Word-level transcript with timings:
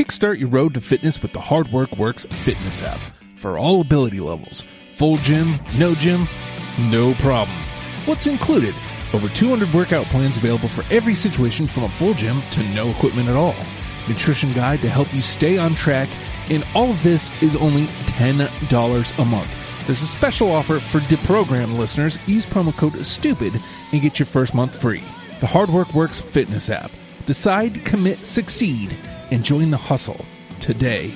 Kickstart 0.00 0.38
your 0.38 0.48
road 0.48 0.72
to 0.72 0.80
fitness 0.80 1.20
with 1.20 1.34
the 1.34 1.42
Hard 1.42 1.70
Work 1.70 1.98
Works 1.98 2.24
fitness 2.24 2.82
app 2.82 2.98
for 3.36 3.58
all 3.58 3.82
ability 3.82 4.18
levels. 4.18 4.64
Full 4.96 5.18
gym, 5.18 5.56
no 5.78 5.94
gym, 5.94 6.26
no 6.88 7.12
problem. 7.16 7.54
What's 8.06 8.26
included? 8.26 8.74
Over 9.12 9.28
200 9.28 9.74
workout 9.74 10.06
plans 10.06 10.38
available 10.38 10.68
for 10.68 10.90
every 10.90 11.12
situation 11.12 11.66
from 11.66 11.82
a 11.82 11.88
full 11.90 12.14
gym 12.14 12.40
to 12.52 12.62
no 12.70 12.88
equipment 12.88 13.28
at 13.28 13.36
all. 13.36 13.54
Nutrition 14.08 14.54
guide 14.54 14.80
to 14.80 14.88
help 14.88 15.12
you 15.12 15.20
stay 15.20 15.58
on 15.58 15.74
track, 15.74 16.08
and 16.48 16.66
all 16.74 16.92
of 16.92 17.02
this 17.02 17.30
is 17.42 17.54
only 17.56 17.84
$10 18.06 19.18
a 19.18 19.24
month. 19.26 19.86
There's 19.86 20.00
a 20.00 20.06
special 20.06 20.50
offer 20.50 20.80
for 20.80 21.00
deprogram 21.00 21.76
listeners. 21.76 22.26
Use 22.26 22.46
promo 22.46 22.74
code 22.74 22.94
STUPID 22.94 23.60
and 23.92 24.00
get 24.00 24.18
your 24.18 24.24
first 24.24 24.54
month 24.54 24.80
free. 24.80 25.02
The 25.40 25.46
Hard 25.46 25.68
Work 25.68 25.92
Works 25.92 26.22
fitness 26.22 26.70
app. 26.70 26.90
Decide, 27.26 27.84
commit, 27.84 28.16
succeed, 28.16 28.96
and 29.30 29.44
join 29.44 29.70
the 29.70 29.76
hustle 29.76 30.24
today. 30.60 31.12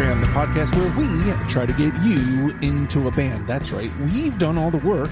It's 0.00 0.10
Deprogram, 0.10 0.20
the 0.20 0.26
podcast 0.28 0.76
where 0.76 0.96
we 0.96 1.48
try 1.48 1.66
to 1.66 1.72
get 1.72 1.94
you 2.02 2.56
into 2.62 3.08
a 3.08 3.10
band. 3.10 3.46
That's 3.46 3.70
right, 3.70 3.90
we've 4.12 4.38
done 4.38 4.58
all 4.58 4.70
the 4.70 4.78
work. 4.78 5.10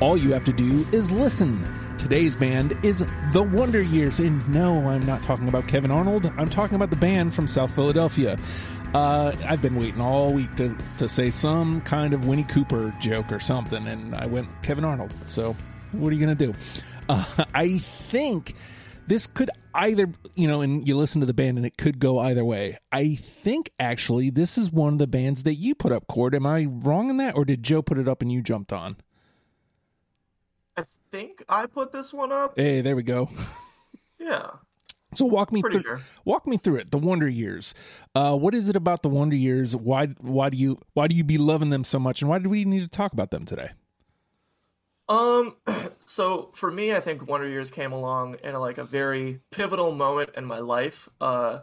All 0.00 0.16
you 0.16 0.32
have 0.32 0.44
to 0.46 0.52
do 0.52 0.86
is 0.92 1.10
listen. 1.12 1.66
Today's 1.98 2.34
band 2.34 2.76
is 2.84 3.04
The 3.32 3.42
Wonder 3.42 3.80
Years, 3.80 4.18
and 4.18 4.46
no, 4.48 4.88
I'm 4.88 5.06
not 5.06 5.22
talking 5.22 5.48
about 5.48 5.68
Kevin 5.68 5.90
Arnold. 5.90 6.30
I'm 6.36 6.50
talking 6.50 6.74
about 6.74 6.90
the 6.90 6.96
band 6.96 7.34
from 7.34 7.46
South 7.46 7.74
Philadelphia. 7.74 8.38
Uh, 8.94 9.32
I've 9.46 9.62
been 9.62 9.76
waiting 9.76 10.00
all 10.00 10.32
week 10.32 10.54
to, 10.56 10.76
to 10.98 11.08
say 11.08 11.30
some 11.30 11.80
kind 11.82 12.12
of 12.12 12.26
Winnie 12.26 12.44
Cooper 12.44 12.94
joke 13.00 13.30
or 13.30 13.40
something, 13.40 13.86
and 13.86 14.14
I 14.14 14.26
went 14.26 14.48
Kevin 14.62 14.84
Arnold. 14.84 15.14
So, 15.26 15.56
what 15.92 16.12
are 16.12 16.16
you 16.16 16.24
going 16.24 16.36
to 16.36 16.46
do? 16.46 16.54
Uh, 17.08 17.24
I 17.54 17.78
think 17.78 18.54
this 19.06 19.26
could 19.26 19.50
either 19.74 20.12
you 20.34 20.46
know 20.48 20.60
and 20.60 20.86
you 20.86 20.96
listen 20.96 21.20
to 21.20 21.26
the 21.26 21.34
band 21.34 21.56
and 21.56 21.66
it 21.66 21.76
could 21.76 21.98
go 21.98 22.18
either 22.18 22.44
way. 22.44 22.78
I 22.90 23.14
think 23.16 23.70
actually 23.78 24.30
this 24.30 24.56
is 24.58 24.70
one 24.70 24.94
of 24.94 24.98
the 24.98 25.06
bands 25.06 25.42
that 25.44 25.54
you 25.54 25.74
put 25.74 25.92
up 25.92 26.06
cord. 26.06 26.34
Am 26.34 26.46
i 26.46 26.64
wrong 26.64 27.10
in 27.10 27.16
that 27.18 27.36
or 27.36 27.44
did 27.44 27.62
joe 27.62 27.82
put 27.82 27.98
it 27.98 28.08
up 28.08 28.22
and 28.22 28.30
you 28.32 28.42
jumped 28.42 28.72
on? 28.72 28.96
I 30.76 30.84
think 31.10 31.42
I 31.48 31.66
put 31.66 31.92
this 31.92 32.12
one 32.12 32.32
up. 32.32 32.54
hey 32.56 32.80
there 32.80 32.96
we 32.96 33.02
go. 33.02 33.28
Yeah, 34.18 34.50
so 35.16 35.24
walk 35.24 35.50
me 35.50 35.62
pretty 35.62 35.80
through 35.80 35.96
sure. 35.96 36.04
walk 36.24 36.46
me 36.46 36.56
through 36.56 36.76
it 36.76 36.92
the 36.92 36.98
wonder 36.98 37.28
years. 37.28 37.74
Uh 38.14 38.36
what 38.36 38.54
is 38.54 38.68
it 38.68 38.76
about 38.76 39.02
the 39.02 39.08
wonder 39.08 39.34
years? 39.34 39.74
Why 39.74 40.06
why 40.20 40.48
do 40.48 40.56
you 40.56 40.78
why 40.94 41.08
do 41.08 41.16
you 41.16 41.24
be 41.24 41.38
loving 41.38 41.70
them 41.70 41.82
so 41.82 41.98
much 41.98 42.22
and 42.22 42.28
why 42.28 42.38
do 42.38 42.48
we 42.48 42.64
need 42.64 42.80
to 42.82 42.88
talk 42.88 43.12
about 43.12 43.32
them 43.32 43.44
today 43.44 43.70
Um, 45.12 45.56
so 46.06 46.50
for 46.54 46.70
me, 46.70 46.94
I 46.94 47.00
think 47.00 47.28
Wonder 47.28 47.46
Years 47.46 47.70
came 47.70 47.92
along 47.92 48.36
in 48.42 48.54
a, 48.54 48.60
like 48.60 48.78
a 48.78 48.84
very 48.84 49.40
pivotal 49.50 49.92
moment 49.92 50.30
in 50.36 50.46
my 50.46 50.58
life. 50.58 51.08
Uh, 51.20 51.60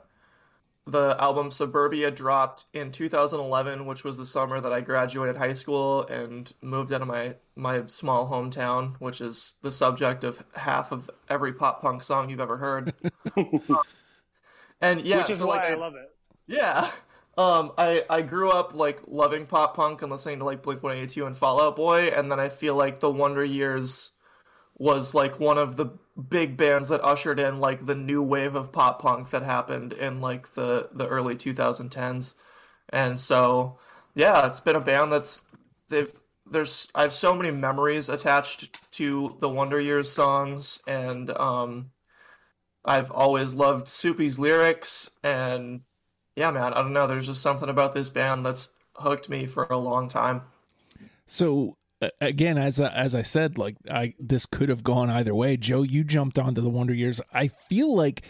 the 0.86 1.16
album 1.20 1.52
Suburbia 1.52 2.12
dropped 2.12 2.66
in 2.74 2.92
2011, 2.92 3.86
which 3.86 4.04
was 4.04 4.18
the 4.18 4.26
summer 4.26 4.62
that 4.62 4.72
I 4.72 4.82
graduated 4.82 5.38
high 5.38 5.54
school 5.54 6.06
and 6.08 6.52
moved 6.62 6.94
out 6.94 7.02
of 7.02 7.08
my 7.08 7.36
my 7.56 7.86
small 7.88 8.30
hometown, 8.30 8.96
which 9.00 9.20
is 9.20 9.56
the 9.62 9.72
subject 9.72 10.24
of 10.24 10.44
half 10.54 10.92
of 10.92 11.10
every 11.28 11.54
pop 11.54 11.82
punk 11.82 12.04
song 12.04 12.30
you've 12.30 12.40
ever 12.40 12.58
heard. 12.58 12.94
and 14.82 15.02
yeah, 15.02 15.18
which 15.18 15.30
is 15.30 15.40
so, 15.40 15.48
why 15.48 15.58
like, 15.58 15.72
I 15.72 15.76
love 15.76 15.96
it. 15.96 16.10
Yeah. 16.48 16.90
Um, 17.40 17.72
I, 17.78 18.04
I 18.10 18.22
grew 18.22 18.52
up 18.52 18.74
like 18.76 19.00
loving 19.08 19.46
pop 19.46 19.74
punk 19.74 20.02
and 20.02 20.12
listening 20.12 20.40
to 20.40 20.46
like 20.46 20.62
Blink 20.62 20.84
182 20.84 21.26
and 21.26 21.38
Fall 21.38 21.62
Out 21.62 21.78
Boy, 21.78 22.10
and 22.10 22.30
then 22.30 22.38
I 22.38 22.50
feel 22.50 22.76
like 22.76 23.00
the 23.00 23.10
Wonder 23.10 23.46
Years 23.46 24.12
was 24.76 25.16
like 25.16 25.40
one 25.40 25.58
of 25.58 25.78
the 25.78 25.86
big 26.30 26.58
bands 26.58 26.90
that 26.90 27.02
ushered 27.02 27.40
in 27.40 27.62
like 27.62 27.86
the 27.86 27.96
new 27.96 28.22
wave 28.22 28.56
of 28.56 28.74
pop 28.74 29.02
punk 29.02 29.30
that 29.30 29.44
happened 29.44 29.94
in 29.94 30.20
like 30.20 30.54
the, 30.56 30.90
the 30.92 31.08
early 31.08 31.34
2010s. 31.34 32.34
And 32.90 33.18
so, 33.18 33.80
yeah, 34.16 34.46
it's 34.46 34.60
been 34.60 34.76
a 34.76 34.82
band 34.82 35.14
that's 35.14 35.46
they've 35.88 36.12
there's 36.46 36.90
I 36.94 37.04
have 37.04 37.14
so 37.14 37.34
many 37.34 37.52
memories 37.52 38.10
attached 38.10 38.78
to 38.96 39.38
the 39.40 39.48
Wonder 39.48 39.80
Years 39.80 40.12
songs, 40.12 40.82
and 40.86 41.30
um, 41.38 41.92
I've 42.84 43.12
always 43.12 43.54
loved 43.54 43.88
Soupy's 43.88 44.40
lyrics 44.40 45.10
and 45.24 45.84
yeah, 46.40 46.52
man, 46.52 46.74
I 46.74 46.82
don't 46.82 46.94
know. 46.94 47.06
There's 47.06 47.26
just 47.26 47.42
something 47.42 47.68
about 47.68 47.94
this 47.94 48.10
band 48.10 48.46
that's 48.46 48.74
hooked 48.96 49.28
me 49.28 49.46
for 49.46 49.66
a 49.66 49.78
long 49.78 50.08
time. 50.08 50.44
So 51.26 51.76
again, 52.22 52.58
as 52.58 52.80
I, 52.80 52.88
as 52.88 53.14
I 53.14 53.24
said, 53.24 53.58
like 53.58 53.76
I 53.92 54.14
this 54.18 54.46
could 54.46 54.70
have 54.70 54.82
gone 54.82 55.10
either 55.10 55.36
way. 55.36 55.58
Joe, 55.58 55.82
you 55.82 56.06
jumped 56.06 56.40
onto 56.40 56.62
the 56.62 56.70
Wonder 56.70 56.94
Years. 56.94 57.20
I 57.34 57.50
feel 57.50 57.94
like 57.94 58.24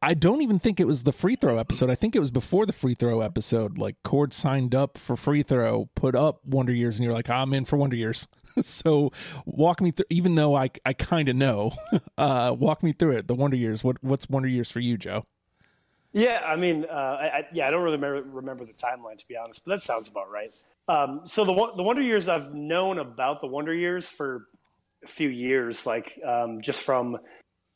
I 0.00 0.14
don't 0.14 0.40
even 0.40 0.58
think 0.58 0.80
it 0.80 0.86
was 0.86 1.02
the 1.02 1.12
free 1.12 1.36
throw 1.36 1.58
episode. 1.58 1.90
I 1.90 1.96
think 1.96 2.16
it 2.16 2.20
was 2.20 2.30
before 2.30 2.64
the 2.64 2.72
free 2.72 2.94
throw 2.94 3.20
episode. 3.20 3.76
Like 3.76 3.96
Cord 4.04 4.32
signed 4.32 4.74
up 4.74 4.96
for 4.96 5.14
free 5.14 5.42
throw, 5.42 5.90
put 5.94 6.14
up 6.14 6.40
Wonder 6.46 6.72
Years, 6.72 6.96
and 6.96 7.04
you're 7.04 7.12
like, 7.12 7.28
I'm 7.28 7.52
in 7.52 7.66
for 7.66 7.76
Wonder 7.76 7.96
Years. 7.96 8.26
so 8.62 9.12
walk 9.44 9.82
me 9.82 9.90
through. 9.90 10.06
Even 10.08 10.34
though 10.34 10.54
I 10.54 10.70
I 10.86 10.94
kind 10.94 11.28
of 11.28 11.36
know, 11.36 11.72
uh, 12.16 12.56
walk 12.58 12.82
me 12.82 12.94
through 12.94 13.18
it. 13.18 13.28
The 13.28 13.34
Wonder 13.34 13.58
Years. 13.58 13.84
What 13.84 14.02
what's 14.02 14.30
Wonder 14.30 14.48
Years 14.48 14.70
for 14.70 14.80
you, 14.80 14.96
Joe? 14.96 15.24
Yeah, 16.14 16.42
I 16.46 16.54
mean, 16.54 16.86
uh, 16.88 17.18
I, 17.20 17.46
yeah, 17.52 17.66
I 17.66 17.70
don't 17.72 17.82
really 17.82 17.96
remember, 17.96 18.22
remember 18.30 18.64
the 18.64 18.72
timeline 18.72 19.18
to 19.18 19.26
be 19.26 19.36
honest, 19.36 19.64
but 19.64 19.72
that 19.72 19.82
sounds 19.82 20.08
about 20.08 20.30
right. 20.30 20.54
Um, 20.86 21.22
so 21.24 21.44
the 21.44 21.72
the 21.76 21.82
Wonder 21.82 22.02
Years, 22.02 22.28
I've 22.28 22.54
known 22.54 22.98
about 22.98 23.40
the 23.40 23.48
Wonder 23.48 23.74
Years 23.74 24.08
for 24.08 24.46
a 25.02 25.08
few 25.08 25.28
years, 25.28 25.86
like 25.86 26.18
um, 26.24 26.60
just 26.60 26.82
from 26.82 27.18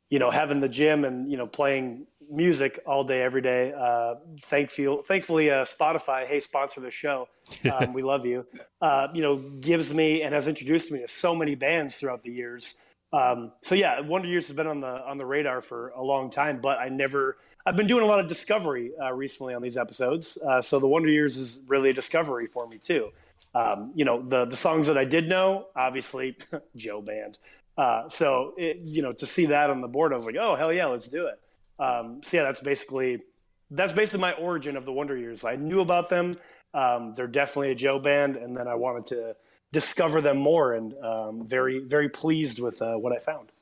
you 0.09 0.21
know 0.21 0.31
having 0.31 0.61
the 0.61 0.69
gym 0.69 1.05
and 1.05 1.31
you 1.31 1.37
know 1.37 1.49
playing 1.49 2.07
music 2.31 2.79
all 2.87 3.03
day 3.03 3.23
every 3.23 3.43
day. 3.43 3.73
Uh, 3.73 4.15
thankfully, 4.43 5.03
thankfully, 5.05 5.51
uh, 5.51 5.65
Spotify, 5.65 6.25
hey, 6.27 6.41
sponsor 6.41 6.81
the 6.81 6.91
show. 6.91 7.29
Um, 7.73 7.95
we 7.95 8.03
love 8.03 8.27
you. 8.27 8.47
Uh, 8.79 9.09
you 9.15 9.23
know, 9.23 9.37
gives 9.37 9.93
me 9.95 10.21
and 10.23 10.35
has 10.35 10.47
introduced 10.47 10.93
me 10.93 10.99
to 10.99 11.09
so 11.09 11.35
many 11.35 11.55
bands 11.55 11.97
throughout 11.97 12.21
the 12.21 12.31
years. 12.31 12.75
Um, 13.11 13.53
so 13.63 13.75
yeah, 13.75 14.01
Wonder 14.01 14.29
Years 14.29 14.49
has 14.49 14.55
been 14.55 14.67
on 14.67 14.83
the 14.83 15.03
on 15.07 15.17
the 15.17 15.25
radar 15.25 15.63
for 15.63 15.89
a 15.97 16.03
long 16.03 16.29
time, 16.29 16.61
but 16.61 16.79
I 16.79 16.91
never. 16.91 17.39
I've 17.67 17.77
been 17.77 17.87
doing 17.87 18.05
a 18.05 18.07
lot 18.07 18.21
of 18.21 18.29
discovery 18.29 18.93
uh, 19.03 19.13
recently 19.13 19.55
on 19.55 19.63
these 19.63 19.77
episodes, 19.77 20.39
uh, 20.39 20.61
so 20.61 20.79
the 20.79 20.89
Wonder 20.89 21.09
Years 21.09 21.37
is 21.37 21.61
really 21.67 21.91
a 21.91 21.93
discovery 21.93 22.47
for 22.47 22.67
me 22.67 22.79
too. 22.79 23.11
Um, 23.55 23.93
you 23.95 24.05
know, 24.05 24.23
the 24.23 24.45
the 24.45 24.57
songs 24.57 24.87
that 24.87 24.97
I 24.97 25.05
did 25.05 25.29
know, 25.29 25.67
obviously, 25.75 26.37
Joe 26.77 27.03
Band. 27.03 27.39
Uh, 27.77 28.09
so 28.09 28.55
it, 28.57 28.79
you 28.85 29.03
know, 29.03 29.13
to 29.13 29.27
see 29.27 29.47
that 29.47 29.71
on 29.71 29.81
the 29.81 29.89
board, 29.89 30.13
I 30.13 30.17
was 30.17 30.27
like, 30.27 30.37
oh 30.37 30.57
hell 30.57 30.73
yeah, 30.73 30.87
let's 30.87 31.09
do 31.09 31.27
it. 31.27 31.41
Um, 31.79 32.21
so 32.23 32.39
yeah, 32.39 32.43
that's 32.45 32.61
basically 32.61 33.23
that's 33.71 33.93
basically 33.93 34.21
my 34.21 34.33
origin 34.33 34.77
of 34.77 34.85
the 34.85 34.93
Wonder 34.93 35.17
Years. 35.17 35.45
I 35.45 35.57
knew 35.57 35.81
about 35.81 36.09
them. 36.09 36.35
Um, 36.75 37.15
they're 37.15 37.27
definitely 37.27 37.71
a 37.71 37.75
Joe 37.75 37.99
band, 37.99 38.37
and 38.37 38.57
then 38.57 38.69
I 38.69 38.75
wanted 38.75 39.07
to 39.07 39.37
discover 39.73 40.21
them 40.21 40.39
more, 40.39 40.73
and 40.73 40.95
um, 41.03 41.47
very 41.47 41.79
very 41.81 42.09
pleased 42.09 42.59
with 42.59 42.81
uh, 42.83 42.95
what 42.95 43.13
I 43.13 43.19
found. 43.19 43.53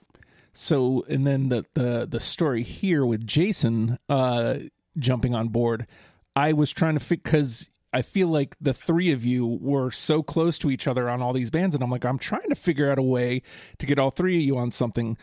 So, 0.56 1.04
and 1.08 1.26
then 1.26 1.48
the 1.48 1.66
the 1.74 2.06
the 2.10 2.20
story 2.20 2.62
here 2.62 3.04
with 3.04 3.26
Jason 3.26 3.98
uh 4.08 4.58
jumping 4.98 5.34
on 5.34 5.48
board, 5.48 5.86
I 6.34 6.52
was 6.52 6.70
trying 6.70 6.94
to 6.94 7.00
fit 7.00 7.22
because 7.22 7.70
I 7.92 8.02
feel 8.02 8.28
like 8.28 8.56
the 8.60 8.72
three 8.72 9.12
of 9.12 9.24
you 9.24 9.46
were 9.46 9.90
so 9.90 10.22
close 10.22 10.58
to 10.58 10.70
each 10.70 10.86
other 10.86 11.08
on 11.08 11.22
all 11.22 11.32
these 11.32 11.50
bands, 11.50 11.74
and 11.74 11.84
I'm 11.84 11.90
like, 11.90 12.04
I'm 12.04 12.18
trying 12.18 12.48
to 12.48 12.54
figure 12.54 12.90
out 12.90 12.98
a 12.98 13.02
way 13.02 13.42
to 13.78 13.86
get 13.86 13.98
all 13.98 14.10
three 14.10 14.36
of 14.36 14.42
you 14.42 14.56
on 14.56 14.70
something. 14.70 15.16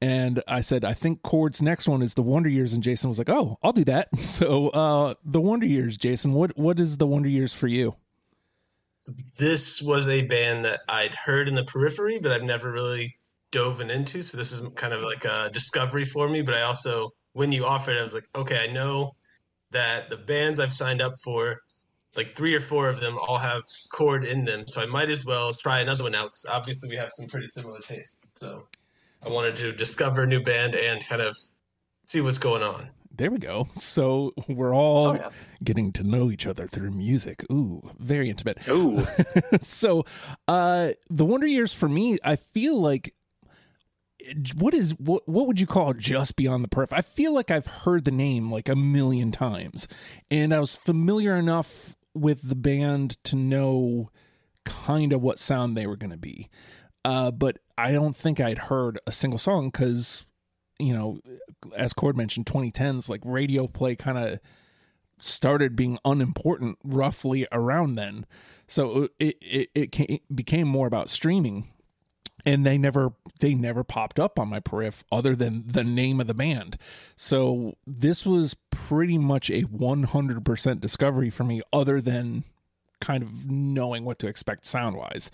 And 0.00 0.42
I 0.46 0.60
said, 0.60 0.84
I 0.84 0.94
think 0.94 1.22
Cord's 1.22 1.60
next 1.60 1.88
one 1.88 2.02
is 2.02 2.14
the 2.14 2.22
Wonder 2.22 2.48
Years, 2.48 2.72
and 2.72 2.82
Jason 2.82 3.08
was 3.10 3.18
like, 3.18 3.28
Oh, 3.28 3.58
I'll 3.62 3.72
do 3.72 3.84
that. 3.84 4.08
So, 4.18 4.68
uh, 4.68 5.14
the 5.24 5.40
Wonder 5.40 5.66
Years, 5.66 5.96
Jason, 5.96 6.32
what 6.32 6.56
what 6.56 6.80
is 6.80 6.96
the 6.98 7.06
Wonder 7.06 7.28
Years 7.28 7.52
for 7.52 7.66
you? 7.66 7.94
this 9.38 9.80
was 9.80 10.08
a 10.08 10.22
band 10.22 10.64
that 10.64 10.80
I'd 10.88 11.14
heard 11.14 11.48
in 11.48 11.54
the 11.54 11.64
periphery, 11.64 12.18
but 12.18 12.32
I've 12.32 12.42
never 12.42 12.70
really 12.70 13.17
dove 13.50 13.80
into. 13.80 14.22
So 14.22 14.36
this 14.36 14.52
is 14.52 14.62
kind 14.74 14.92
of 14.92 15.02
like 15.02 15.24
a 15.24 15.50
discovery 15.52 16.04
for 16.04 16.28
me. 16.28 16.42
But 16.42 16.54
I 16.54 16.62
also, 16.62 17.10
when 17.32 17.52
you 17.52 17.64
offered, 17.64 17.96
I 17.98 18.02
was 18.02 18.12
like, 18.14 18.28
okay, 18.34 18.66
I 18.68 18.72
know 18.72 19.14
that 19.70 20.10
the 20.10 20.16
bands 20.18 20.60
I've 20.60 20.72
signed 20.72 21.00
up 21.02 21.14
for, 21.22 21.60
like 22.16 22.34
three 22.34 22.54
or 22.54 22.60
four 22.60 22.88
of 22.88 23.00
them, 23.00 23.16
all 23.18 23.38
have 23.38 23.62
Cord 23.92 24.24
in 24.24 24.44
them. 24.44 24.66
So 24.66 24.82
I 24.82 24.86
might 24.86 25.10
as 25.10 25.24
well 25.24 25.52
try 25.52 25.80
another 25.80 26.04
one 26.04 26.14
out. 26.14 26.28
'cause 26.28 26.46
obviously, 26.48 26.88
we 26.88 26.96
have 26.96 27.10
some 27.12 27.26
pretty 27.28 27.46
similar 27.48 27.78
tastes. 27.80 28.38
So 28.38 28.66
I 29.24 29.28
wanted 29.28 29.56
to 29.56 29.72
discover 29.72 30.22
a 30.22 30.26
new 30.26 30.42
band 30.42 30.74
and 30.74 31.04
kind 31.06 31.22
of 31.22 31.36
see 32.06 32.20
what's 32.20 32.38
going 32.38 32.62
on. 32.62 32.90
There 33.14 33.30
we 33.30 33.38
go. 33.38 33.68
So 33.74 34.32
we're 34.48 34.74
all 34.74 35.08
Oh, 35.08 35.14
yeah. 35.14 35.30
getting 35.62 35.92
to 35.94 36.02
know 36.04 36.30
each 36.30 36.46
other 36.46 36.66
through 36.68 36.92
music. 36.92 37.44
Ooh, 37.50 37.90
very 37.98 38.30
intimate. 38.30 38.58
Ooh. 38.68 39.04
so 39.60 40.04
uh 40.46 40.92
the 41.10 41.24
wonder 41.24 41.46
years 41.46 41.72
for 41.72 41.88
me 41.88 42.18
i 42.24 42.36
feel 42.36 42.80
like 42.80 43.12
what 44.56 44.74
is 44.74 44.92
what 44.98 45.28
what 45.28 45.46
would 45.46 45.60
you 45.60 45.66
call 45.66 45.92
just 45.94 46.36
beyond 46.36 46.64
the 46.64 46.68
perf? 46.68 46.88
I 46.92 47.02
feel 47.02 47.32
like 47.32 47.50
i've 47.50 47.66
heard 47.66 48.04
the 48.04 48.10
name 48.10 48.50
like 48.50 48.68
a 48.68 48.76
million 48.76 49.32
times. 49.32 49.86
And 50.30 50.54
i 50.54 50.60
was 50.60 50.76
familiar 50.76 51.36
enough 51.36 51.96
with 52.14 52.48
the 52.48 52.56
band 52.56 53.22
to 53.24 53.36
know 53.36 54.10
kind 54.64 55.12
of 55.12 55.22
what 55.22 55.38
sound 55.38 55.76
they 55.76 55.86
were 55.86 55.96
going 55.96 56.10
to 56.10 56.16
be. 56.16 56.48
Uh 57.04 57.30
but 57.30 57.58
i 57.76 57.92
don't 57.92 58.16
think 58.16 58.40
i'd 58.40 58.58
heard 58.58 58.98
a 59.06 59.12
single 59.12 59.38
song 59.38 59.68
because 59.68 60.24
you 60.78 60.92
know 60.92 61.20
as 61.76 61.92
cord 61.92 62.16
mentioned 62.16 62.46
2010s 62.46 63.08
like 63.08 63.20
radio 63.24 63.66
play 63.66 63.96
kind 63.96 64.18
of 64.18 64.38
started 65.20 65.76
being 65.76 65.98
unimportant 66.04 66.78
roughly 66.84 67.46
around 67.52 67.94
then. 67.96 68.26
So 68.66 69.08
it 69.18 69.36
it 69.40 69.70
it, 69.74 69.92
ca- 69.92 70.06
it 70.08 70.22
became 70.34 70.68
more 70.68 70.86
about 70.86 71.10
streaming, 71.10 71.68
and 72.48 72.64
they 72.64 72.78
never 72.78 73.12
they 73.40 73.52
never 73.52 73.84
popped 73.84 74.18
up 74.18 74.38
on 74.38 74.48
my 74.48 74.58
periph 74.58 75.04
other 75.12 75.36
than 75.36 75.64
the 75.66 75.84
name 75.84 76.18
of 76.18 76.26
the 76.26 76.34
band. 76.34 76.78
So 77.14 77.76
this 77.86 78.24
was 78.24 78.56
pretty 78.70 79.18
much 79.18 79.50
a 79.50 79.62
one 79.62 80.04
hundred 80.04 80.42
percent 80.46 80.80
discovery 80.80 81.28
for 81.28 81.44
me, 81.44 81.60
other 81.74 82.00
than 82.00 82.44
kind 83.02 83.22
of 83.22 83.50
knowing 83.50 84.06
what 84.06 84.18
to 84.20 84.28
expect 84.28 84.64
sound 84.64 84.96
wise. 84.96 85.30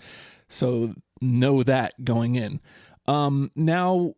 So 0.49 0.93
know 1.21 1.63
that 1.63 2.03
going 2.03 2.35
in. 2.35 2.59
Um, 3.07 3.49
now 3.55 4.15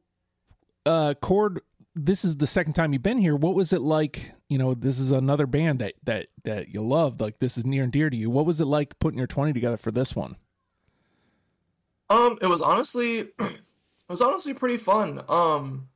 uh 0.85 1.13
cord 1.21 1.61
this 1.93 2.23
is 2.25 2.37
the 2.37 2.47
second 2.47 2.73
time 2.73 2.93
you've 2.93 3.03
been 3.03 3.17
here 3.17 3.35
what 3.35 3.53
was 3.53 3.73
it 3.73 3.81
like 3.81 4.31
you 4.47 4.57
know 4.57 4.73
this 4.73 4.99
is 4.99 5.11
another 5.11 5.45
band 5.45 5.79
that 5.79 5.95
that 6.03 6.27
that 6.45 6.69
you 6.69 6.81
loved 6.81 7.19
like 7.19 7.39
this 7.39 7.57
is 7.57 7.65
near 7.65 7.83
and 7.83 7.91
dear 7.91 8.09
to 8.09 8.15
you 8.15 8.29
what 8.29 8.45
was 8.45 8.61
it 8.61 8.65
like 8.65 8.97
putting 8.99 9.17
your 9.17 9.27
20 9.27 9.51
together 9.51 9.75
for 9.75 9.91
this 9.91 10.15
one 10.15 10.37
Um, 12.09 12.37
it 12.41 12.47
was 12.47 12.61
honestly, 12.61 13.19
it 13.39 13.61
was 14.07 14.21
honestly 14.21 14.53
pretty 14.53 14.77
fun. 14.77 15.23
Um, 15.27 15.89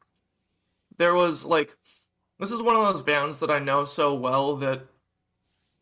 there 0.97 1.15
was 1.15 1.43
like, 1.43 1.77
this 2.39 2.51
is 2.51 2.61
one 2.61 2.75
of 2.75 2.83
those 2.83 3.01
bands 3.01 3.39
that 3.39 3.51
I 3.51 3.59
know 3.59 3.85
so 3.85 4.13
well 4.13 4.55
that 4.57 4.81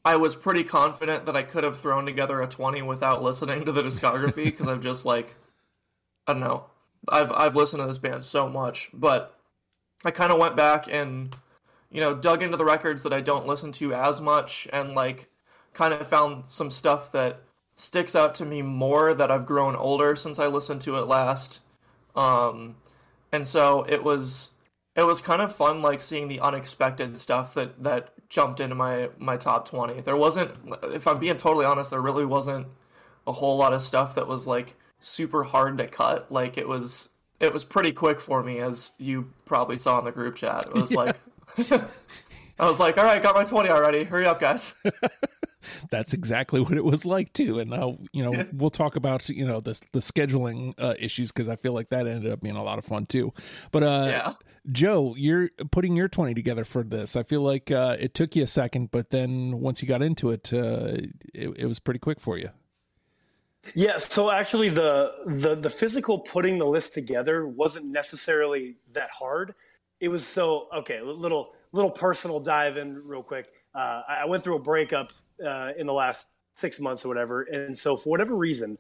I 0.06 0.16
was 0.16 0.36
pretty 0.36 0.64
confident 0.64 1.26
that 1.26 1.36
I 1.36 1.44
could 1.44 1.64
have 1.64 1.80
thrown 1.80 2.06
together 2.06 2.42
a 2.42 2.48
20 2.48 2.82
without 2.84 3.24
listening 3.24 3.66
to 3.66 3.72
the 3.72 3.84
discography 3.84 4.36
because 4.46 4.68
I've 4.68 4.82
just 4.82 5.06
like, 5.06 5.36
I 6.28 6.34
don't 6.34 6.42
know, 6.42 6.66
I've 7.08 7.32
I've 7.32 7.56
listened 7.56 7.82
to 7.82 7.88
this 7.88 7.98
band 7.98 8.26
so 8.26 8.50
much, 8.50 8.90
but 8.94 9.38
I 10.04 10.12
kind 10.12 10.32
of 10.32 10.40
went 10.40 10.56
back 10.56 10.88
and 10.90 11.36
you 11.90 12.02
know 12.02 12.14
dug 12.14 12.44
into 12.44 12.58
the 12.58 12.66
records 12.66 13.04
that 13.04 13.14
I 13.14 13.22
don't 13.22 13.48
listen 13.48 13.72
to 13.74 13.94
as 13.94 14.22
much 14.22 14.68
and 14.72 14.94
like 14.94 15.30
kind 15.74 15.94
of 15.94 16.08
found 16.08 16.46
some 16.48 16.72
stuff 16.72 17.12
that 17.14 17.42
sticks 17.80 18.14
out 18.14 18.36
to 18.36 18.44
me 18.44 18.62
more 18.62 19.14
that 19.14 19.32
I've 19.32 19.46
grown 19.46 19.74
older 19.74 20.14
since 20.18 20.38
I 20.38 20.48
listened 20.48 20.82
to 20.82 20.98
it 20.98 21.08
last. 21.08 21.62
Um, 22.14 22.76
and 23.32 23.48
so 23.48 23.86
it 23.88 24.04
was 24.04 24.52
it 24.96 25.04
was 25.04 25.22
kind 25.22 25.42
of 25.42 25.56
fun 25.56 25.82
like 25.82 26.02
seeing 26.02 26.28
the 26.28 26.42
unexpected 26.42 27.18
stuff 27.18 27.54
that 27.54 27.82
that 27.84 28.12
jumped 28.28 28.60
into 28.60 28.76
my 28.76 29.10
my 29.18 29.38
top 29.38 29.66
20. 29.70 30.02
There 30.02 30.18
wasn't 30.18 30.52
if 30.84 31.08
I'm 31.08 31.20
being 31.20 31.38
totally 31.38 31.66
honest, 31.66 31.90
there 31.90 32.02
really 32.02 32.26
wasn't 32.26 32.68
a 33.26 33.32
whole 33.32 33.56
lot 33.56 33.74
of 33.74 33.82
stuff 33.82 34.16
that 34.16 34.28
was 34.28 34.46
like 34.46 34.76
super 35.00 35.44
hard 35.44 35.78
to 35.78 35.88
cut. 35.88 36.30
Like 36.30 36.58
it 36.58 36.68
was 36.68 37.08
it 37.40 37.54
was 37.54 37.64
pretty 37.64 37.94
quick 37.94 38.20
for 38.20 38.44
me 38.44 38.60
as 38.60 38.92
you 38.98 39.32
probably 39.46 39.78
saw 39.78 40.00
in 40.00 40.06
the 40.06 40.12
group 40.12 40.36
chat. 40.36 40.68
It 40.68 40.74
was 40.74 40.92
like 41.02 41.16
I 42.60 42.68
was 42.68 42.80
like, 42.82 42.98
"All 42.98 43.06
right, 43.06 43.24
got 43.24 43.36
my 43.36 43.46
20 43.46 43.70
already. 43.70 44.04
Hurry 44.04 44.26
up, 44.26 44.42
guys." 44.42 44.76
that's 45.90 46.14
exactly 46.14 46.60
what 46.62 46.74
it 46.74 46.84
was 46.86 47.06
like 47.06 47.34
too 47.34 47.60
and 47.60 47.70
now 47.70 47.98
you 48.14 48.24
know 48.24 48.46
we'll 48.54 48.70
talk 48.70 48.96
about 48.96 49.28
you 49.30 49.46
know 49.46 49.60
the 49.60 49.80
the 49.92 50.00
scheduling 50.00 50.74
uh, 50.78 50.94
issues 51.00 51.32
because 51.32 51.50
i 51.50 51.56
feel 51.56 51.74
like 51.74 51.90
that 51.90 52.08
ended 52.08 52.32
up 52.32 52.42
being 52.42 52.56
a 52.56 52.64
lot 52.64 52.78
of 52.80 52.86
fun 52.86 53.06
too 53.06 53.34
but 53.72 53.84
uh 53.84 54.06
Yeah. 54.08 54.34
joe 54.72 55.16
you're 55.18 55.50
putting 55.72 55.96
your 55.96 56.08
20 56.08 56.34
together 56.34 56.64
for 56.64 56.84
this 56.84 57.16
i 57.16 57.24
feel 57.24 57.42
like 57.42 57.72
uh 57.72 57.96
it 58.00 58.14
took 58.14 58.36
you 58.36 58.44
a 58.44 58.48
second 58.48 58.92
but 58.92 59.10
then 59.10 59.60
once 59.60 59.82
you 59.82 59.88
got 59.88 60.02
into 60.02 60.30
it 60.30 60.52
uh 60.54 60.98
it, 61.34 61.50
it 61.58 61.66
was 61.66 61.80
pretty 61.80 62.00
quick 62.00 62.20
for 62.20 62.38
you 62.38 62.50
Yeah, 63.76 63.98
so 63.98 64.32
actually 64.32 64.70
the 64.70 65.12
the 65.28 65.56
the 65.56 65.70
physical 65.70 66.20
putting 66.20 66.58
the 66.58 66.66
list 66.66 66.94
together 66.94 67.46
wasn't 67.46 67.86
necessarily 67.88 68.78
that 68.94 69.10
hard. 69.12 69.54
It 70.00 70.08
was 70.08 70.26
so 70.26 70.70
okay, 70.74 71.02
little 71.02 71.52
little 71.74 71.92
personal 71.92 72.40
dive 72.40 72.78
in 72.78 73.06
real 73.06 73.22
quick. 73.22 73.48
Uh, 73.76 74.02
I 74.08 74.26
went 74.26 74.44
through 74.44 74.56
a 74.56 74.62
breakup 74.62 75.12
uh, 75.46 75.72
in 75.78 75.88
the 75.88 75.94
last 75.94 76.28
six 76.56 76.80
months 76.80 77.06
or 77.06 77.08
whatever, 77.08 77.44
and 77.44 77.78
so 77.78 77.96
for 77.96 78.10
whatever 78.10 78.36
reason, 78.36 78.78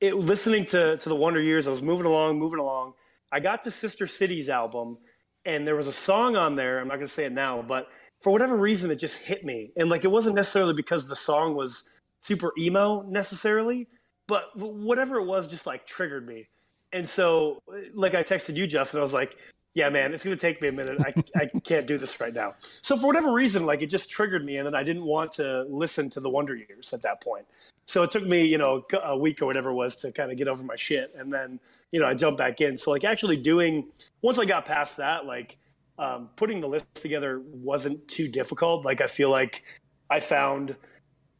it 0.00 0.16
listening 0.16 0.64
to 0.66 0.96
to 0.96 1.08
the 1.08 1.16
Wonder 1.16 1.40
Years, 1.40 1.66
I 1.66 1.70
was 1.70 1.82
moving 1.82 2.06
along, 2.06 2.38
moving 2.38 2.58
along. 2.58 2.94
I 3.30 3.40
got 3.40 3.62
to 3.62 3.70
Sister 3.70 4.06
Cities 4.06 4.48
album, 4.48 4.98
and 5.44 5.66
there 5.66 5.76
was 5.76 5.86
a 5.86 5.92
song 5.92 6.36
on 6.36 6.54
there. 6.56 6.80
I'm 6.80 6.88
not 6.88 6.96
going 6.96 7.06
to 7.06 7.12
say 7.12 7.24
it 7.24 7.32
now, 7.32 7.62
but 7.62 7.88
for 8.20 8.30
whatever 8.30 8.56
reason, 8.56 8.90
it 8.90 8.96
just 8.96 9.18
hit 9.18 9.44
me, 9.44 9.72
and 9.76 9.88
like 9.88 10.04
it 10.04 10.10
wasn't 10.10 10.36
necessarily 10.36 10.74
because 10.74 11.08
the 11.08 11.16
song 11.16 11.54
was 11.54 11.84
super 12.20 12.52
emo 12.58 13.02
necessarily, 13.02 13.88
but 14.26 14.56
whatever 14.56 15.16
it 15.16 15.24
was, 15.24 15.48
just 15.48 15.66
like 15.66 15.86
triggered 15.86 16.26
me. 16.26 16.48
And 16.92 17.08
so, 17.08 17.62
like 17.94 18.14
I 18.14 18.22
texted 18.22 18.56
you, 18.56 18.66
Justin, 18.66 19.00
I 19.00 19.02
was 19.02 19.14
like, 19.14 19.36
"Yeah, 19.74 19.90
man, 19.90 20.12
it's 20.12 20.24
going 20.24 20.36
to 20.36 20.40
take 20.40 20.60
me 20.60 20.68
a 20.68 20.72
minute. 20.72 21.00
I 21.00 21.14
I 21.34 21.46
can't 21.60 21.86
do 21.86 21.98
this 21.98 22.20
right 22.20 22.34
now." 22.34 22.54
So 22.82 22.96
for 22.96 23.06
whatever 23.06 23.32
reason, 23.32 23.66
like 23.66 23.82
it 23.82 23.86
just 23.86 24.10
triggered 24.10 24.44
me, 24.44 24.56
and 24.56 24.66
then 24.66 24.74
I 24.74 24.82
didn't 24.82 25.04
want 25.04 25.32
to 25.32 25.62
listen 25.68 26.10
to 26.10 26.20
the 26.20 26.30
Wonder 26.30 26.54
Years 26.54 26.92
at 26.92 27.02
that 27.02 27.22
point. 27.22 27.46
So 27.86 28.02
it 28.02 28.10
took 28.10 28.26
me, 28.26 28.44
you 28.44 28.58
know, 28.58 28.84
a 29.02 29.16
week 29.16 29.42
or 29.42 29.46
whatever 29.46 29.70
it 29.70 29.74
was 29.74 29.96
to 29.96 30.12
kind 30.12 30.30
of 30.30 30.38
get 30.38 30.48
over 30.48 30.62
my 30.62 30.76
shit, 30.76 31.14
and 31.16 31.32
then 31.32 31.60
you 31.90 32.00
know 32.00 32.06
I 32.06 32.14
jumped 32.14 32.38
back 32.38 32.60
in. 32.60 32.78
So 32.78 32.90
like 32.90 33.04
actually 33.04 33.36
doing 33.36 33.88
once 34.22 34.38
I 34.38 34.44
got 34.44 34.64
past 34.64 34.98
that, 34.98 35.26
like 35.26 35.58
um, 35.98 36.30
putting 36.36 36.60
the 36.60 36.68
list 36.68 36.86
together 36.94 37.42
wasn't 37.52 38.06
too 38.08 38.28
difficult. 38.28 38.84
Like 38.84 39.00
I 39.00 39.06
feel 39.06 39.30
like 39.30 39.62
I 40.10 40.20
found 40.20 40.76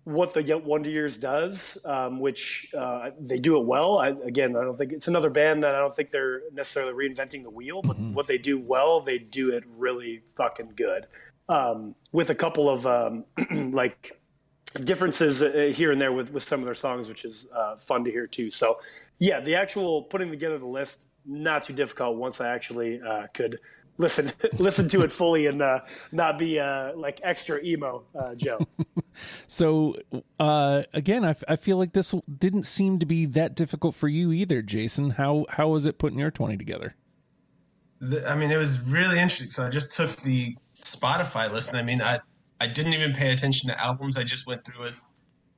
what 0.04 0.34
the 0.34 0.58
Wonder 0.58 0.90
Years 0.90 1.16
does, 1.16 1.78
um, 1.84 2.18
which 2.18 2.68
uh, 2.76 3.10
they 3.20 3.38
do 3.38 3.60
it 3.60 3.66
well. 3.66 3.98
I, 3.98 4.08
again, 4.08 4.56
I 4.56 4.62
don't 4.62 4.74
think 4.74 4.92
it's 4.92 5.06
another 5.06 5.30
band 5.30 5.62
that 5.62 5.74
I 5.74 5.78
don't 5.78 5.94
think 5.94 6.10
they're 6.10 6.42
necessarily 6.52 6.92
reinventing 6.92 7.44
the 7.44 7.50
wheel, 7.50 7.82
but 7.82 7.98
what 7.98 8.26
they 8.26 8.38
do 8.38 8.58
well, 8.58 9.00
they 9.00 9.18
do 9.18 9.50
it 9.50 9.62
really 9.76 10.22
fucking 10.34 10.72
good. 10.74 11.06
Um, 11.48 11.94
with 12.12 12.30
a 12.30 12.34
couple 12.34 12.68
of 12.68 12.86
um, 12.86 13.24
like 13.72 14.18
differences 14.84 15.42
uh, 15.42 15.72
here 15.74 15.92
and 15.92 16.00
there 16.00 16.12
with, 16.12 16.32
with 16.32 16.42
some 16.42 16.60
of 16.60 16.66
their 16.66 16.74
songs, 16.74 17.08
which 17.08 17.24
is 17.24 17.46
uh, 17.54 17.76
fun 17.76 18.04
to 18.04 18.10
hear 18.10 18.26
too. 18.26 18.50
So, 18.50 18.80
yeah, 19.18 19.40
the 19.40 19.54
actual 19.54 20.02
putting 20.02 20.30
together 20.30 20.58
the 20.58 20.66
list 20.66 21.06
not 21.24 21.64
too 21.64 21.72
difficult 21.74 22.16
once 22.16 22.40
I 22.40 22.48
actually 22.48 23.00
uh, 23.00 23.28
could 23.32 23.60
listen 23.98 24.30
listen 24.58 24.88
to 24.88 25.02
it 25.02 25.12
fully 25.12 25.46
and 25.46 25.62
uh, 25.62 25.80
not 26.10 26.38
be 26.38 26.58
uh, 26.58 26.94
like 26.96 27.20
extra 27.22 27.62
emo, 27.62 28.04
uh, 28.18 28.34
Joe. 28.34 28.66
So 29.46 29.96
uh, 30.40 30.84
again, 30.94 31.22
I, 31.24 31.30
f- 31.30 31.44
I 31.46 31.56
feel 31.56 31.76
like 31.76 31.92
this 31.92 32.14
didn't 32.38 32.64
seem 32.64 32.98
to 32.98 33.06
be 33.06 33.26
that 33.26 33.54
difficult 33.54 33.94
for 33.94 34.08
you 34.08 34.32
either, 34.32 34.62
Jason. 34.62 35.10
How 35.10 35.44
how 35.50 35.68
was 35.68 35.84
it 35.84 35.98
putting 35.98 36.18
your 36.18 36.30
twenty 36.30 36.56
together? 36.56 36.96
The, 38.00 38.26
I 38.28 38.34
mean, 38.34 38.50
it 38.50 38.56
was 38.56 38.80
really 38.80 39.18
interesting. 39.18 39.50
So 39.50 39.64
I 39.64 39.68
just 39.68 39.92
took 39.92 40.16
the 40.22 40.56
Spotify 40.82 41.52
list, 41.52 41.70
and 41.70 41.78
I 41.78 41.82
mean, 41.82 42.00
I 42.00 42.18
I 42.60 42.66
didn't 42.66 42.94
even 42.94 43.12
pay 43.12 43.32
attention 43.32 43.68
to 43.68 43.80
albums. 43.80 44.16
I 44.16 44.24
just 44.24 44.46
went 44.46 44.64
through 44.64 44.86
as 44.86 45.04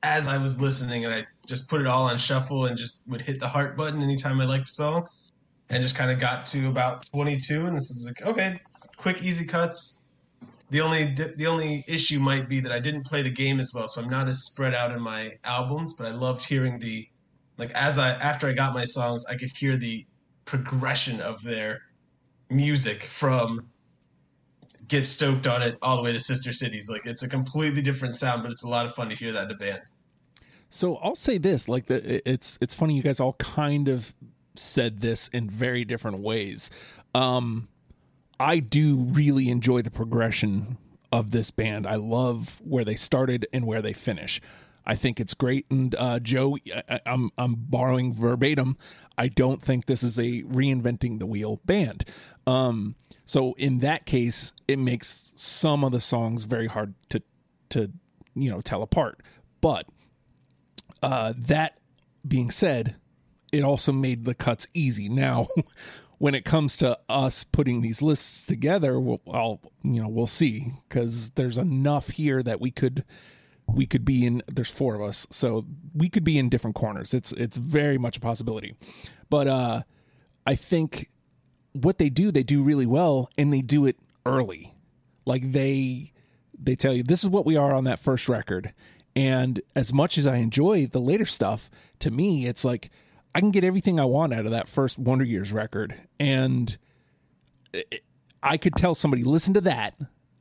as 0.03 0.27
I 0.27 0.37
was 0.37 0.59
listening, 0.59 1.05
and 1.05 1.13
I 1.13 1.25
just 1.47 1.69
put 1.69 1.81
it 1.81 1.87
all 1.87 2.03
on 2.03 2.17
shuffle 2.17 2.65
and 2.65 2.77
just 2.77 3.01
would 3.07 3.21
hit 3.21 3.39
the 3.39 3.47
heart 3.47 3.77
button 3.77 4.01
anytime 4.01 4.39
I 4.41 4.45
liked 4.45 4.69
a 4.69 4.71
song, 4.71 5.07
and 5.69 5.81
just 5.81 5.95
kind 5.95 6.11
of 6.11 6.19
got 6.19 6.45
to 6.47 6.67
about 6.67 7.05
22, 7.11 7.65
and 7.65 7.75
this 7.75 7.89
was 7.89 8.05
like, 8.05 8.25
okay, 8.25 8.59
quick, 8.97 9.23
easy 9.23 9.45
cuts. 9.45 10.01
The 10.71 10.81
only 10.81 11.13
the 11.13 11.45
only 11.45 11.83
issue 11.87 12.19
might 12.19 12.49
be 12.49 12.59
that 12.59 12.71
I 12.71 12.79
didn't 12.79 13.05
play 13.05 13.21
the 13.21 13.29
game 13.29 13.59
as 13.59 13.71
well, 13.73 13.87
so 13.87 14.01
I'm 14.01 14.09
not 14.09 14.27
as 14.27 14.43
spread 14.43 14.73
out 14.73 14.91
in 14.91 14.99
my 14.99 15.33
albums. 15.43 15.93
But 15.93 16.07
I 16.07 16.11
loved 16.11 16.43
hearing 16.43 16.79
the 16.79 17.07
like 17.57 17.71
as 17.73 17.99
I 17.99 18.09
after 18.11 18.47
I 18.47 18.53
got 18.53 18.73
my 18.73 18.83
songs, 18.83 19.25
I 19.29 19.35
could 19.35 19.51
hear 19.55 19.77
the 19.77 20.05
progression 20.45 21.21
of 21.21 21.43
their 21.43 21.81
music 22.49 23.03
from 23.03 23.69
get 24.87 25.05
stoked 25.05 25.47
on 25.47 25.61
it 25.61 25.77
all 25.81 25.97
the 25.97 26.03
way 26.03 26.11
to 26.11 26.19
sister 26.19 26.53
cities 26.53 26.87
like 26.87 27.07
it's 27.07 27.23
a 27.23 27.27
completely 27.27 27.81
different 27.81 28.13
sound 28.13 28.43
but 28.43 28.51
it's 28.51 28.63
a 28.63 28.69
lot 28.69 28.85
of 28.85 28.93
fun 28.93 29.09
to 29.09 29.15
hear 29.15 29.31
that 29.31 29.45
in 29.45 29.51
a 29.51 29.55
band 29.55 29.81
So 30.69 30.97
I'll 30.97 31.15
say 31.15 31.37
this: 31.37 31.69
like 31.69 31.85
the 31.87 32.27
it's 32.29 32.57
it's 32.61 32.73
funny 32.75 32.95
you 32.95 33.01
guys 33.01 33.19
all 33.19 33.33
kind 33.33 33.87
of 33.87 34.13
said 34.59 34.99
this 35.01 35.27
in 35.29 35.49
very 35.49 35.85
different 35.85 36.19
ways. 36.19 36.69
Um, 37.13 37.67
I 38.39 38.59
do 38.59 38.95
really 38.95 39.49
enjoy 39.49 39.81
the 39.81 39.91
progression 39.91 40.77
of 41.11 41.31
this 41.31 41.51
band. 41.51 41.87
I 41.87 41.95
love 41.95 42.59
where 42.63 42.83
they 42.83 42.95
started 42.95 43.47
and 43.53 43.65
where 43.65 43.81
they 43.81 43.93
finish. 43.93 44.41
I 44.85 44.95
think 44.95 45.19
it's 45.19 45.33
great. 45.33 45.65
And 45.69 45.95
uh, 45.95 46.19
Joe, 46.19 46.57
I, 46.89 46.99
I'm 47.05 47.31
I'm 47.37 47.55
borrowing 47.55 48.13
verbatim. 48.13 48.77
I 49.17 49.29
don't 49.29 49.61
think 49.61 49.85
this 49.85 50.03
is 50.03 50.19
a 50.19 50.43
reinventing 50.43 51.19
the 51.19 51.25
wheel 51.25 51.61
band. 51.65 52.05
Um, 52.45 52.95
so 53.23 53.53
in 53.53 53.79
that 53.79 54.05
case, 54.05 54.53
it 54.67 54.77
makes 54.77 55.33
some 55.37 55.83
of 55.83 55.91
the 55.91 56.01
songs 56.01 56.43
very 56.43 56.67
hard 56.67 56.93
to 57.09 57.21
to 57.69 57.91
you 58.35 58.51
know 58.51 58.61
tell 58.61 58.83
apart. 58.83 59.21
But 59.61 59.87
uh, 61.01 61.33
that 61.35 61.79
being 62.27 62.51
said, 62.51 62.95
it 63.57 63.63
also 63.63 63.91
made 63.91 64.25
the 64.25 64.35
cuts 64.35 64.67
easy. 64.73 65.09
Now, 65.09 65.47
when 66.17 66.35
it 66.35 66.45
comes 66.45 66.77
to 66.77 66.99
us 67.09 67.43
putting 67.43 67.81
these 67.81 68.01
lists 68.01 68.45
together, 68.45 68.99
we'll, 68.99 69.21
I'll 69.31 69.59
you 69.83 70.01
know 70.01 70.07
we'll 70.07 70.27
see 70.27 70.73
because 70.87 71.31
there's 71.31 71.57
enough 71.57 72.09
here 72.09 72.41
that 72.43 72.59
we 72.61 72.71
could 72.71 73.03
we 73.67 73.85
could 73.85 74.05
be 74.05 74.25
in. 74.25 74.43
There's 74.47 74.69
four 74.69 74.95
of 74.95 75.01
us, 75.01 75.27
so 75.29 75.65
we 75.93 76.09
could 76.09 76.23
be 76.23 76.37
in 76.37 76.49
different 76.49 76.75
corners. 76.75 77.13
It's 77.13 77.31
it's 77.33 77.57
very 77.57 77.97
much 77.97 78.17
a 78.17 78.21
possibility, 78.21 78.75
but 79.29 79.47
uh, 79.47 79.81
I 80.45 80.55
think 80.55 81.09
what 81.73 81.97
they 81.97 82.09
do, 82.09 82.31
they 82.31 82.43
do 82.43 82.63
really 82.63 82.85
well, 82.85 83.29
and 83.37 83.51
they 83.51 83.61
do 83.61 83.85
it 83.85 83.97
early. 84.25 84.73
Like 85.25 85.51
they 85.51 86.13
they 86.57 86.75
tell 86.75 86.93
you 86.93 87.03
this 87.03 87.23
is 87.23 87.29
what 87.29 87.45
we 87.45 87.55
are 87.55 87.73
on 87.73 87.83
that 87.85 87.99
first 87.99 88.29
record. 88.29 88.73
And 89.17 89.61
as 89.75 89.93
much 89.93 90.17
as 90.17 90.27
I 90.27 90.37
enjoy 90.37 90.87
the 90.87 90.99
later 90.99 91.25
stuff, 91.25 91.69
to 91.99 92.11
me 92.11 92.47
it's 92.47 92.65
like 92.65 92.89
I 93.35 93.41
can 93.41 93.51
get 93.51 93.65
everything 93.65 93.99
I 93.99 94.05
want 94.05 94.33
out 94.33 94.45
of 94.45 94.51
that 94.51 94.69
first 94.69 94.97
Wonder 94.97 95.25
Years 95.25 95.51
record. 95.51 95.93
And 96.17 96.77
I 98.41 98.55
could 98.55 98.75
tell 98.75 98.95
somebody 98.95 99.23
listen 99.23 99.53
to 99.55 99.61
that 99.61 99.93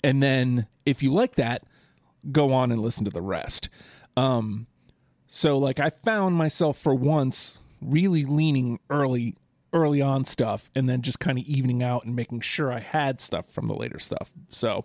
and 0.05 0.23
then 0.23 0.69
if 0.87 1.03
you 1.03 1.13
like 1.13 1.35
that, 1.35 1.65
go 2.31 2.53
on 2.53 2.71
and 2.71 2.81
listen 2.81 3.05
to 3.05 3.11
the 3.11 3.21
rest. 3.21 3.69
Um 4.17 4.69
so 5.27 5.59
like 5.59 5.81
I 5.81 5.91
found 5.91 6.37
myself 6.37 6.79
for 6.79 6.95
once 6.95 7.59
really 7.83 8.25
leaning 8.25 8.79
early 8.89 9.35
early 9.73 10.01
on 10.01 10.25
stuff 10.25 10.71
and 10.77 10.89
then 10.89 11.03
just 11.03 11.19
kind 11.19 11.37
of 11.37 11.45
evening 11.47 11.83
out 11.83 12.05
and 12.05 12.15
making 12.15 12.43
sure 12.43 12.73
I 12.73 12.79
had 12.79 13.21
stuff 13.21 13.47
from 13.51 13.67
the 13.67 13.75
later 13.75 13.99
stuff. 13.99 14.31
So 14.51 14.85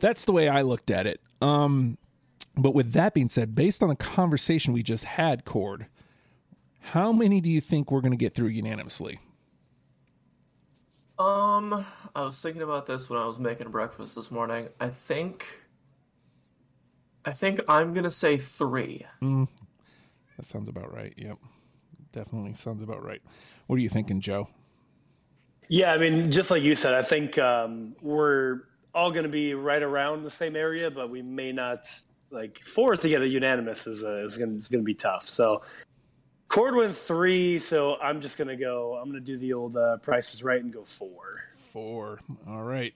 that's 0.00 0.24
the 0.24 0.32
way 0.32 0.48
I 0.48 0.62
looked 0.62 0.90
at 0.90 1.06
it. 1.06 1.20
Um, 1.40 1.98
but 2.56 2.74
with 2.74 2.92
that 2.94 3.14
being 3.14 3.28
said, 3.28 3.54
based 3.54 3.80
on 3.80 3.90
the 3.90 3.94
conversation 3.94 4.72
we 4.72 4.82
just 4.82 5.04
had, 5.04 5.44
Cord, 5.44 5.86
how 6.92 7.12
many 7.12 7.40
do 7.40 7.50
you 7.50 7.60
think 7.60 7.90
we're 7.90 8.00
going 8.00 8.12
to 8.12 8.18
get 8.18 8.34
through 8.34 8.48
unanimously? 8.48 9.18
Um, 11.18 11.84
I 12.14 12.22
was 12.22 12.40
thinking 12.40 12.62
about 12.62 12.86
this 12.86 13.10
when 13.10 13.18
I 13.18 13.26
was 13.26 13.38
making 13.38 13.70
breakfast 13.70 14.14
this 14.14 14.30
morning. 14.30 14.68
I 14.80 14.88
think, 14.88 15.46
I 17.24 17.32
think 17.32 17.60
I'm 17.68 17.92
gonna 17.92 18.10
say 18.10 18.38
three. 18.38 19.04
Mm, 19.20 19.48
that 20.36 20.46
sounds 20.46 20.68
about 20.68 20.94
right. 20.94 21.12
Yep, 21.16 21.38
definitely 22.12 22.54
sounds 22.54 22.82
about 22.82 23.04
right. 23.04 23.20
What 23.66 23.76
are 23.76 23.80
you 23.80 23.88
thinking, 23.88 24.20
Joe? 24.20 24.48
Yeah, 25.68 25.92
I 25.92 25.98
mean, 25.98 26.30
just 26.30 26.52
like 26.52 26.62
you 26.62 26.76
said, 26.76 26.94
I 26.94 27.02
think 27.02 27.36
um, 27.36 27.96
we're 28.00 28.60
all 28.94 29.10
going 29.10 29.24
to 29.24 29.28
be 29.28 29.54
right 29.54 29.82
around 29.82 30.22
the 30.22 30.30
same 30.30 30.54
area, 30.54 30.88
but 30.88 31.10
we 31.10 31.20
may 31.20 31.50
not 31.50 31.84
like 32.30 32.60
four 32.60 32.94
to 32.94 33.08
get 33.08 33.22
a 33.22 33.28
unanimous 33.28 33.88
is 33.88 34.04
uh, 34.04 34.22
is 34.24 34.38
going 34.38 34.60
to 34.60 34.82
be 34.82 34.94
tough. 34.94 35.24
So 35.24 35.62
Cord 36.48 36.74
went 36.74 36.96
three, 36.96 37.58
so 37.58 37.96
I'm 37.96 38.20
just 38.20 38.38
going 38.38 38.48
to 38.48 38.56
go. 38.56 38.94
I'm 38.94 39.10
going 39.10 39.22
to 39.22 39.24
do 39.24 39.36
the 39.36 39.52
old 39.52 39.76
uh, 39.76 39.98
prices 39.98 40.42
right 40.42 40.62
and 40.62 40.72
go 40.72 40.82
four. 40.82 41.42
Four. 41.72 42.20
All 42.48 42.62
right. 42.62 42.94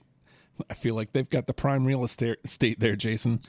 I 0.69 0.73
feel 0.73 0.95
like 0.95 1.13
they've 1.13 1.29
got 1.29 1.47
the 1.47 1.53
prime 1.53 1.85
real 1.85 2.03
estate 2.03 2.79
there, 2.79 2.95
Jason. 2.95 3.39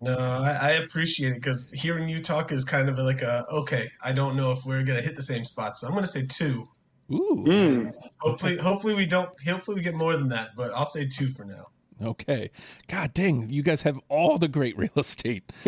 no, 0.00 0.16
I, 0.16 0.50
I, 0.50 0.70
appreciate 0.72 1.32
it 1.32 1.34
because 1.36 1.70
hearing 1.72 2.08
you 2.08 2.20
talk 2.20 2.52
is 2.52 2.64
kind 2.64 2.88
of 2.88 2.98
like 2.98 3.22
a 3.22 3.46
okay. 3.50 3.88
I 4.02 4.12
don't 4.12 4.36
know 4.36 4.52
if 4.52 4.64
we're 4.64 4.82
gonna 4.82 5.00
hit 5.00 5.16
the 5.16 5.22
same 5.22 5.44
spot, 5.44 5.76
so 5.76 5.86
I'm 5.86 5.94
gonna 5.94 6.06
say 6.06 6.26
two. 6.26 6.68
Ooh. 7.12 7.44
Mm. 7.46 7.94
Hopefully, 8.18 8.56
hopefully 8.56 8.94
we 8.94 9.06
don't. 9.06 9.30
Hopefully 9.48 9.76
we 9.76 9.82
get 9.82 9.94
more 9.94 10.16
than 10.16 10.28
that, 10.28 10.50
but 10.56 10.74
I'll 10.74 10.86
say 10.86 11.06
two 11.06 11.28
for 11.28 11.44
now. 11.44 11.68
Okay. 12.02 12.50
God 12.88 13.14
dang, 13.14 13.48
you 13.50 13.62
guys 13.62 13.82
have 13.82 13.98
all 14.08 14.38
the 14.38 14.48
great 14.48 14.76
real 14.76 14.90
estate. 14.96 15.52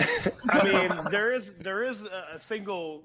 I 0.51 0.65
mean, 0.65 1.11
there 1.11 1.33
is 1.33 1.53
there 1.55 1.83
is 1.83 2.03
a 2.03 2.39
single 2.39 3.05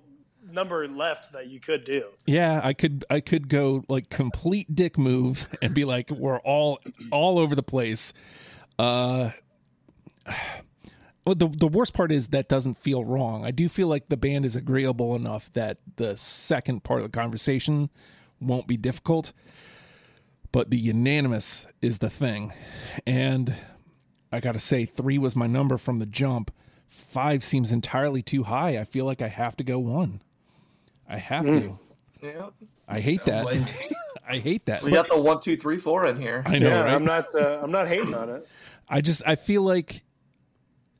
number 0.49 0.87
left 0.87 1.33
that 1.33 1.47
you 1.47 1.59
could 1.59 1.83
do. 1.85 2.09
Yeah, 2.25 2.61
I 2.63 2.73
could 2.73 3.05
I 3.09 3.19
could 3.19 3.49
go 3.49 3.83
like 3.87 4.09
complete 4.09 4.75
dick 4.75 4.97
move 4.97 5.49
and 5.61 5.73
be 5.73 5.85
like 5.85 6.09
we're 6.09 6.39
all 6.39 6.79
all 7.11 7.39
over 7.39 7.55
the 7.55 7.63
place. 7.63 8.13
Uh 8.79 9.31
well, 11.25 11.35
the 11.35 11.47
the 11.47 11.67
worst 11.67 11.93
part 11.93 12.11
is 12.11 12.29
that 12.29 12.49
doesn't 12.49 12.77
feel 12.77 13.03
wrong. 13.03 13.45
I 13.45 13.51
do 13.51 13.69
feel 13.69 13.87
like 13.87 14.09
the 14.09 14.17
band 14.17 14.45
is 14.45 14.55
agreeable 14.55 15.15
enough 15.15 15.51
that 15.53 15.77
the 15.97 16.17
second 16.17 16.83
part 16.83 17.01
of 17.01 17.11
the 17.11 17.17
conversation 17.17 17.89
won't 18.39 18.67
be 18.67 18.77
difficult. 18.77 19.33
But 20.51 20.69
the 20.69 20.77
unanimous 20.77 21.65
is 21.81 21.99
the 21.99 22.09
thing. 22.09 22.51
And 23.07 23.55
I 24.31 24.41
got 24.41 24.53
to 24.53 24.59
say, 24.59 24.85
three 24.85 25.17
was 25.17 25.35
my 25.35 25.47
number 25.47 25.77
from 25.77 25.99
the 25.99 26.05
jump. 26.05 26.51
Five 26.89 27.41
seems 27.41 27.71
entirely 27.71 28.21
too 28.21 28.43
high. 28.43 28.77
I 28.77 28.83
feel 28.83 29.05
like 29.05 29.21
I 29.21 29.29
have 29.29 29.55
to 29.57 29.63
go 29.63 29.79
one. 29.79 30.21
I 31.11 31.17
have 31.17 31.43
mm. 31.43 31.61
to. 31.61 31.79
Yeah. 32.21 32.49
I 32.87 33.01
hate 33.01 33.25
that. 33.25 33.45
I 34.27 34.37
hate 34.37 34.65
that. 34.67 34.81
We 34.81 34.91
got 34.91 35.09
the 35.09 35.19
one, 35.19 35.41
two, 35.41 35.57
three, 35.57 35.77
four 35.77 36.05
in 36.05 36.19
here. 36.19 36.41
I 36.45 36.57
know. 36.57 36.69
Yeah, 36.69 36.83
right? 36.83 36.93
I'm 36.93 37.03
not. 37.03 37.35
Uh, 37.35 37.59
I'm 37.61 37.71
not 37.71 37.87
hating 37.87 38.13
on 38.13 38.29
it. 38.29 38.47
I 38.87 39.01
just. 39.01 39.21
I 39.25 39.35
feel 39.35 39.61
like. 39.61 40.03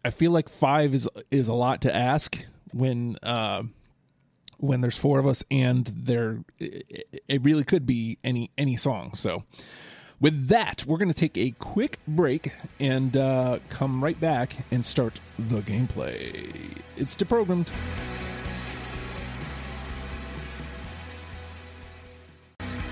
I 0.03 0.09
feel 0.09 0.31
like 0.31 0.49
five 0.49 0.93
is 0.93 1.07
is 1.29 1.47
a 1.47 1.53
lot 1.53 1.81
to 1.81 1.95
ask 1.95 2.37
when 2.73 3.17
uh, 3.23 3.63
when 4.57 4.81
there's 4.81 4.97
four 4.97 5.19
of 5.19 5.27
us 5.27 5.43
and 5.49 5.87
there 5.95 6.43
it, 6.59 7.23
it 7.27 7.43
really 7.43 7.63
could 7.63 7.85
be 7.85 8.17
any 8.23 8.51
any 8.57 8.75
song 8.75 9.13
so 9.13 9.43
with 10.19 10.47
that 10.47 10.85
we're 10.85 10.97
going 10.97 11.07
to 11.07 11.13
take 11.13 11.37
a 11.37 11.51
quick 11.51 11.99
break 12.07 12.51
and 12.79 13.17
uh, 13.17 13.59
come 13.69 14.03
right 14.03 14.19
back 14.19 14.57
and 14.71 14.85
start 14.85 15.19
the 15.37 15.61
gameplay 15.61 16.77
it's 16.95 17.17
deprogrammed 17.17 17.67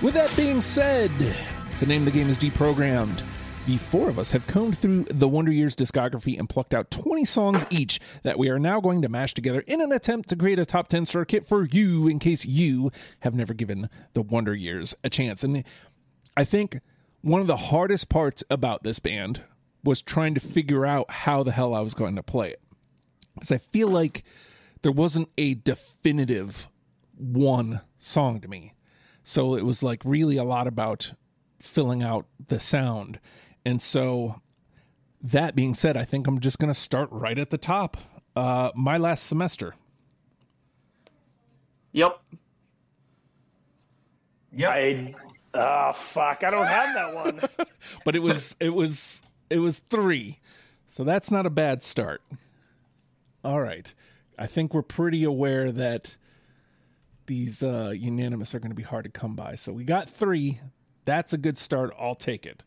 with 0.02 0.14
that 0.14 0.34
being 0.36 0.60
said 0.60 1.10
the 1.80 1.86
name 1.86 2.06
of 2.06 2.12
the 2.12 2.18
game 2.18 2.28
is 2.28 2.36
deprogrammed 2.38 3.22
the 3.66 3.76
four 3.76 4.08
of 4.08 4.18
us 4.18 4.32
have 4.32 4.46
combed 4.46 4.78
through 4.78 5.04
the 5.04 5.28
Wonder 5.28 5.52
Years 5.52 5.76
discography 5.76 6.38
and 6.38 6.48
plucked 6.48 6.72
out 6.72 6.90
20 6.90 7.24
songs 7.24 7.66
each 7.70 8.00
that 8.22 8.38
we 8.38 8.48
are 8.48 8.58
now 8.58 8.80
going 8.80 9.02
to 9.02 9.08
mash 9.08 9.34
together 9.34 9.60
in 9.66 9.80
an 9.80 9.92
attempt 9.92 10.28
to 10.30 10.36
create 10.36 10.58
a 10.58 10.64
top 10.64 10.88
10 10.88 11.06
circuit 11.06 11.46
for 11.46 11.66
you 11.66 12.08
in 12.08 12.18
case 12.18 12.46
you 12.46 12.90
have 13.20 13.34
never 13.34 13.52
given 13.52 13.90
the 14.14 14.22
Wonder 14.22 14.54
Years 14.54 14.94
a 15.04 15.10
chance. 15.10 15.44
And 15.44 15.62
I 16.36 16.44
think 16.44 16.80
one 17.20 17.42
of 17.42 17.46
the 17.46 17.56
hardest 17.56 18.08
parts 18.08 18.42
about 18.50 18.82
this 18.82 18.98
band 18.98 19.42
was 19.84 20.00
trying 20.00 20.34
to 20.34 20.40
figure 20.40 20.86
out 20.86 21.10
how 21.10 21.42
the 21.42 21.52
hell 21.52 21.74
I 21.74 21.80
was 21.80 21.94
going 21.94 22.16
to 22.16 22.22
play 22.22 22.50
it. 22.50 22.62
Because 23.34 23.52
I 23.52 23.58
feel 23.58 23.88
like 23.88 24.24
there 24.82 24.90
wasn't 24.90 25.28
a 25.36 25.54
definitive 25.54 26.66
one 27.16 27.82
song 27.98 28.40
to 28.40 28.48
me. 28.48 28.74
So 29.22 29.54
it 29.54 29.64
was 29.64 29.82
like 29.82 30.02
really 30.04 30.36
a 30.36 30.44
lot 30.44 30.66
about 30.66 31.12
filling 31.60 32.02
out 32.02 32.26
the 32.48 32.58
sound. 32.60 33.20
And 33.64 33.80
so, 33.82 34.40
that 35.22 35.54
being 35.54 35.74
said, 35.74 35.96
I 35.96 36.04
think 36.04 36.26
I'm 36.26 36.40
just 36.40 36.58
going 36.58 36.72
to 36.72 36.78
start 36.78 37.08
right 37.12 37.38
at 37.38 37.50
the 37.50 37.58
top. 37.58 37.98
Uh, 38.34 38.70
my 38.74 38.96
last 38.96 39.26
semester. 39.26 39.74
Yep. 41.92 42.18
Yep. 44.52 44.70
I, 44.70 45.14
oh 45.54 45.92
fuck! 45.92 46.44
I 46.44 46.50
don't 46.50 46.66
have 46.66 46.94
that 46.94 47.14
one. 47.58 47.66
but 48.04 48.16
it 48.16 48.20
was 48.20 48.56
it 48.60 48.70
was 48.70 49.22
it 49.48 49.58
was 49.58 49.80
three, 49.90 50.38
so 50.88 51.04
that's 51.04 51.30
not 51.30 51.46
a 51.46 51.50
bad 51.50 51.82
start. 51.82 52.22
All 53.44 53.60
right, 53.60 53.92
I 54.38 54.46
think 54.46 54.72
we're 54.74 54.82
pretty 54.82 55.24
aware 55.24 55.72
that 55.72 56.16
these 57.30 57.62
uh, 57.62 57.94
unanimous 57.96 58.56
are 58.56 58.58
going 58.58 58.72
to 58.72 58.76
be 58.76 58.82
hard 58.82 59.04
to 59.04 59.10
come 59.10 59.36
by. 59.36 59.54
So 59.54 59.72
we 59.72 59.84
got 59.84 60.10
three. 60.10 60.60
That's 61.04 61.32
a 61.32 61.38
good 61.38 61.58
start. 61.58 61.94
I'll 61.96 62.16
take 62.16 62.44
it. 62.44 62.64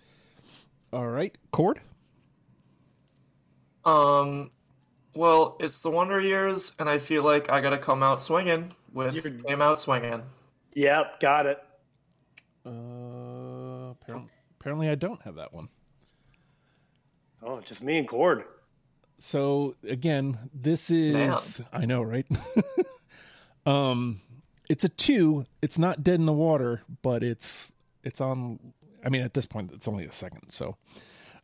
All 0.94 1.10
right, 1.10 1.38
Cord. 1.52 1.82
Um, 3.84 4.52
well, 5.14 5.58
it's 5.60 5.82
the 5.82 5.90
Wonder 5.90 6.22
Years, 6.22 6.72
and 6.80 6.88
I 6.88 6.98
feel 6.98 7.24
like 7.24 7.52
I 7.52 7.60
gotta 7.60 7.78
come 7.78 8.02
out 8.02 8.22
swinging 8.22 8.72
with 8.94 9.14
You're... 9.14 9.34
came 9.34 9.62
out 9.62 9.80
swinging. 9.80 10.24
Yep, 10.76 11.20
got 11.20 11.46
it. 11.46 11.62
Uh, 12.66 13.92
apparently, 13.92 14.32
apparently, 14.60 14.88
I 14.88 14.96
don't 14.96 15.22
have 15.24 15.36
that 15.36 15.54
one. 15.54 15.68
Oh, 17.42 17.60
just 17.60 17.84
me 17.84 17.98
and 17.98 18.08
Cord. 18.08 18.46
So 19.20 19.76
again, 19.86 20.38
this 20.54 20.90
is 20.90 21.14
Man. 21.14 21.68
I 21.74 21.86
know, 21.86 22.02
right? 22.02 22.26
um, 23.66 24.22
it's 24.74 24.84
a 24.84 24.90
two. 24.90 25.46
It's 25.62 25.78
not 25.78 26.04
dead 26.04 26.16
in 26.16 26.26
the 26.26 26.34
water, 26.34 26.82
but 27.04 27.22
it's 27.22 27.72
it's 28.04 28.20
on 28.20 28.58
I 29.06 29.10
mean, 29.10 29.22
at 29.22 29.36
this 29.36 29.46
point, 29.46 29.72
it's 29.72 29.88
only 29.88 30.06
a 30.06 30.12
second. 30.12 30.50
So, 30.50 30.78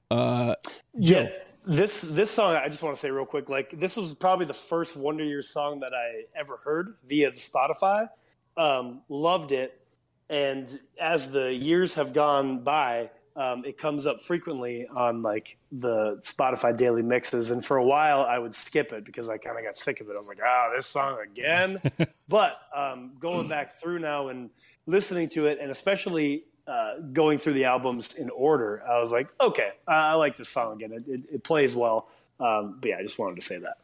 uh, 0.09 0.55
yeah. 0.97 1.29
this 1.63 2.01
this 2.01 2.31
song 2.31 2.55
I 2.55 2.69
just 2.69 2.81
want 2.81 2.95
to 2.95 2.99
say 2.99 3.11
real 3.11 3.27
quick, 3.27 3.47
like 3.47 3.79
this 3.79 3.95
was 3.95 4.15
probably 4.15 4.47
the 4.47 4.55
first 4.55 4.97
Wonder 4.97 5.23
Years 5.23 5.47
song 5.47 5.81
that 5.81 5.93
I 5.93 6.23
ever 6.35 6.57
heard 6.57 6.95
via 7.05 7.29
the 7.29 7.37
Spotify. 7.37 8.09
Um, 8.57 9.03
loved 9.09 9.51
it, 9.51 9.79
and 10.27 10.79
as 10.99 11.29
the 11.29 11.53
years 11.53 11.93
have 11.93 12.13
gone 12.13 12.63
by, 12.63 13.11
um, 13.35 13.63
it 13.65 13.77
comes 13.77 14.05
up 14.05 14.21
frequently 14.21 14.87
on 14.87 15.21
like 15.21 15.57
the 15.71 16.17
Spotify 16.17 16.75
daily 16.75 17.01
mixes. 17.01 17.51
And 17.51 17.63
for 17.63 17.77
a 17.77 17.83
while, 17.83 18.23
I 18.23 18.37
would 18.37 18.55
skip 18.55 18.91
it 18.91 19.05
because 19.05 19.29
I 19.29 19.37
kind 19.37 19.57
of 19.57 19.63
got 19.63 19.77
sick 19.77 20.01
of 20.01 20.09
it. 20.09 20.13
I 20.13 20.17
was 20.17 20.27
like, 20.27 20.39
"Ah, 20.43 20.71
this 20.75 20.87
song 20.87 21.17
again." 21.23 21.81
but 22.27 22.59
um, 22.75 23.13
going 23.19 23.47
back 23.47 23.71
through 23.79 23.99
now 23.99 24.27
and 24.29 24.49
listening 24.85 25.29
to 25.29 25.47
it, 25.47 25.59
and 25.61 25.71
especially 25.71 26.45
uh, 26.67 26.99
going 27.13 27.37
through 27.37 27.53
the 27.53 27.65
albums 27.65 28.13
in 28.13 28.29
order, 28.29 28.83
I 28.87 29.01
was 29.01 29.11
like, 29.11 29.27
"Okay, 29.39 29.71
I 29.87 30.13
like 30.13 30.37
this 30.37 30.49
song 30.49 30.81
again. 30.81 30.91
It, 30.93 31.11
it, 31.11 31.21
it 31.35 31.43
plays 31.43 31.75
well." 31.75 32.09
Um, 32.39 32.77
but 32.79 32.89
yeah, 32.89 32.97
I 32.97 33.03
just 33.03 33.19
wanted 33.19 33.35
to 33.35 33.41
say 33.41 33.57
that. 33.59 33.77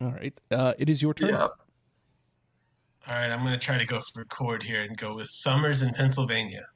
All 0.00 0.12
right. 0.12 0.34
Uh, 0.50 0.74
it 0.78 0.88
is 0.88 1.02
your 1.02 1.14
turn. 1.14 1.30
Yeah. 1.30 1.48
All 3.08 3.14
right, 3.14 3.30
I'm 3.30 3.40
going 3.40 3.58
to 3.58 3.58
try 3.58 3.78
to 3.78 3.86
go 3.86 4.00
for 4.12 4.24
Cord 4.26 4.62
here 4.62 4.82
and 4.82 4.94
go 4.96 5.14
with 5.16 5.28
Summers 5.28 5.80
in 5.80 5.94
Pennsylvania. 5.94 6.66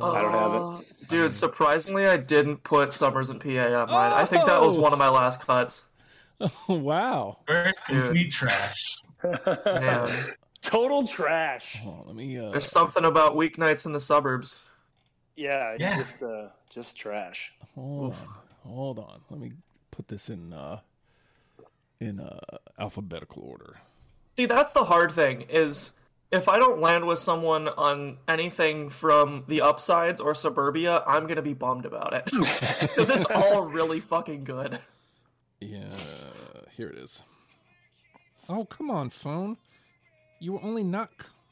Uh, 0.00 0.12
I 0.12 0.22
don't 0.22 0.32
have 0.32 0.52
it. 0.52 0.58
Uh, 0.58 1.06
Dude, 1.08 1.32
surprisingly, 1.34 2.06
I 2.06 2.16
didn't 2.16 2.62
put 2.62 2.92
Summers 2.92 3.30
and 3.30 3.40
PA 3.40 3.48
on 3.82 3.90
mine. 3.90 4.12
I 4.12 4.24
think 4.26 4.46
that 4.46 4.60
was 4.60 4.76
Oh. 4.76 4.80
one 4.80 4.92
of 4.92 4.98
my 4.98 5.08
last 5.08 5.40
cuts. 5.44 5.82
Oh, 6.40 6.50
wow. 6.68 7.38
First, 7.46 7.84
complete 7.86 8.30
trash. 8.30 8.96
Man, 9.22 10.10
Total 10.62 11.04
trash. 11.06 11.78
Hold 11.80 12.00
on, 12.00 12.06
let 12.08 12.16
me. 12.16 12.38
Uh, 12.38 12.50
there's 12.50 12.70
something 12.70 13.04
about 13.04 13.34
weeknights 13.34 13.86
in 13.86 13.92
the 13.92 14.00
suburbs. 14.00 14.62
Yeah, 15.36 15.74
Yeah. 15.78 15.96
just 15.96 16.22
uh, 16.22 16.48
just 16.68 16.96
trash. 16.96 17.52
hold 17.74 18.12
on. 18.12 18.18
Hold 18.66 18.98
on. 18.98 19.20
Let 19.30 19.40
me 19.40 19.52
put 19.90 20.08
this 20.08 20.28
in 20.28 20.52
uh, 20.52 20.80
in 21.98 22.20
uh, 22.20 22.38
alphabetical 22.78 23.42
order. 23.42 23.76
See, 24.36 24.46
that's 24.46 24.72
the 24.72 24.84
hard 24.84 25.12
thing 25.12 25.42
is 25.48 25.92
if 26.32 26.48
I 26.48 26.58
don't 26.58 26.80
land 26.80 27.06
with 27.06 27.18
someone 27.18 27.68
on 27.68 28.18
anything 28.28 28.88
from 28.88 29.44
the 29.48 29.62
upsides 29.62 30.20
or 30.20 30.34
suburbia, 30.34 31.02
I'm 31.06 31.26
gonna 31.26 31.42
be 31.42 31.54
bummed 31.54 31.86
about 31.86 32.14
it 32.14 32.24
because 32.30 33.10
it's 33.10 33.26
all 33.26 33.64
really 33.64 34.00
fucking 34.00 34.44
good. 34.44 34.78
Yeah, 35.60 35.88
here 36.76 36.88
it 36.88 36.96
is. 36.96 37.22
Oh, 38.48 38.64
come 38.64 38.90
on, 38.90 39.10
phone. 39.10 39.56
You 40.38 40.52
were 40.54 40.62
only 40.62 40.84
not 40.84 41.10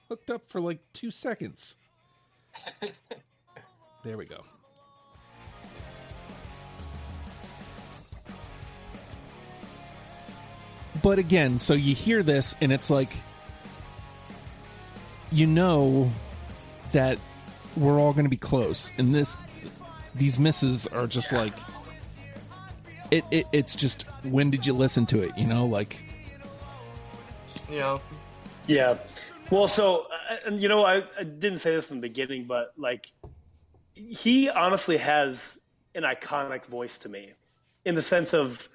hooked 0.09 0.31
up 0.31 0.43
for 0.49 0.61
like 0.61 0.79
two 0.93 1.11
seconds. 1.11 1.77
there 4.05 4.17
we 4.17 4.25
go. 4.25 4.43
But 11.03 11.19
again, 11.19 11.59
so 11.59 11.75
you 11.75 11.95
hear 11.95 12.23
this 12.23 12.57
and 12.61 12.73
it's 12.73 12.91
like, 12.91 13.13
you 15.31 15.47
know 15.47 16.11
that 16.93 17.19
we're 17.77 17.99
all 17.99 18.13
going 18.13 18.25
to 18.25 18.31
be 18.31 18.37
close. 18.37 18.91
And 18.99 19.15
this, 19.15 19.37
these 20.15 20.39
misses 20.39 20.87
are 20.87 21.07
just 21.07 21.33
like, 21.33 21.55
it, 23.11 23.25
it 23.31 23.47
it's 23.53 23.75
just 23.75 24.03
when 24.23 24.51
did 24.51 24.67
you 24.67 24.75
listen 24.75 25.07
to 25.07 25.23
it 25.23 25.31
you 25.39 25.47
know 25.47 25.65
like 25.65 26.09
yeah, 27.71 27.99
Yeah. 28.67 28.99
Well, 29.51 29.69
so 29.69 30.07
uh, 30.31 30.37
and 30.47 30.63
you 30.63 30.69
know, 30.69 30.85
I, 30.85 31.05
I 31.19 31.25
didn't 31.25 31.59
say 31.59 31.75
this 31.75 31.91
in 31.91 31.99
the 31.99 32.09
beginning, 32.09 32.45
but 32.45 32.73
like, 32.77 33.11
he 33.95 34.49
honestly 34.49 34.99
has 34.99 35.59
an 35.95 36.03
iconic 36.03 36.67
voice 36.67 36.99
to 36.99 37.09
me, 37.09 37.33
in 37.85 37.95
the 37.95 38.03
sense 38.03 38.35
of 38.35 38.69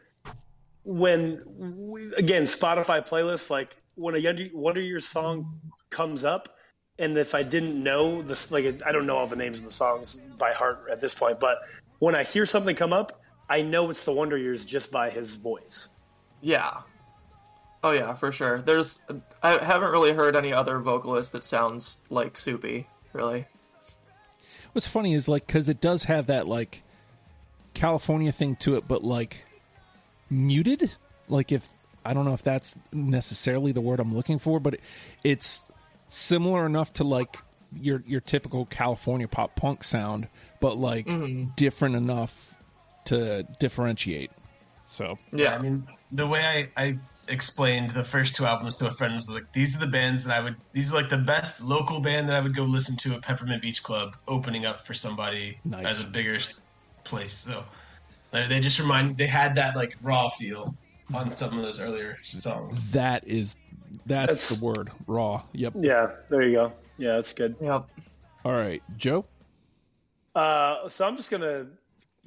when 0.84 1.42
we, 1.46 2.14
again 2.16 2.44
Spotify 2.44 3.08
playlists 3.08 3.50
like 3.50 3.78
when 3.96 4.16
a 4.16 4.20
Wonder, 4.20 4.50
Wonder 4.54 4.82
Years 4.82 5.08
song 5.08 5.60
comes 5.94 6.24
up, 6.26 6.50
and 7.00 7.18
if 7.18 7.34
I 7.34 7.44
didn't 7.44 7.82
know 7.82 8.22
this, 8.22 8.52
like 8.52 8.82
I 8.86 8.92
don't 8.92 9.06
know 9.06 9.16
all 9.18 9.28
the 9.28 9.36
names 9.38 9.60
of 9.60 9.66
the 9.66 9.72
songs 9.72 10.20
by 10.38 10.52
heart 10.52 10.86
at 10.92 11.00
this 11.00 11.14
point, 11.14 11.40
but 11.40 11.60
when 12.00 12.16
I 12.16 12.24
hear 12.24 12.46
something 12.46 12.76
come 12.76 12.92
up, 12.92 13.22
I 13.50 13.62
know 13.62 13.90
it's 13.90 14.04
the 14.04 14.12
Wonder 14.12 14.38
Years 14.38 14.66
just 14.66 14.92
by 14.92 15.10
his 15.10 15.36
voice. 15.38 15.90
yeah. 16.42 16.82
Oh 17.86 17.92
yeah, 17.92 18.14
for 18.14 18.32
sure. 18.32 18.62
There's 18.62 18.98
I 19.42 19.62
haven't 19.62 19.92
really 19.92 20.14
heard 20.14 20.38
any 20.38 20.54
other 20.54 20.80
vocalist 20.80 21.34
that 21.34 21.44
sounds 21.44 21.98
like 22.10 22.38
Soupy, 22.38 22.88
really. 23.12 23.46
what's 24.72 24.88
funny 24.88 25.14
is 25.14 25.28
like 25.28 25.46
because 25.46 25.68
it 25.68 25.82
does 25.82 26.06
have 26.06 26.28
that 26.28 26.48
like 26.48 26.82
california 27.74 28.32
thing 28.32 28.56
to 28.56 28.76
it 28.76 28.88
but 28.88 29.04
like 29.04 29.44
muted 30.30 30.92
like 31.28 31.52
if 31.52 31.68
i 32.06 32.14
don't 32.14 32.24
know 32.24 32.34
if 32.34 32.42
that's 32.42 32.76
necessarily 32.92 33.72
the 33.72 33.82
word 33.82 34.00
i'm 34.00 34.16
looking 34.16 34.40
for 34.40 34.60
but 34.60 34.76
it, 34.76 34.82
it's 35.24 35.62
similar 36.14 36.66
enough 36.66 36.94
to 36.94 37.04
like 37.04 37.38
your 37.76 38.04
your 38.06 38.22
typical 38.22 38.66
california 38.68 39.28
pop 39.28 39.56
punk 39.56 39.84
sound 39.84 40.28
but 40.60 40.78
like 40.78 41.08
mm-hmm. 41.08 41.50
different 41.56 41.96
enough 41.96 42.56
to 43.06 43.44
differentiate 43.60 44.30
so 44.86 45.18
Yeah. 45.32 45.56
I 45.56 45.58
mean, 45.58 45.88
the 46.12 46.28
way 46.28 46.70
I, 46.78 46.82
I 46.82 46.98
explained 47.28 47.92
the 47.92 48.04
first 48.04 48.36
two 48.36 48.46
albums 48.46 48.76
to 48.78 48.88
a 48.88 48.92
friend 48.92 49.16
was 49.16 49.30
like, 49.30 49.52
these 49.52 49.76
are 49.76 49.80
the 49.80 49.92
bands 49.92 50.24
that 50.26 50.38
I 50.38 50.44
would, 50.44 50.56
these 50.72 50.94
are 50.94 51.02
like 51.02 51.10
the 51.10 51.18
best 51.18 51.64
local 51.64 52.00
band 52.00 52.30
that 52.30 52.36
I 52.36 52.42
would 52.42 52.56
go 52.56 52.64
listen 52.64 52.96
to 52.98 53.14
at 53.14 53.22
Peppermint 53.22 53.62
Beach 53.62 53.82
Club, 53.82 54.16
opening 54.28 54.66
up 54.66 54.80
for 54.80 54.94
somebody 54.94 55.58
Nice. 55.66 55.86
as 55.86 56.04
a 56.06 56.10
bigger 56.10 56.38
place. 57.04 57.34
So 57.34 57.64
they 58.32 58.60
just 58.60 58.80
remind, 58.80 59.18
they 59.18 59.28
had 59.28 59.56
that 59.56 59.76
like 59.76 59.96
raw 60.02 60.30
feel 60.30 60.76
on 61.14 61.36
some 61.36 61.58
of 61.58 61.64
those 61.64 61.80
earlier 61.80 62.18
songs. 62.22 62.92
that 62.92 63.28
is 63.28 63.56
that's, 64.06 64.50
That's- 64.50 64.50
the 64.60 64.66
word 64.66 64.92
raw 65.08 65.44
yep 65.54 65.74
Yeah, 65.76 66.12
there 66.30 66.42
you 66.44 66.56
go. 66.56 66.74
Yeah, 66.98 67.16
that's 67.16 67.34
good. 67.34 67.56
Yep. 67.62 67.88
all 68.46 68.52
right 68.54 68.82
joe 68.98 69.26
Uh, 70.36 70.88
so 70.90 71.06
I'm 71.08 71.16
just 71.16 71.30
gonna 71.32 71.68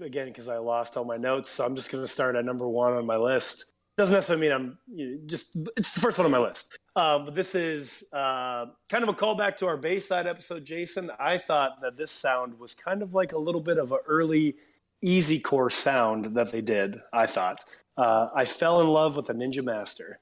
again 0.00 0.26
because 0.28 0.48
I 0.48 0.58
lost 0.58 0.96
all 0.96 1.04
my 1.04 1.16
notes. 1.16 1.50
So 1.50 1.64
I'm 1.64 1.74
just 1.74 1.90
gonna 1.90 2.06
start 2.06 2.36
at 2.36 2.44
number 2.44 2.68
one 2.68 2.92
on 2.92 3.06
my 3.06 3.16
list. 3.16 3.64
Doesn't 3.96 4.14
necessarily 4.14 4.42
mean 4.46 4.52
I'm 4.52 4.78
you 4.92 5.10
know, 5.10 5.18
just 5.26 5.48
it's 5.76 5.94
the 5.94 6.00
first 6.00 6.18
one 6.18 6.26
on 6.26 6.30
my 6.30 6.38
list. 6.38 6.78
Um, 6.96 7.24
but 7.24 7.34
this 7.34 7.54
is 7.54 8.04
uh, 8.12 8.66
kind 8.88 9.02
of 9.02 9.08
a 9.08 9.14
callback 9.14 9.56
to 9.58 9.66
our 9.66 9.76
Bayside 9.76 10.26
episode, 10.26 10.64
Jason. 10.64 11.10
I 11.18 11.38
thought 11.38 11.80
that 11.82 11.96
this 11.96 12.10
sound 12.10 12.58
was 12.58 12.74
kind 12.74 13.02
of 13.02 13.14
like 13.14 13.32
a 13.32 13.38
little 13.38 13.60
bit 13.60 13.78
of 13.78 13.92
an 13.92 13.98
early 14.06 14.56
easy 15.02 15.38
core 15.40 15.70
sound 15.70 16.26
that 16.36 16.52
they 16.52 16.60
did. 16.60 17.00
I 17.12 17.26
thought 17.26 17.64
uh, 17.96 18.28
I 18.34 18.44
fell 18.44 18.80
in 18.82 18.88
love 18.88 19.16
with 19.16 19.30
a 19.30 19.34
Ninja 19.34 19.64
Master. 19.64 20.20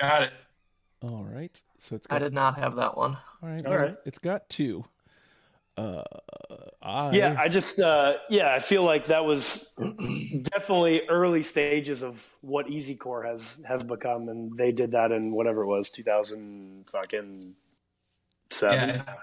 Got 0.00 0.22
it. 0.24 0.32
all 1.02 1.24
right 1.24 1.56
so 1.78 1.94
it's 1.96 2.06
I 2.10 2.18
did 2.18 2.32
not 2.32 2.58
have 2.58 2.76
that 2.76 2.96
one. 2.96 3.16
all 3.42 3.48
right 3.48 3.64
All 3.66 3.72
well, 3.72 3.80
right. 3.80 3.96
it's 4.04 4.18
got 4.18 4.48
two 4.48 4.84
uh 5.76 6.02
i 6.82 7.10
Yeah, 7.12 7.34
I 7.38 7.48
just 7.48 7.80
uh, 7.80 8.18
yeah, 8.28 8.54
I 8.54 8.58
feel 8.58 8.82
like 8.84 9.06
that 9.06 9.24
was 9.24 9.72
definitely 10.42 11.08
early 11.08 11.42
stages 11.42 12.02
of 12.02 12.36
what 12.42 12.68
Easy 12.68 12.94
Core 12.94 13.24
has 13.24 13.62
has 13.66 13.82
become, 13.82 14.28
and 14.28 14.54
they 14.56 14.70
did 14.70 14.92
that 14.92 15.10
in 15.10 15.32
whatever 15.32 15.62
it 15.62 15.66
was, 15.66 15.88
two 15.90 16.02
thousand 16.02 16.84
fucking 16.90 17.54
seven. 18.50 18.88
Yeah. 18.90 19.14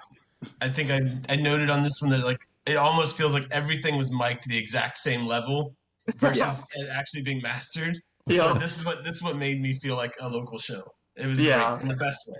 I 0.59 0.69
think 0.69 0.89
I, 0.89 1.01
I 1.31 1.35
noted 1.35 1.69
on 1.69 1.83
this 1.83 2.01
one 2.01 2.09
that 2.11 2.25
like, 2.25 2.41
it 2.65 2.75
almost 2.77 3.15
feels 3.15 3.31
like 3.33 3.45
everything 3.51 3.95
was 3.95 4.11
mic'd 4.11 4.41
to 4.43 4.49
the 4.49 4.57
exact 4.57 4.97
same 4.97 5.27
level 5.27 5.75
versus 6.17 6.65
it 6.75 6.89
actually 6.91 7.21
being 7.21 7.41
mastered. 7.43 7.99
So 8.37 8.53
Yeah. 8.53 8.59
this 8.59 8.77
is 8.77 8.85
what, 8.85 9.03
this 9.03 9.15
is 9.15 9.23
what 9.23 9.37
made 9.37 9.61
me 9.61 9.73
feel 9.73 9.95
like 9.95 10.13
a 10.19 10.27
local 10.29 10.57
show. 10.59 10.83
It 11.15 11.27
was 11.27 11.41
Yeah. 11.41 11.71
great 11.75 11.81
in 11.83 11.87
the 11.89 11.95
best 11.95 12.19
way. 12.27 12.39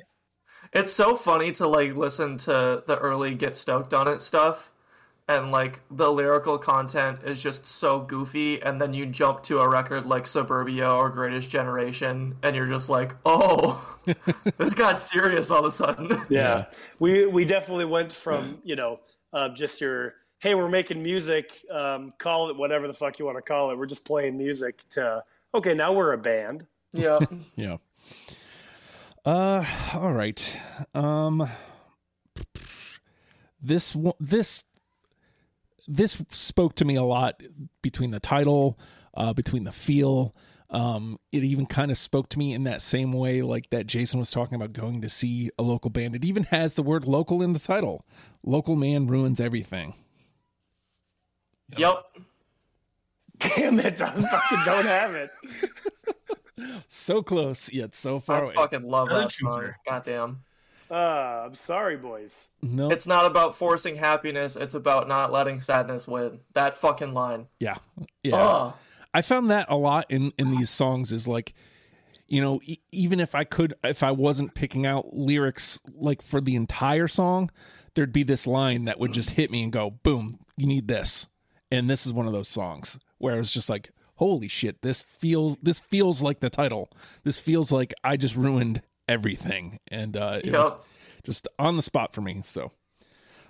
It's 0.73 0.93
so 0.93 1.15
funny 1.15 1.51
to 1.53 1.67
like 1.67 1.95
listen 1.95 2.37
to 2.39 2.83
the 2.85 2.97
early 2.99 3.35
get 3.35 3.57
stoked 3.57 3.93
on 3.93 4.07
it 4.07 4.21
stuff 4.21 4.71
and 5.27 5.51
like 5.51 5.81
the 5.91 6.11
lyrical 6.11 6.57
content 6.57 7.19
is 7.25 7.41
just 7.41 7.65
so 7.65 7.99
goofy 7.99 8.61
and 8.61 8.81
then 8.81 8.93
you 8.93 9.05
jump 9.05 9.43
to 9.43 9.59
a 9.59 9.67
record 9.67 10.05
like 10.05 10.25
Suburbia 10.27 10.89
or 10.89 11.09
Greatest 11.09 11.49
Generation 11.49 12.35
and 12.43 12.55
you're 12.55 12.67
just 12.67 12.89
like, 12.89 13.15
"Oh, 13.25 13.97
this 14.57 14.73
got 14.73 14.97
serious 14.97 15.51
all 15.51 15.59
of 15.59 15.65
a 15.65 15.71
sudden." 15.71 16.17
yeah. 16.29 16.65
We 16.99 17.25
we 17.27 17.45
definitely 17.45 17.85
went 17.85 18.11
from 18.11 18.59
you 18.63 18.75
know 18.75 18.99
uh, 19.33 19.49
just 19.49 19.79
your 19.81 20.15
hey 20.39 20.55
we're 20.55 20.69
making 20.69 21.01
music, 21.03 21.63
um, 21.69 22.13
call 22.17 22.49
it 22.49 22.55
whatever 22.57 22.87
the 22.87 22.93
fuck 22.93 23.19
you 23.19 23.25
want 23.25 23.37
to 23.37 23.41
call 23.41 23.71
it. 23.71 23.77
We're 23.77 23.85
just 23.87 24.05
playing 24.05 24.37
music 24.37 24.81
to 24.91 25.23
okay 25.53 25.73
now 25.73 25.93
we're 25.93 26.13
a 26.13 26.17
band. 26.17 26.65
yeah. 26.93 27.19
Yeah. 27.55 27.77
Uh 29.23 29.63
all 29.93 30.13
right. 30.13 30.51
Um 30.95 31.47
this 33.61 33.95
this 34.19 34.63
this 35.87 36.17
spoke 36.29 36.75
to 36.75 36.85
me 36.85 36.95
a 36.95 37.03
lot 37.03 37.43
between 37.81 38.11
the 38.11 38.19
title, 38.19 38.79
uh 39.13 39.33
between 39.33 39.63
the 39.63 39.71
feel. 39.71 40.33
Um 40.71 41.19
it 41.31 41.43
even 41.43 41.67
kind 41.67 41.91
of 41.91 41.97
spoke 41.97 42.29
to 42.29 42.39
me 42.39 42.53
in 42.53 42.63
that 42.63 42.81
same 42.81 43.13
way 43.13 43.41
like 43.43 43.69
that 43.69 43.85
Jason 43.85 44.19
was 44.19 44.31
talking 44.31 44.55
about 44.55 44.73
going 44.73 45.01
to 45.01 45.09
see 45.09 45.51
a 45.59 45.63
local 45.63 45.91
band. 45.91 46.15
It 46.15 46.25
even 46.25 46.43
has 46.45 46.73
the 46.73 46.83
word 46.83 47.05
local 47.05 47.43
in 47.43 47.53
the 47.53 47.59
title. 47.59 48.03
Local 48.43 48.75
man 48.75 49.05
ruins 49.05 49.39
everything. 49.39 49.93
Yep. 51.77 52.03
Damn 53.41 53.79
it! 53.79 54.01
I 54.01 54.09
fucking 54.11 54.59
don't 54.65 54.85
have 54.85 55.15
it. 55.15 55.31
So 56.87 57.23
close 57.23 57.71
yet 57.73 57.95
so 57.95 58.19
far 58.19 58.37
I 58.37 58.43
away. 58.45 58.53
fucking 58.55 58.83
love 58.83 59.07
Another 59.09 59.23
that 59.23 59.31
song. 59.31 59.69
Goddamn. 59.87 60.43
Uh, 60.91 61.43
I'm 61.47 61.55
sorry, 61.55 61.95
boys. 61.97 62.49
No, 62.61 62.91
It's 62.91 63.07
not 63.07 63.25
about 63.25 63.55
forcing 63.55 63.95
happiness. 63.95 64.55
It's 64.57 64.73
about 64.73 65.07
not 65.07 65.31
letting 65.31 65.59
sadness 65.61 66.07
win. 66.07 66.41
That 66.53 66.73
fucking 66.75 67.13
line. 67.13 67.47
yeah, 67.59 67.77
yeah. 68.23 68.35
Ugh. 68.35 68.73
I 69.13 69.21
found 69.21 69.49
that 69.49 69.67
a 69.69 69.75
lot 69.75 70.05
in 70.09 70.33
in 70.37 70.51
these 70.51 70.69
songs 70.69 71.11
is 71.11 71.27
like, 71.27 71.53
you 72.27 72.41
know, 72.41 72.59
e- 72.63 72.79
even 72.91 73.19
if 73.19 73.33
I 73.35 73.43
could, 73.43 73.73
if 73.83 74.03
I 74.03 74.11
wasn't 74.11 74.53
picking 74.53 74.85
out 74.85 75.13
lyrics 75.13 75.79
like 75.95 76.21
for 76.21 76.41
the 76.41 76.55
entire 76.55 77.07
song, 77.07 77.49
there'd 77.95 78.13
be 78.13 78.23
this 78.23 78.45
line 78.45 78.85
that 78.85 78.99
would 78.99 79.13
just 79.13 79.31
hit 79.31 79.49
me 79.49 79.63
and 79.63 79.71
go, 79.71 79.89
boom, 79.89 80.39
you 80.57 80.67
need 80.67 80.87
this, 80.87 81.27
and 81.71 81.89
this 81.89 82.05
is 82.05 82.13
one 82.13 82.27
of 82.27 82.33
those 82.33 82.47
songs 82.49 82.99
where 83.21 83.39
it's 83.39 83.51
just 83.51 83.69
like, 83.69 83.91
holy 84.15 84.47
shit, 84.47 84.81
this 84.81 85.01
feels 85.01 85.57
this 85.61 85.79
feels 85.79 86.21
like 86.21 86.39
the 86.39 86.49
title. 86.49 86.89
This 87.23 87.39
feels 87.39 87.71
like 87.71 87.93
I 88.03 88.17
just 88.17 88.35
ruined 88.35 88.81
everything, 89.07 89.79
and 89.89 90.15
uh, 90.17 90.39
it 90.43 90.51
was 90.53 90.77
just 91.23 91.47
on 91.59 91.75
the 91.75 91.81
spot 91.81 92.13
for 92.13 92.21
me. 92.21 92.43
So, 92.45 92.71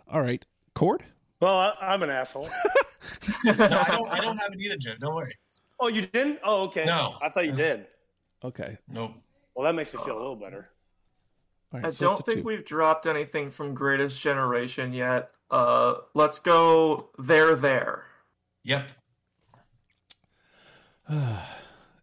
all 0.08 0.22
right, 0.22 0.46
Cord. 0.76 1.04
Well, 1.40 1.56
I, 1.56 1.74
I'm 1.82 2.04
an 2.04 2.10
asshole. 2.12 2.50
No, 3.46 3.52
I 3.60 3.88
don't. 3.90 4.10
I 4.12 4.20
don't 4.22 4.38
have 4.38 4.54
it 4.54 4.60
either, 4.62 4.78
Jim. 4.78 4.98
Don't 5.00 5.16
worry. 5.16 5.36
Oh, 5.80 5.88
you 5.88 6.02
didn't? 6.06 6.40
Oh, 6.44 6.64
okay. 6.66 6.86
No. 6.86 7.16
I 7.22 7.30
thought 7.30 7.46
you 7.46 7.54
It's- 7.54 7.68
did. 7.78 7.88
Okay, 8.44 8.78
Nope. 8.88 9.14
Well, 9.56 9.66
that 9.66 9.74
makes 9.76 9.94
me 9.94 10.00
feel 10.04 10.16
a 10.16 10.20
little 10.20 10.36
better. 10.36 10.66
all 11.74 11.80
right. 11.80 11.88
I 11.88 11.90
so 11.92 12.08
don't 12.08 12.26
think 12.26 12.40
two. 12.40 12.44
we've 12.44 12.66
dropped 12.66 13.06
anything 13.06 13.52
from 13.52 13.74
Greatest 13.76 14.20
Generation 14.22 14.94
yet. 14.94 15.30
Uh, 15.52 15.96
let's 16.16 16.40
go 16.40 17.10
there, 17.20 17.56
there. 17.56 18.06
Yep. 18.64 18.92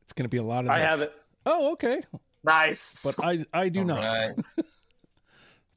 It's 0.04 0.14
gonna 0.14 0.28
be 0.30 0.38
a 0.38 0.42
lot 0.42 0.64
of. 0.64 0.70
I 0.70 0.78
this. 0.78 0.88
have 0.88 1.00
it. 1.02 1.12
Oh, 1.44 1.72
okay. 1.72 2.00
Nice. 2.42 3.02
But 3.04 3.22
I 3.22 3.44
I 3.52 3.68
do 3.68 3.80
All 3.80 3.86
not. 3.86 3.98
right. 3.98 4.34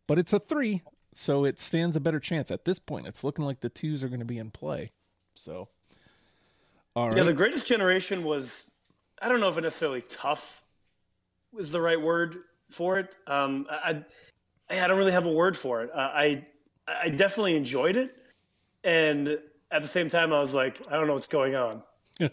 But 0.07 0.19
it's 0.19 0.33
a 0.33 0.39
three, 0.39 0.81
so 1.13 1.45
it 1.45 1.57
stands 1.57 1.95
a 1.95 2.01
better 2.01 2.19
chance 2.19 2.51
at 2.51 2.65
this 2.65 2.79
point. 2.79 3.07
It's 3.07 3.23
looking 3.23 3.45
like 3.45 3.61
the 3.61 3.69
twos 3.69 4.03
are 4.03 4.09
going 4.09 4.19
to 4.19 4.25
be 4.25 4.37
in 4.37 4.51
play. 4.51 4.91
So, 5.35 5.69
all 6.97 7.07
right. 7.07 7.17
Yeah, 7.17 7.23
the 7.23 7.33
greatest 7.33 7.65
generation 7.67 8.23
was. 8.23 8.69
I 9.21 9.29
don't 9.29 9.39
know 9.39 9.47
if 9.47 9.57
it 9.57 9.61
necessarily 9.61 10.01
tough 10.01 10.63
was 11.53 11.71
the 11.71 11.79
right 11.79 12.01
word 12.01 12.39
for 12.69 12.99
it. 12.99 13.15
Um, 13.27 13.67
I, 13.69 14.03
I 14.69 14.83
I 14.83 14.87
don't 14.87 14.97
really 14.97 15.13
have 15.13 15.25
a 15.25 15.31
word 15.31 15.55
for 15.55 15.81
it. 15.83 15.91
Uh, 15.93 16.09
I 16.13 16.45
I 16.87 17.09
definitely 17.09 17.55
enjoyed 17.55 17.95
it, 17.95 18.13
and 18.83 19.39
at 19.71 19.81
the 19.81 19.87
same 19.87 20.09
time, 20.09 20.33
I 20.33 20.39
was 20.41 20.53
like, 20.53 20.81
I 20.89 20.97
don't 20.97 21.07
know 21.07 21.13
what's 21.13 21.27
going 21.27 21.55
on. 21.55 21.83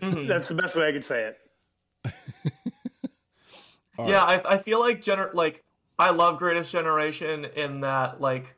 That's 0.00 0.48
the 0.48 0.54
best 0.54 0.76
way 0.76 0.88
I 0.88 0.92
could 0.92 1.04
say 1.04 1.32
it. 2.04 2.12
yeah, 3.98 4.22
I, 4.22 4.54
I 4.54 4.58
feel 4.58 4.78
like 4.78 5.00
gener- 5.00 5.34
like 5.34 5.64
I 5.98 6.10
love 6.10 6.38
Greatest 6.38 6.72
Generation 6.72 7.44
in 7.56 7.80
that 7.80 8.20
like 8.20 8.56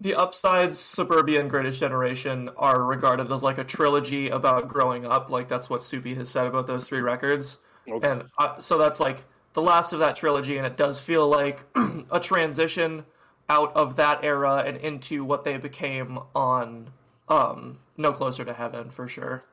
the 0.00 0.14
upsides 0.14 0.78
Suburbia 0.78 1.40
and 1.40 1.50
Greatest 1.50 1.78
Generation 1.80 2.48
are 2.56 2.82
regarded 2.82 3.30
as 3.30 3.42
like 3.42 3.58
a 3.58 3.64
trilogy 3.64 4.30
about 4.30 4.66
growing 4.66 5.04
up. 5.04 5.30
Like 5.30 5.46
that's 5.48 5.68
what 5.68 5.82
Soupy 5.82 6.14
has 6.14 6.28
said 6.28 6.46
about 6.46 6.66
those 6.66 6.88
three 6.88 7.02
records. 7.02 7.58
Okay. 7.88 8.08
And 8.08 8.24
uh, 8.38 8.58
so 8.60 8.78
that's 8.78 8.98
like 8.98 9.24
the 9.52 9.62
last 9.62 9.92
of 9.92 9.98
that 10.00 10.16
trilogy, 10.16 10.56
and 10.56 10.66
it 10.66 10.76
does 10.76 10.98
feel 11.00 11.28
like 11.28 11.64
a 12.10 12.20
transition 12.20 13.04
out 13.48 13.74
of 13.76 13.96
that 13.96 14.24
era 14.24 14.62
and 14.64 14.76
into 14.78 15.24
what 15.24 15.44
they 15.44 15.56
became 15.56 16.18
on 16.34 16.90
um, 17.28 17.78
No 17.96 18.12
Closer 18.12 18.44
to 18.44 18.52
Heaven 18.52 18.90
for 18.90 19.08
sure. 19.08 19.44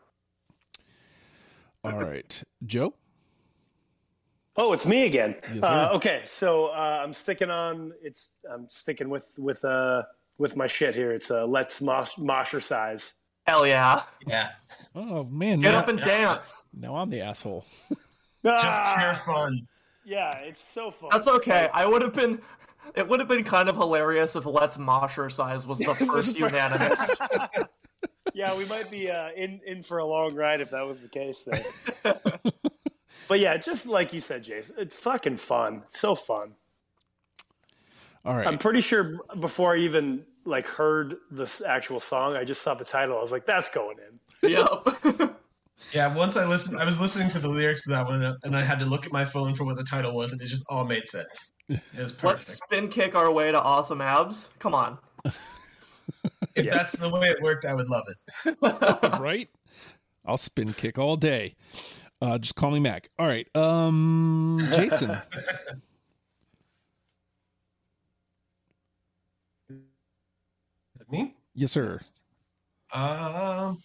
All 1.84 1.92
right, 2.00 2.44
Joe. 2.66 2.94
Oh, 4.56 4.74
it's 4.74 4.86
me 4.88 5.06
again. 5.06 5.36
Yes, 5.54 5.63
uh, 5.63 5.90
okay, 5.94 6.22
so 6.26 6.68
uh, 6.68 7.02
I'm 7.04 7.13
sticking 7.13 7.52
on. 7.52 7.94
It's 8.02 8.30
I'm 8.52 8.68
sticking 8.70 9.10
with 9.10 9.34
with 9.38 9.63
uh 9.63 10.04
with 10.40 10.56
my 10.56 10.66
shit 10.68 10.96
here. 10.96 11.12
It's 11.12 11.30
uh, 11.30 11.46
let's 11.46 11.82
mosh, 11.82 12.16
Moshercise. 12.16 13.13
Hell 13.46 13.66
yeah. 13.68 14.02
Yeah. 14.26 14.50
Oh 14.96 15.24
man, 15.26 15.60
Get 15.60 15.72
now, 15.74 15.80
up 15.80 15.88
and 15.90 16.00
dance. 16.00 16.63
now 16.74 16.96
I'm 16.96 17.10
the 17.10 17.22
asshole. 17.22 17.66
Just 18.44 18.66
Ah, 18.80 18.96
pure 18.98 19.36
fun. 19.36 19.68
yeah, 20.06 20.38
it's 20.40 20.63
so 20.63 20.90
fun. 20.92 21.10
That's 21.12 21.28
okay. 21.28 21.70
I 21.74 21.86
would 21.86 22.02
have 22.02 22.13
been. 22.13 22.42
It 22.96 23.08
would 23.08 23.20
have 23.20 23.28
been 23.30 23.44
kind 23.44 23.68
of 23.70 23.76
hilarious 23.76 24.36
if 24.36 24.46
Let's 24.46 24.78
Moshercise 24.78 25.66
was 25.68 25.80
the 25.80 25.94
first 26.08 26.38
unanimous. 26.40 27.16
Yeah, 28.34 28.58
we 28.58 28.66
might 28.66 28.90
be 28.90 29.10
uh, 29.10 29.30
in 29.36 29.62
in 29.66 29.84
for 29.84 29.98
a 29.98 30.06
long 30.06 30.36
ride 30.36 30.62
if 30.62 30.72
that 30.72 30.86
was 30.86 31.02
the 31.02 31.10
case. 31.10 31.44
Then. 31.44 31.63
but 33.28 33.40
yeah, 33.40 33.58
just 33.58 33.86
like 33.86 34.13
you 34.13 34.20
said, 34.20 34.44
Jason, 34.44 34.76
it's 34.80 34.98
fucking 34.98 35.38
fun. 35.38 35.84
It's 35.86 36.00
so 36.00 36.16
fun. 36.16 36.54
All 38.26 38.36
right, 38.36 38.48
I'm 38.48 38.58
pretty 38.58 38.82
sure 38.82 39.13
before 39.40 39.76
I 39.76 39.80
even 39.80 40.26
like 40.46 40.68
heard 40.68 41.18
this 41.30 41.62
actual 41.62 42.00
song, 42.00 42.36
I 42.36 42.44
just 42.44 42.62
saw 42.62 42.74
the 42.74 42.86
title. 42.86 43.18
I 43.18 43.22
was 43.22 43.32
like, 43.32 43.46
"That's 43.46 43.70
going 43.70 43.98
in." 44.00 44.20
yep. 44.50 44.88
Yeah. 45.94 46.13
Once 46.13 46.36
I 46.36 46.44
listened, 46.44 46.80
I 46.80 46.86
was 46.86 47.00
listening 47.00 47.30
to 47.30 47.40
the 47.40 47.48
lyrics 47.48 47.84
to 47.84 47.92
that 47.92 48.08
one, 48.08 48.36
and 48.44 48.58
I 48.58 48.62
had 48.62 48.80
to 48.80 48.86
look 48.86 49.06
at 49.06 49.12
my 49.12 49.24
phone 49.24 49.54
for 49.54 49.63
what 49.63 49.78
the 49.78 49.84
title 49.84 50.16
was, 50.16 50.34
and 50.34 50.42
it 50.42 50.48
just 50.48 50.66
all 50.70 50.86
made 50.86 51.06
sense. 51.06 51.54
It 51.70 51.80
was 51.96 52.12
perfect. 52.12 52.24
Let's 52.24 52.60
spin 52.66 52.90
kick 52.90 53.13
our 53.13 53.32
way 53.32 53.52
to 53.52 53.62
awesome 53.62 54.02
abs. 54.02 54.50
Come 54.58 54.74
on. 54.74 54.98
If 56.56 56.65
yeah. 56.65 56.74
that's 56.76 56.93
the 56.93 57.10
way 57.10 57.30
it 57.30 57.41
worked, 57.41 57.65
I 57.65 57.74
would 57.74 57.89
love 57.89 58.06
it. 58.08 58.58
right. 59.20 59.50
I'll 60.26 60.38
spin 60.38 60.74
kick 60.74 60.98
all 60.98 61.15
day. 61.15 61.56
Uh, 62.22 62.38
just 62.38 62.56
call 62.56 62.72
me 62.72 62.80
Mac. 62.80 63.10
All 63.17 63.28
right, 63.28 63.48
um, 63.56 64.58
Jason. 64.74 65.12
Is 69.70 71.02
it 71.02 71.12
me? 71.12 71.36
yes, 71.54 71.72
sir. 71.72 72.00
Um, 72.91 73.78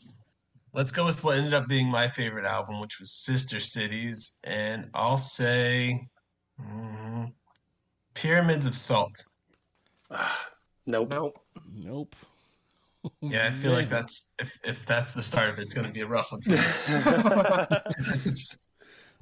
let's 0.72 0.90
go 0.90 1.04
with 1.04 1.22
what 1.22 1.37
ended 1.37 1.54
up 1.54 1.68
being 1.68 1.87
my 1.87 2.08
favorite 2.08 2.46
album, 2.46 2.80
which 2.80 2.98
was 2.98 3.12
Sister 3.12 3.61
Cities, 3.61 4.38
and 4.44 4.88
I'll 4.94 5.18
say 5.18 6.08
mm, 6.61 7.32
Pyramids 8.14 8.66
of 8.66 8.74
Salt. 8.74 9.24
Nope. 10.87 11.12
Nope. 11.12 11.41
Nope. 11.72 12.16
Yeah, 13.20 13.46
I 13.48 13.50
feel 13.50 13.72
like 13.72 13.88
that's 13.88 14.32
if 14.38 14.58
if 14.64 14.86
that's 14.86 15.12
the 15.12 15.22
start 15.22 15.50
of 15.50 15.58
it, 15.58 15.62
it's 15.62 15.74
going 15.74 15.86
to 15.86 15.92
be 15.92 16.00
a 16.02 16.06
rough 16.06 16.30
one. 16.32 16.40
For 16.42 16.50
me. 16.50 16.58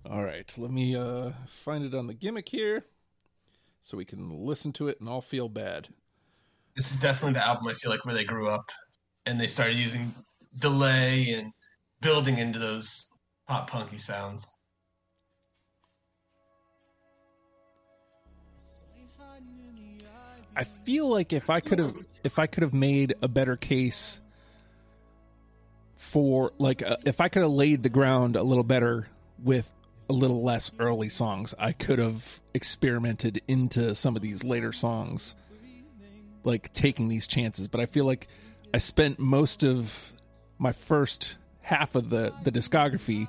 All 0.04 0.24
right, 0.24 0.52
let 0.56 0.70
me 0.70 0.96
uh 0.96 1.32
find 1.64 1.84
it 1.84 1.94
on 1.94 2.06
the 2.06 2.14
gimmick 2.14 2.48
here, 2.48 2.86
so 3.82 3.96
we 3.96 4.04
can 4.04 4.30
listen 4.30 4.72
to 4.74 4.88
it 4.88 4.98
and 5.00 5.08
all 5.08 5.20
feel 5.22 5.48
bad. 5.48 5.88
this 6.76 6.90
is 6.92 6.98
definitely 6.98 7.34
the 7.34 7.46
album 7.46 7.68
I 7.68 7.74
feel 7.74 7.90
like 7.90 8.04
where 8.04 8.14
they 8.14 8.24
grew 8.24 8.48
up 8.48 8.70
and 9.26 9.38
they 9.40 9.46
started 9.46 9.76
using 9.76 10.14
delay 10.60 11.32
and 11.34 11.52
building 12.00 12.38
into 12.38 12.58
those 12.58 13.08
pop 13.48 13.70
punky 13.70 13.98
sounds. 13.98 14.52
I 20.56 20.64
feel 20.64 21.08
like 21.08 21.32
if 21.32 21.48
I 21.48 21.60
could 21.60 21.78
have 21.78 21.94
if 22.24 22.38
I 22.38 22.46
could 22.46 22.62
have 22.62 22.74
made 22.74 23.14
a 23.22 23.28
better 23.28 23.56
case 23.56 24.20
for 25.96 26.52
like 26.58 26.82
uh, 26.82 26.96
if 27.04 27.20
I 27.20 27.28
could 27.28 27.42
have 27.42 27.52
laid 27.52 27.82
the 27.82 27.88
ground 27.88 28.36
a 28.36 28.42
little 28.42 28.64
better 28.64 29.08
with 29.42 29.72
a 30.08 30.12
little 30.12 30.42
less 30.42 30.70
early 30.78 31.08
songs, 31.08 31.54
I 31.58 31.72
could 31.72 31.98
have 31.98 32.40
experimented 32.52 33.42
into 33.46 33.94
some 33.94 34.16
of 34.16 34.22
these 34.22 34.42
later 34.42 34.72
songs 34.72 35.34
like 36.44 36.72
taking 36.72 37.08
these 37.08 37.26
chances, 37.26 37.68
but 37.68 37.80
I 37.80 37.86
feel 37.86 38.04
like 38.04 38.28
I 38.72 38.78
spent 38.78 39.18
most 39.18 39.62
of 39.62 40.12
my 40.58 40.72
first 40.72 41.36
half 41.62 41.94
of 41.94 42.10
the 42.10 42.32
the 42.42 42.50
discography 42.52 43.28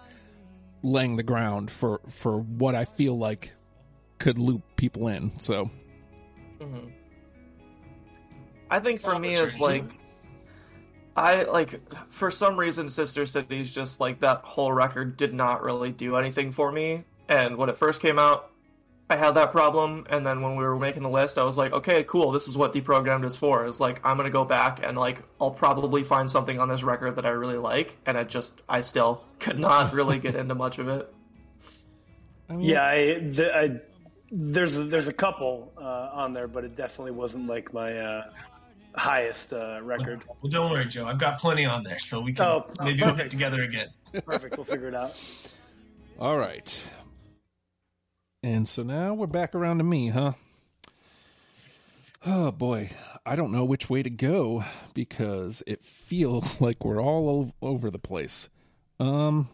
laying 0.83 1.15
the 1.15 1.23
ground 1.23 1.69
for 1.71 2.01
for 2.09 2.37
what 2.37 2.75
I 2.75 2.85
feel 2.85 3.17
like 3.17 3.53
could 4.17 4.37
loop 4.37 4.61
people 4.75 5.07
in. 5.07 5.31
So, 5.39 5.69
Mm-hmm. 6.61 6.89
I 8.69 8.79
think 8.79 9.01
for 9.01 9.11
Well, 9.11 9.19
me, 9.19 9.31
it's 9.31 9.59
like 9.59 9.83
I 11.15 11.43
like 11.43 11.81
for 12.09 12.31
some 12.31 12.57
reason 12.57 12.87
Sister 12.87 13.25
Cities 13.25 13.73
just 13.73 13.99
like 13.99 14.19
that 14.21 14.41
whole 14.43 14.71
record 14.71 15.17
did 15.17 15.33
not 15.33 15.61
really 15.63 15.91
do 15.91 16.15
anything 16.15 16.51
for 16.51 16.71
me. 16.71 17.03
And 17.27 17.57
when 17.57 17.69
it 17.69 17.77
first 17.77 18.01
came 18.01 18.17
out, 18.19 18.51
I 19.09 19.17
had 19.17 19.31
that 19.31 19.51
problem. 19.51 20.05
And 20.09 20.25
then 20.25 20.41
when 20.41 20.55
we 20.55 20.63
were 20.63 20.79
making 20.79 21.03
the 21.03 21.09
list, 21.09 21.37
I 21.37 21.43
was 21.43 21.57
like, 21.57 21.73
okay, 21.73 22.03
cool, 22.03 22.31
this 22.31 22.47
is 22.47 22.57
what 22.57 22.73
deprogrammed 22.73 23.25
is 23.25 23.35
for. 23.35 23.65
Is 23.65 23.81
like 23.81 24.05
I'm 24.05 24.15
gonna 24.17 24.29
go 24.29 24.45
back 24.45 24.79
and 24.83 24.97
like 24.97 25.23
I'll 25.41 25.51
probably 25.51 26.03
find 26.03 26.31
something 26.31 26.59
on 26.59 26.69
this 26.69 26.83
record 26.83 27.17
that 27.17 27.25
I 27.25 27.31
really 27.31 27.57
like. 27.57 27.97
And 28.05 28.17
I 28.17 28.23
just 28.23 28.61
I 28.69 28.81
still 28.81 29.23
could 29.39 29.59
not 29.59 29.91
really 29.93 30.19
get 30.19 30.35
into 30.35 30.55
much 30.55 30.79
of 30.79 30.87
it. 30.87 31.13
I 32.49 32.53
mean, 32.55 32.67
Yeah, 32.67 32.83
I, 32.85 33.19
the, 33.19 33.55
I, 33.55 33.81
there's 34.31 34.77
there's 34.77 35.07
a 35.07 35.13
couple 35.13 35.73
uh, 35.77 36.09
on 36.13 36.33
there, 36.33 36.47
but 36.47 36.63
it 36.63 36.75
definitely 36.75 37.11
wasn't 37.11 37.47
like 37.47 37.73
my 37.73 37.97
uh, 37.97 38.29
highest 38.95 39.53
uh, 39.53 39.81
record. 39.83 40.23
Well, 40.41 40.49
don't 40.49 40.71
worry, 40.71 40.85
Joe. 40.85 41.05
I've 41.05 41.19
got 41.19 41.39
plenty 41.39 41.65
on 41.65 41.83
there, 41.83 41.99
so 41.99 42.21
we 42.21 42.33
can 42.33 42.45
Oh, 42.45 42.65
maybe 42.83 43.03
we'll 43.03 43.15
get 43.15 43.29
together 43.29 43.61
again. 43.63 43.87
Perfect. 44.25 44.57
We'll 44.57 44.65
figure 44.65 44.87
it 44.87 44.95
out. 44.95 45.13
All 46.19 46.37
right. 46.37 46.81
And 48.43 48.67
so 48.67 48.83
now 48.83 49.13
we're 49.13 49.27
back 49.27 49.53
around 49.53 49.79
to 49.79 49.83
me, 49.83 50.09
huh? 50.09 50.33
Oh 52.25 52.51
boy, 52.51 52.91
I 53.25 53.35
don't 53.35 53.51
know 53.51 53.65
which 53.65 53.89
way 53.89 54.03
to 54.03 54.09
go 54.09 54.63
because 54.93 55.63
it 55.67 55.83
feels 55.83 56.61
like 56.61 56.85
we're 56.85 57.01
all 57.01 57.53
over 57.61 57.89
the 57.89 57.99
place. 57.99 58.49
Um 58.99 59.49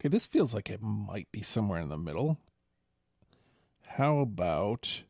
Okay, 0.00 0.08
this 0.08 0.26
feels 0.26 0.54
like 0.54 0.70
it 0.70 0.80
might 0.80 1.30
be 1.32 1.42
somewhere 1.42 1.80
in 1.80 1.88
the 1.88 1.98
middle. 1.98 2.38
How 3.98 4.20
about 4.20 5.02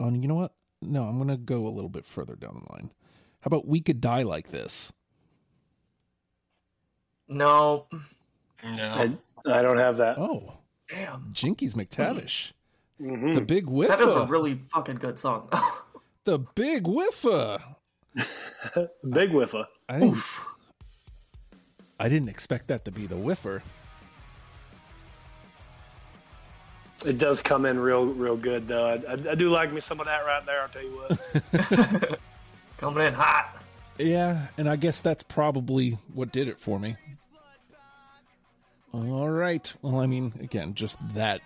Oh, 0.00 0.08
you 0.10 0.26
know 0.26 0.34
what? 0.34 0.54
No, 0.80 1.04
I'm 1.04 1.16
going 1.18 1.28
to 1.28 1.36
go 1.36 1.66
a 1.66 1.68
little 1.68 1.90
bit 1.90 2.06
further 2.06 2.34
down 2.34 2.64
the 2.66 2.72
line. 2.72 2.90
How 3.40 3.48
about 3.48 3.68
we 3.68 3.82
could 3.82 4.00
die 4.00 4.22
like 4.22 4.48
this? 4.48 4.94
No. 7.28 7.86
No. 8.64 9.18
I, 9.46 9.58
I 9.58 9.60
don't 9.60 9.76
have 9.76 9.98
that. 9.98 10.16
Oh, 10.16 10.54
Damn. 10.88 11.30
Jinkies 11.34 11.74
McTavish. 11.74 12.52
Mhm. 12.98 13.34
The 13.34 13.42
big 13.42 13.66
whiffa. 13.66 13.88
That 13.88 14.00
is 14.00 14.14
a 14.14 14.26
really 14.26 14.54
fucking 14.72 14.96
good 14.96 15.18
song. 15.18 15.48
The 16.24 16.38
big 16.38 16.84
whiffa. 16.84 17.60
Big 19.10 19.30
whiffa. 19.30 19.66
I 19.88 19.94
didn't, 19.94 20.08
Oof. 20.10 20.46
I 21.98 22.10
didn't 22.10 22.28
expect 22.28 22.68
that 22.68 22.84
to 22.84 22.90
be 22.90 23.06
the 23.06 23.16
whiffer. 23.16 23.62
It 27.06 27.18
does 27.18 27.40
come 27.40 27.64
in 27.64 27.78
real, 27.78 28.06
real 28.06 28.36
good 28.36 28.68
though. 28.68 28.86
I, 28.86 29.12
I, 29.12 29.12
I 29.30 29.34
do 29.34 29.50
like 29.50 29.72
me 29.72 29.80
some 29.80 30.00
of 30.00 30.06
that 30.06 30.24
right 30.26 30.44
there. 30.44 30.62
I'll 30.62 30.68
tell 30.68 30.82
you 30.82 30.90
what. 30.90 32.18
Coming 32.78 33.06
in 33.06 33.14
hot. 33.14 33.56
Yeah, 33.98 34.46
and 34.56 34.68
I 34.68 34.76
guess 34.76 35.00
that's 35.00 35.22
probably 35.22 35.98
what 36.14 36.32
did 36.32 36.48
it 36.48 36.58
for 36.58 36.78
me. 36.78 36.96
All 38.92 39.28
right. 39.28 39.72
Well, 39.82 40.00
I 40.00 40.06
mean, 40.06 40.32
again, 40.40 40.74
just 40.74 40.98
that 41.14 41.42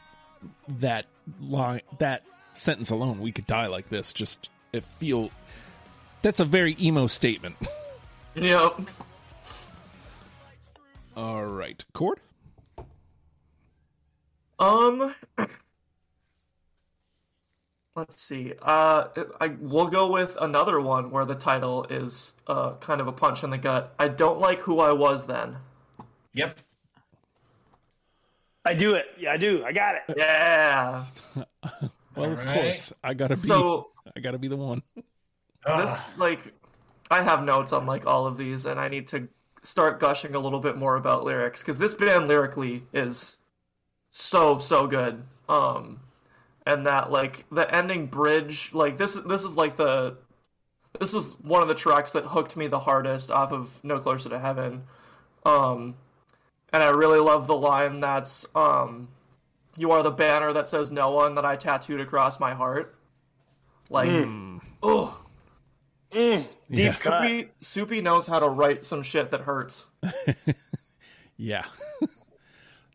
that 0.69 1.07
line, 1.41 1.83
that 1.99 2.23
sentence 2.53 2.91
alone, 2.91 3.21
we 3.21 3.33
could 3.33 3.47
die 3.47 3.67
like 3.67 3.89
this. 3.91 4.13
Just 4.13 4.51
it 4.73 4.85
feel 4.85 5.31
that's 6.23 6.41
a 6.41 6.45
very 6.45 6.77
emo 6.81 7.07
statement. 7.07 7.57
Yep. 8.35 8.81
All 11.17 11.45
right, 11.45 11.85
Cord. 11.93 12.19
Um. 14.59 15.15
Let's 17.97 18.21
see. 18.21 18.55
Uh, 18.61 19.07
I 19.41 19.49
we'll 19.61 19.87
go 19.87 20.11
with 20.11 20.37
another 20.41 20.81
one 20.81 21.11
where 21.13 21.25
the 21.25 21.37
title 21.37 21.85
is 21.89 22.35
uh 22.47 22.75
kind 22.77 23.01
of 23.01 23.07
a 23.07 23.13
punch 23.13 23.45
in 23.45 23.51
the 23.51 23.59
gut. 23.59 23.95
I 23.99 24.09
don't 24.09 24.41
like 24.41 24.59
who 24.61 24.81
I 24.81 24.93
was 24.93 25.27
then. 25.27 25.57
Yep. 26.33 26.59
I 28.65 28.75
do 28.75 28.95
it. 28.95 29.07
Yeah, 29.19 29.33
I 29.33 29.37
do. 29.37 29.63
I 29.65 29.73
got 29.73 29.95
it. 29.97 30.03
Yeah. 30.17 31.05
Well, 32.17 32.31
of 32.33 32.39
All 32.39 32.45
right. 32.45 32.55
course, 32.63 32.93
I 33.03 33.15
gotta 33.15 33.35
be. 33.35 33.41
So 33.41 33.91
I 34.17 34.21
gotta 34.21 34.39
be 34.39 34.47
the 34.47 34.57
one. 34.57 34.83
this 35.67 35.99
like 36.17 36.55
I 37.11 37.23
have 37.23 37.43
notes 37.43 37.73
on 37.73 37.87
like 37.87 38.07
all 38.07 38.27
of 38.27 38.37
these, 38.37 38.67
and 38.67 38.79
I 38.79 38.87
need 38.87 39.09
to 39.09 39.27
start 39.65 39.99
gushing 39.99 40.35
a 40.37 40.39
little 40.39 40.61
bit 40.61 40.77
more 40.77 40.95
about 40.95 41.25
lyrics 41.25 41.63
because 41.63 41.79
this 41.79 41.93
band 41.93 42.29
lyrically 42.29 42.85
is 42.93 43.37
so 44.15 44.59
so 44.59 44.87
good. 44.87 45.25
Um, 45.49 46.01
and 46.65 46.87
that 46.87 47.11
like 47.11 47.45
the 47.51 47.73
ending 47.75 48.07
bridge, 48.07 48.73
like 48.73 48.97
this 48.97 49.15
this 49.17 49.45
is 49.45 49.57
like 49.57 49.77
the 49.77 50.17
this 50.99 51.13
is 51.13 51.31
one 51.43 51.61
of 51.61 51.69
the 51.69 51.75
tracks 51.75 52.13
that 52.13 52.25
hooked 52.25 52.57
me 52.57 52.69
the 52.69 52.79
hardest 52.79 53.31
off 53.31 53.53
of 53.53 53.83
No 53.83 53.99
Closer 53.99 54.29
to 54.31 54.39
Heaven. 54.39 54.85
Um, 55.45 55.97
and 56.73 56.83
I 56.83 56.91
really 56.91 57.19
love 57.19 57.47
the 57.49 57.57
line 57.57 58.01
that's 58.01 58.47
um, 58.55 59.09
"You 59.77 59.91
are 59.91 60.03
the 60.03 60.13
banner 60.13 60.53
that 60.53 60.69
says 60.69 60.91
no 60.93 61.11
one 61.11 61.35
that 61.35 61.45
I 61.45 61.57
tattooed 61.57 62.01
across 62.01 62.39
my 62.39 62.55
heart." 62.55 62.95
Like, 63.91 64.09
mm. 64.09 64.61
oh. 64.83 65.21
Mm, 66.13 66.47
deep 66.71 66.79
Yeah. 66.79 66.93
cut. 66.93 67.23
Soupy, 67.23 67.49
Soupy 67.61 68.01
knows 68.01 68.29
how 68.29 68.39
to 68.39 68.49
write 68.49 68.85
some 68.85 69.03
shit 69.03 69.33
that 69.33 69.41
hurts. 69.43 69.87
Yeah. 71.37 71.65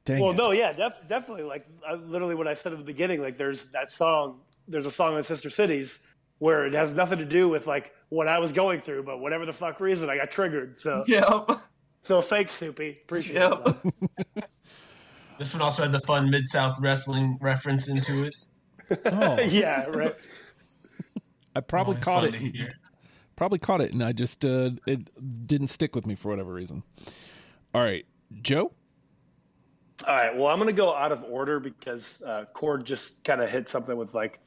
Dang 0.06 0.22
Well, 0.22 0.32
it. 0.32 0.38
no, 0.38 0.52
yeah, 0.52 0.74
def- 0.74 1.08
definitely. 1.08 1.44
Like 1.44 1.66
I, 1.88 1.94
literally 1.96 2.36
what 2.36 2.48
I 2.48 2.54
said 2.54 2.72
at 2.72 2.78
the 2.78 2.84
beginning. 2.86 3.22
Like 3.22 3.38
there's 3.38 3.66
that 3.72 3.92
song. 3.92 4.42
There's 4.68 4.86
a 4.86 4.92
song 4.92 5.18
in 5.18 5.24
Sister 5.24 5.50
Cities 5.50 6.00
where 6.38 6.66
it 6.66 6.74
has 6.74 6.94
nothing 6.94 7.20
to 7.20 7.26
do 7.26 7.50
with 7.50 7.68
like 7.68 7.94
what 8.10 8.28
I 8.28 8.40
was 8.40 8.52
going 8.54 8.80
through, 8.82 9.04
but 9.04 9.20
whatever 9.20 9.46
the 9.46 9.54
fuck 9.54 9.80
reason 9.80 10.10
I 10.10 10.18
got 10.18 10.32
triggered. 10.32 10.80
So, 10.80 11.04
Yep. 11.08 11.52
so 12.02 12.22
thanks, 12.22 12.54
Soupy. 12.54 12.98
Appreciate 13.04 13.36
Yep. 13.36 13.78
it. 14.36 14.46
this 15.38 15.54
one 15.54 15.62
also 15.62 15.84
had 15.84 15.92
the 15.92 16.00
fun 16.02 16.30
Mid 16.30 16.48
South 16.48 16.80
wrestling 16.80 17.38
reference 17.42 17.88
into 17.90 18.24
it. 18.24 18.36
Oh, 19.06 19.40
yeah, 19.42 19.86
right. 19.86 20.16
I 21.56 21.62
probably 21.62 21.94
Always 21.96 22.04
caught 22.04 22.24
it. 22.26 22.74
Probably 23.36 23.60
caught 23.60 23.82
it, 23.82 23.92
and 23.94 24.04
I 24.04 24.12
just 24.12 24.44
uh, 24.46 24.72
it 24.88 25.48
didn't 25.48 25.68
stick 25.68 25.96
with 25.96 26.06
me 26.06 26.16
for 26.16 26.30
whatever 26.30 26.54
reason. 26.54 26.84
All 27.74 27.82
right, 27.82 28.06
Joe. 28.42 28.72
All 30.08 30.16
right. 30.16 30.36
Well, 30.36 30.48
I'm 30.48 30.58
going 30.58 30.68
to 30.68 30.74
go 30.74 30.96
out 30.96 31.12
of 31.12 31.24
order 31.24 31.60
because 31.60 32.22
uh, 32.24 32.46
Cord 32.54 32.86
just 32.86 33.24
kind 33.24 33.42
of 33.42 33.50
hit 33.50 33.68
something 33.70 33.98
with 33.98 34.14
like 34.14 34.40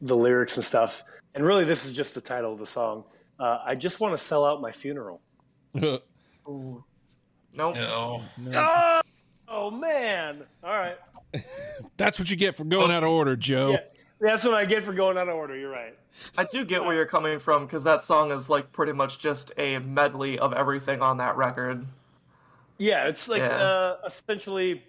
the 0.00 0.16
lyrics 0.16 0.56
and 0.56 0.64
stuff. 0.64 1.04
And 1.34 1.44
really, 1.44 1.64
this 1.64 1.84
is 1.86 1.92
just 1.92 2.14
the 2.14 2.20
title 2.20 2.52
of 2.52 2.58
the 2.58 2.66
song. 2.66 3.04
Uh, 3.38 3.58
I 3.64 3.74
just 3.74 4.00
want 4.00 4.16
to 4.16 4.22
sell 4.22 4.44
out 4.44 4.60
my 4.60 4.72
funeral. 4.72 5.20
Nope. 7.54 7.76
No. 7.76 8.22
Oh, 8.54 9.00
oh 9.48 9.70
man! 9.70 10.42
All 10.64 10.72
right. 10.72 10.96
That's 11.96 12.18
what 12.18 12.30
you 12.30 12.36
get 12.36 12.56
for 12.56 12.64
going 12.64 12.90
out 12.90 13.04
of 13.04 13.10
order, 13.10 13.36
Joe. 13.36 13.72
Yeah, 13.72 13.80
that's 14.20 14.44
what 14.44 14.54
I 14.54 14.64
get 14.64 14.84
for 14.84 14.92
going 14.92 15.18
out 15.18 15.28
of 15.28 15.34
order. 15.34 15.56
You're 15.56 15.70
right. 15.70 15.96
I 16.36 16.44
do 16.44 16.64
get 16.64 16.84
where 16.84 16.94
you're 16.94 17.06
coming 17.06 17.38
from 17.38 17.66
because 17.66 17.84
that 17.84 18.02
song 18.02 18.32
is 18.32 18.48
like 18.48 18.72
pretty 18.72 18.92
much 18.92 19.18
just 19.18 19.52
a 19.58 19.78
medley 19.78 20.38
of 20.38 20.52
everything 20.52 21.00
on 21.02 21.18
that 21.18 21.36
record. 21.36 21.86
Yeah, 22.78 23.06
it's 23.08 23.28
like 23.28 23.42
Yeah. 23.42 23.56
Uh, 23.56 23.96
essentially 24.06 24.82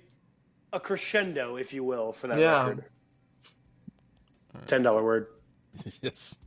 a 0.73 0.79
crescendo, 0.79 1.55
if 1.55 1.71
you 1.73 1.83
will, 1.83 2.11
for 2.11 2.27
that 2.27 2.39
Yeah. 2.39 2.57
record. 2.67 2.85
Ten 4.65 4.81
dollar 4.83 5.03
word. 5.03 5.27
Yes. 6.01 6.37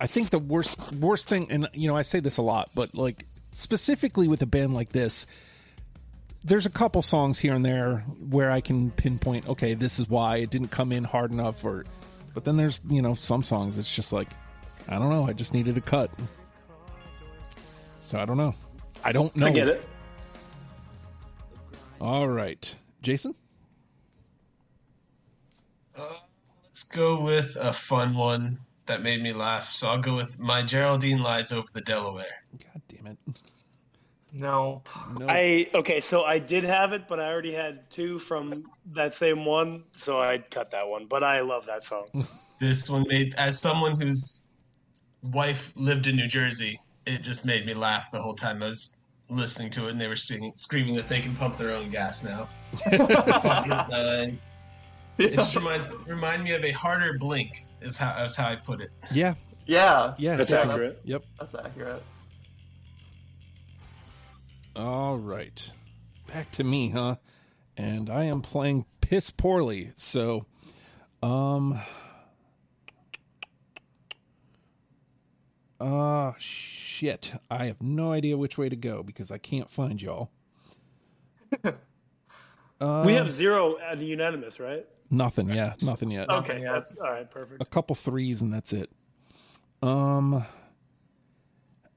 I 0.00 0.06
think 0.06 0.30
the 0.30 0.38
worst 0.38 0.92
worst 0.94 1.28
thing, 1.28 1.48
and 1.50 1.68
you 1.74 1.88
know, 1.88 1.96
I 1.96 2.02
say 2.02 2.20
this 2.20 2.38
a 2.38 2.42
lot, 2.42 2.70
but 2.74 2.94
like 2.94 3.26
specifically 3.52 4.28
with 4.28 4.40
a 4.40 4.46
band 4.46 4.72
like 4.72 4.90
this, 4.92 5.26
there's 6.42 6.64
a 6.64 6.70
couple 6.70 7.02
songs 7.02 7.38
here 7.38 7.52
and 7.54 7.64
there 7.64 7.98
where 8.30 8.50
I 8.50 8.62
can 8.62 8.90
pinpoint, 8.92 9.46
okay, 9.48 9.74
this 9.74 9.98
is 9.98 10.08
why 10.08 10.36
it 10.38 10.48
didn't 10.50 10.68
come 10.68 10.92
in 10.92 11.04
hard 11.04 11.32
enough, 11.32 11.64
or 11.64 11.84
but 12.32 12.44
then 12.44 12.56
there's 12.56 12.80
you 12.88 13.02
know 13.02 13.12
some 13.14 13.42
songs 13.42 13.76
it's 13.76 13.94
just 13.94 14.12
like, 14.12 14.28
I 14.88 14.98
don't 14.98 15.10
know, 15.10 15.26
I 15.26 15.34
just 15.34 15.52
needed 15.52 15.76
a 15.76 15.82
cut. 15.82 16.10
So 18.02 18.18
I 18.18 18.24
don't 18.24 18.38
know. 18.38 18.54
I 19.04 19.12
don't 19.12 19.34
know. 19.36 19.46
I 19.46 19.50
get 19.50 19.68
it. 19.68 19.84
All 22.00 22.28
right, 22.28 22.74
Jason. 23.02 23.34
Uh, 25.96 26.14
let's 26.64 26.82
go 26.82 27.20
with 27.20 27.56
a 27.60 27.72
fun 27.72 28.14
one 28.14 28.58
that 28.86 29.02
made 29.02 29.22
me 29.22 29.32
laugh. 29.32 29.68
So 29.68 29.88
I'll 29.88 29.98
go 29.98 30.16
with 30.16 30.38
My 30.40 30.62
Geraldine 30.62 31.22
Lies 31.22 31.52
Over 31.52 31.66
the 31.72 31.80
Delaware. 31.82 32.44
God 32.58 32.82
damn 32.88 33.06
it. 33.06 33.18
No. 34.32 34.82
No. 35.18 35.26
I 35.28 35.68
okay, 35.74 36.00
so 36.00 36.22
I 36.22 36.38
did 36.38 36.64
have 36.64 36.92
it, 36.92 37.08
but 37.08 37.18
I 37.20 37.30
already 37.30 37.52
had 37.52 37.90
two 37.90 38.18
from 38.18 38.64
that 38.92 39.12
same 39.12 39.44
one, 39.44 39.84
so 39.92 40.20
I 40.20 40.38
cut 40.38 40.70
that 40.70 40.88
one. 40.88 41.06
But 41.06 41.22
I 41.24 41.40
love 41.40 41.66
that 41.66 41.84
song. 41.84 42.06
This 42.60 42.90
one 42.90 43.06
made, 43.08 43.34
as 43.36 43.58
someone 43.58 43.98
whose 43.98 44.42
wife 45.22 45.72
lived 45.76 46.06
in 46.06 46.16
New 46.16 46.26
Jersey, 46.26 46.78
it 47.06 47.22
just 47.22 47.44
made 47.44 47.66
me 47.66 47.74
laugh 47.74 48.10
the 48.10 48.20
whole 48.20 48.34
time 48.34 48.62
I 48.62 48.66
was 48.66 48.96
listening 49.28 49.70
to 49.70 49.86
it, 49.88 49.92
and 49.92 50.00
they 50.00 50.08
were 50.08 50.16
singing, 50.16 50.52
screaming 50.56 50.94
that 50.96 51.08
they 51.08 51.20
can 51.20 51.34
pump 51.36 51.56
their 51.56 51.72
own 51.72 51.88
gas 51.90 52.24
now. 52.24 52.48
Fucking, 52.90 53.72
uh, 53.72 54.26
it 55.18 55.32
just 55.34 55.54
reminds 55.56 55.88
remind 56.06 56.44
me 56.44 56.52
of 56.52 56.64
a 56.64 56.70
harder 56.72 57.16
blink. 57.18 57.50
Is 57.80 57.96
how 57.96 58.24
is 58.24 58.36
how 58.36 58.48
I 58.48 58.56
put 58.56 58.80
it. 58.80 58.90
yeah, 59.12 59.34
Yeah. 59.66 60.14
yeah, 60.18 60.36
That's 60.36 60.50
definitely. 60.50 60.86
accurate. 60.86 61.00
Yep. 61.04 61.22
That's 61.38 61.54
accurate. 61.54 62.02
All 64.76 65.16
right. 65.18 65.72
Back 66.26 66.50
to 66.52 66.64
me, 66.64 66.90
huh? 66.90 67.16
And 67.76 68.08
I 68.10 68.24
am 68.24 68.40
playing 68.42 68.84
piss 69.00 69.30
poorly. 69.30 69.92
So, 69.96 70.44
um 71.22 71.80
Ah, 75.80 76.28
uh 76.28 76.32
shit. 77.00 77.32
I 77.50 77.66
have 77.66 77.80
no 77.82 78.12
idea 78.12 78.36
which 78.36 78.58
way 78.58 78.68
to 78.68 78.76
go 78.76 79.02
because 79.02 79.30
I 79.30 79.38
can't 79.38 79.70
find 79.70 80.00
y'all. 80.00 80.30
Uh, 81.64 83.02
we 83.06 83.14
have 83.14 83.30
zero 83.30 83.78
at 83.78 83.98
unanimous, 83.98 84.60
right? 84.60 84.86
Nothing. 85.10 85.48
Yeah, 85.50 85.74
nothing 85.82 86.10
yet. 86.10 86.28
Okay, 86.28 86.60
yeah. 86.60 86.72
that's 86.72 86.94
all 86.98 87.10
right. 87.10 87.28
Perfect. 87.28 87.62
A 87.62 87.64
couple 87.64 87.96
threes 87.96 88.42
and 88.42 88.52
that's 88.52 88.72
it. 88.72 88.90
Um. 89.82 90.44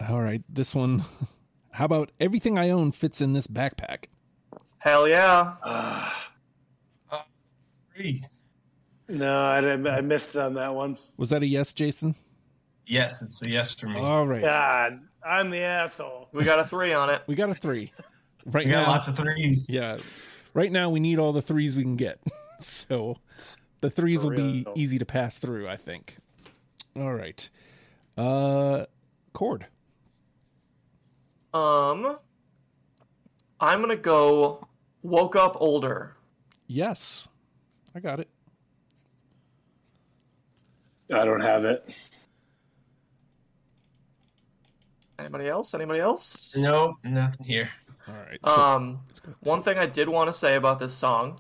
All 0.08 0.22
right, 0.22 0.42
this 0.50 0.74
one. 0.74 1.04
How 1.72 1.86
about 1.86 2.12
everything 2.20 2.58
I 2.58 2.70
own 2.70 2.92
fits 2.92 3.20
in 3.20 3.34
this 3.34 3.48
backpack? 3.48 4.06
Hell 4.78 5.08
yeah. 5.08 6.12
Three. 7.96 8.24
No, 9.10 9.42
I, 9.42 9.58
I 9.74 10.02
missed 10.02 10.36
on 10.38 10.54
that 10.54 10.74
one. 10.74 10.98
Was 11.18 11.32
that 11.32 11.42
a 11.42 11.48
yes, 11.48 11.74
Jason? 11.74 12.16
Yes, 12.86 13.22
it's 13.22 13.42
a 13.44 13.50
yes 13.50 13.74
for 13.74 13.88
me. 13.88 14.00
All 14.00 14.28
right, 14.28 14.42
God, 14.42 15.00
I'm 15.26 15.50
the 15.50 15.60
asshole. 15.60 16.30
We 16.32 16.44
got 16.44 16.60
a 16.60 16.66
three 16.66 16.94
on 16.94 17.10
it. 17.10 17.22
we 17.28 17.36
got 17.36 17.50
a 17.50 17.56
three. 17.56 17.92
Right 18.46 18.66
we 18.66 18.72
got 18.72 18.86
now, 18.86 18.92
lots 18.92 19.08
of 19.08 19.16
threes. 19.16 19.68
yeah. 19.70 19.98
Right 20.54 20.72
now, 20.72 20.90
we 20.90 21.00
need 21.00 21.18
all 21.18 21.34
the 21.34 21.42
threes 21.42 21.76
we 21.76 21.84
can 21.84 21.96
get. 21.96 22.20
so 22.60 23.18
the 23.82 23.90
threes 23.90 24.24
will 24.24 24.36
be 24.36 24.64
real. 24.66 24.74
easy 24.76 25.00
to 25.00 25.06
pass 25.06 25.38
through, 25.38 25.68
I 25.68 25.78
think. 25.78 26.18
All 26.96 27.14
right. 27.14 27.50
Uh, 28.18 28.86
cord. 29.34 29.66
Um, 31.54 32.18
I'm 33.60 33.82
gonna 33.82 33.96
go. 33.96 34.68
Woke 35.02 35.36
up 35.36 35.58
older. 35.60 36.16
Yes, 36.66 37.28
I 37.94 38.00
got 38.00 38.20
it. 38.22 38.30
I 41.14 41.26
don't 41.26 41.42
have 41.42 41.66
it. 41.66 41.94
Anybody 45.24 45.48
else? 45.48 45.74
Anybody 45.74 46.00
else? 46.02 46.54
No, 46.56 46.98
nothing 47.04 47.46
here. 47.46 47.70
All 48.08 48.16
right. 48.16 48.40
So, 48.46 48.52
Um, 48.52 49.00
one 49.40 49.64
thing 49.64 49.78
I 49.78 49.86
did 49.86 50.10
want 50.10 50.28
to 50.28 50.34
say 50.34 50.56
about 50.56 50.80
this 50.80 50.94
song, 50.94 51.40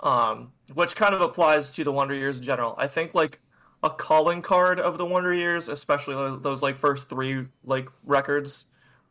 um, 0.00 0.52
which 0.74 0.96
kind 0.96 1.14
of 1.14 1.20
applies 1.20 1.70
to 1.72 1.84
the 1.84 1.92
Wonder 1.92 2.14
Years 2.14 2.38
in 2.38 2.42
general. 2.42 2.74
I 2.76 2.88
think 2.88 3.14
like 3.14 3.40
a 3.84 3.90
calling 3.90 4.42
card 4.42 4.80
of 4.80 4.98
the 4.98 5.04
Wonder 5.06 5.32
Years, 5.32 5.68
especially 5.68 6.14
those 6.40 6.62
like 6.62 6.76
first 6.76 7.08
three 7.08 7.46
like 7.64 7.88
records, 8.04 8.66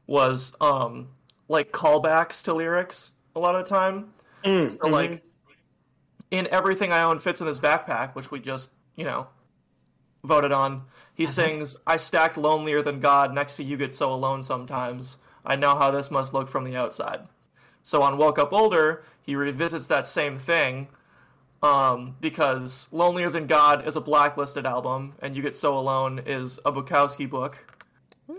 was 0.08 0.54
um 0.60 1.08
like 1.48 1.72
callbacks 1.72 2.44
to 2.44 2.54
lyrics 2.54 3.14
a 3.36 3.40
lot 3.40 3.56
of 3.56 3.64
the 3.64 3.70
time. 3.70 4.14
So 4.72 4.88
like 4.90 5.24
in 6.32 6.48
everything 6.52 6.92
I 6.92 7.04
own 7.04 7.20
fits 7.20 7.40
in 7.40 7.48
this 7.48 7.60
backpack, 7.60 8.16
which 8.16 8.30
we 8.32 8.40
just 8.42 8.72
you 8.98 9.06
know 9.06 9.28
voted 10.24 10.52
on. 10.52 10.84
He 11.14 11.26
sings, 11.26 11.76
"I 11.86 11.98
stacked 11.98 12.38
lonelier 12.38 12.82
than 12.82 13.00
God. 13.00 13.34
Next 13.34 13.56
to 13.58 13.64
you, 13.64 13.78
get 13.78 13.96
so 13.96 14.14
alone 14.14 14.44
sometimes. 14.44 15.18
I 15.46 15.56
know 15.56 15.76
how 15.76 15.92
this 15.92 16.12
must 16.12 16.34
look 16.34 16.48
from 16.48 16.64
the 16.64 16.76
outside." 16.76 17.28
So 17.84 18.02
on 18.02 18.18
Woke 18.18 18.40
Up 18.40 18.54
Older, 18.54 19.04
he 19.22 19.36
revisits 19.36 19.88
that 19.88 20.06
same 20.06 20.38
thing 20.38 20.88
um, 21.64 22.16
because 22.20 22.88
Lonelier 22.92 23.30
Than 23.30 23.48
God 23.48 23.88
is 23.88 23.96
a 23.96 24.02
blacklisted 24.02 24.66
album, 24.66 25.14
and 25.20 25.36
You 25.36 25.42
Get 25.42 25.58
So 25.58 25.78
Alone 25.78 26.22
is 26.26 26.60
a 26.66 26.72
Bukowski 26.72 27.30
book. 27.30 27.66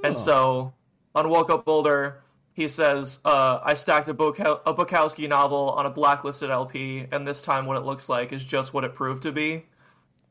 And 0.03 0.17
so 0.17 0.73
on 1.15 1.29
Woke 1.29 1.51
Up 1.51 1.69
Older, 1.69 2.23
he 2.55 2.69
says, 2.69 3.21
uh, 3.25 3.61
I 3.63 3.75
stacked 3.75 4.09
a, 4.09 4.15
Bukow- 4.15 4.61
a 4.67 4.75
Bukowski 4.75 5.29
novel 5.29 5.71
on 5.71 5.87
a 5.87 5.91
blacklisted 5.91 6.51
LP, 6.51 7.07
and 7.11 7.27
this 7.27 7.43
time 7.43 7.67
what 7.67 7.77
it 7.77 7.85
looks 7.85 8.09
like 8.09 8.33
is 8.33 8.45
just 8.45 8.75
what 8.75 8.85
it 8.85 8.95
proved 8.95 9.23
to 9.23 9.33
be. 9.33 9.67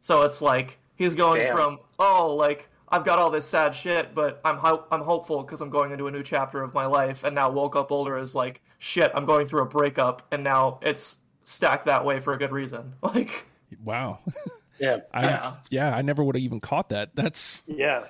So 0.02 0.22
it's 0.24 0.42
like 0.42 0.80
he's 1.02 1.16
going 1.16 1.42
Damn. 1.42 1.56
from, 1.56 1.80
oh, 2.00 2.36
like 2.36 2.70
I've 2.90 3.04
got 3.06 3.20
all 3.20 3.30
this 3.30 3.46
sad 3.48 3.74
shit, 3.74 4.14
but 4.14 4.42
I'm 4.44 4.58
ho- 4.58 4.86
I'm 4.92 5.02
hopeful 5.02 5.44
because 5.44 5.62
I'm 5.62 5.70
going 5.70 5.92
into 5.92 6.08
a 6.08 6.12
new 6.12 6.24
chapter 6.24 6.62
of 6.62 6.74
my 6.74 6.86
life, 6.86 7.24
and 7.24 7.34
now 7.36 7.50
woke 7.50 7.76
up 7.76 7.92
older 7.92 8.18
is 8.18 8.36
like 8.36 8.62
shit. 8.80 9.12
I'm 9.16 9.26
going 9.26 9.48
through 9.48 9.62
a 9.62 9.66
breakup, 9.66 10.28
and 10.32 10.44
now 10.44 10.80
it's 10.82 11.18
stacked 11.44 11.86
that 11.86 12.04
way 12.06 12.20
for 12.20 12.34
a 12.34 12.38
good 12.38 12.52
reason. 12.52 12.94
Like, 13.02 13.46
wow. 13.84 14.20
Yeah, 14.80 14.98
I, 15.14 15.22
Yeah. 15.24 15.52
yeah. 15.70 15.96
I 15.96 16.02
never 16.02 16.24
would 16.24 16.34
have 16.36 16.42
even 16.44 16.60
caught 16.60 16.90
that. 16.90 17.16
That's 17.16 17.64
yeah. 17.68 18.06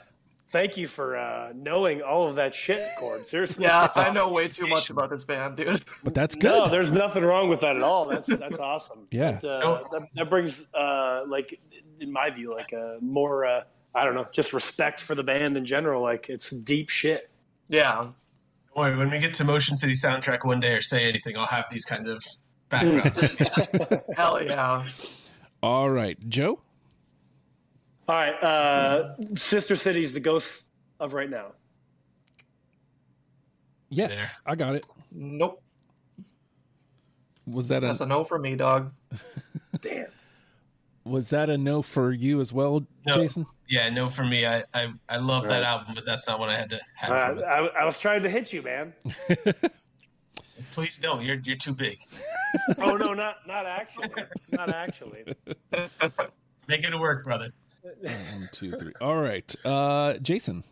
Thank 0.51 0.75
you 0.75 0.85
for 0.85 1.15
uh, 1.15 1.53
knowing 1.55 2.01
all 2.01 2.27
of 2.27 2.35
that 2.35 2.53
shit, 2.53 2.85
Cord. 2.97 3.25
Seriously. 3.25 3.63
yeah, 3.63 3.87
I 3.95 4.11
know 4.11 4.27
way 4.27 4.49
too 4.49 4.67
much 4.67 4.89
about 4.89 5.09
this 5.09 5.23
band, 5.23 5.55
dude. 5.55 5.81
but 6.03 6.13
that's 6.13 6.35
good. 6.35 6.49
No, 6.51 6.67
there's 6.67 6.91
nothing 6.91 7.23
wrong 7.23 7.47
with 7.47 7.61
that 7.61 7.77
at 7.77 7.81
all. 7.81 8.05
That's 8.05 8.27
that's 8.39 8.59
awesome. 8.59 9.07
Yeah. 9.11 9.31
That, 9.31 9.45
uh, 9.45 9.83
that, 9.93 10.07
that 10.13 10.29
brings, 10.29 10.65
uh, 10.73 11.23
like, 11.25 11.57
in 12.01 12.11
my 12.11 12.29
view, 12.31 12.53
like 12.53 12.73
a 12.73 12.97
more, 12.99 13.45
uh, 13.45 13.63
I 13.95 14.03
don't 14.03 14.13
know, 14.13 14.27
just 14.33 14.51
respect 14.51 14.99
for 14.99 15.15
the 15.15 15.23
band 15.23 15.55
in 15.55 15.63
general. 15.63 16.01
Like, 16.01 16.29
it's 16.29 16.49
deep 16.49 16.89
shit. 16.89 17.29
yeah, 17.69 18.07
Don't 18.75 18.97
when 18.97 19.09
we 19.09 19.19
get 19.19 19.33
to 19.35 19.45
Motion 19.45 19.77
City 19.77 19.93
soundtrack 19.93 20.45
one 20.45 20.59
day 20.59 20.73
or 20.73 20.81
say 20.81 21.07
anything, 21.07 21.37
I'll 21.37 21.45
have 21.45 21.67
these 21.71 21.85
kinds 21.85 22.09
of 22.09 22.21
backgrounds. 22.67 23.73
hell 24.17 24.43
yeah. 24.43 24.85
All 25.63 25.89
right, 25.89 26.17
Joe. 26.27 26.59
All 28.11 28.17
right, 28.17 28.43
uh, 28.43 29.15
Sister 29.35 29.77
Cities 29.77 30.13
the 30.13 30.19
ghost 30.19 30.65
of 30.99 31.13
right 31.13 31.29
now. 31.29 31.53
Yes, 33.87 34.41
I 34.45 34.55
got 34.55 34.75
it. 34.75 34.85
Nope, 35.13 35.63
Was 37.47 37.69
that 37.69 37.85
a 37.85 37.87
that's 37.87 38.01
a 38.01 38.05
no 38.05 38.25
for 38.25 38.37
me, 38.37 38.57
dog. 38.57 38.91
Damn. 39.81 40.07
was 41.05 41.29
that 41.29 41.49
a 41.49 41.57
no 41.57 41.81
for 41.81 42.11
you 42.11 42.41
as 42.41 42.51
well, 42.51 42.85
No. 43.05 43.15
Jason? 43.15 43.45
yeah, 43.69 43.89
no, 43.89 44.09
for 44.09 44.25
me, 44.25 44.45
I 44.45 44.65
I, 44.73 44.91
I 45.07 45.15
love 45.15 45.47
that 45.47 45.63
album, 45.63 45.93
but 45.95 46.05
that's 46.05 46.27
not 46.27 46.37
what 46.37 46.49
I 46.49 46.57
had 46.57 46.69
to 46.71 46.81
have. 46.97 47.11
Uh, 47.13 47.27
from 47.29 47.37
it. 47.37 47.43
I, 47.45 47.57
I 47.81 47.85
was 47.85 47.97
trying 47.97 48.23
to 48.23 48.29
hit 48.29 48.51
you, 48.51 48.61
man. 48.61 48.93
Please 50.71 50.97
don't. 50.97 51.21
You're 51.21 51.39
you're 51.45 51.55
too 51.55 51.73
big. 51.73 51.97
Oh 52.77 52.97
no, 52.97 53.13
not 53.13 53.37
not 53.47 53.65
actually, 53.65 54.09
not 54.51 54.67
actually. 54.67 55.23
Make 56.67 56.83
it 56.83 56.99
work, 56.99 57.23
brother. 57.23 57.53
One, 57.83 58.49
two, 58.51 58.71
three. 58.77 58.93
All 59.01 59.17
right, 59.17 59.53
uh, 59.65 60.13
Jason. 60.19 60.63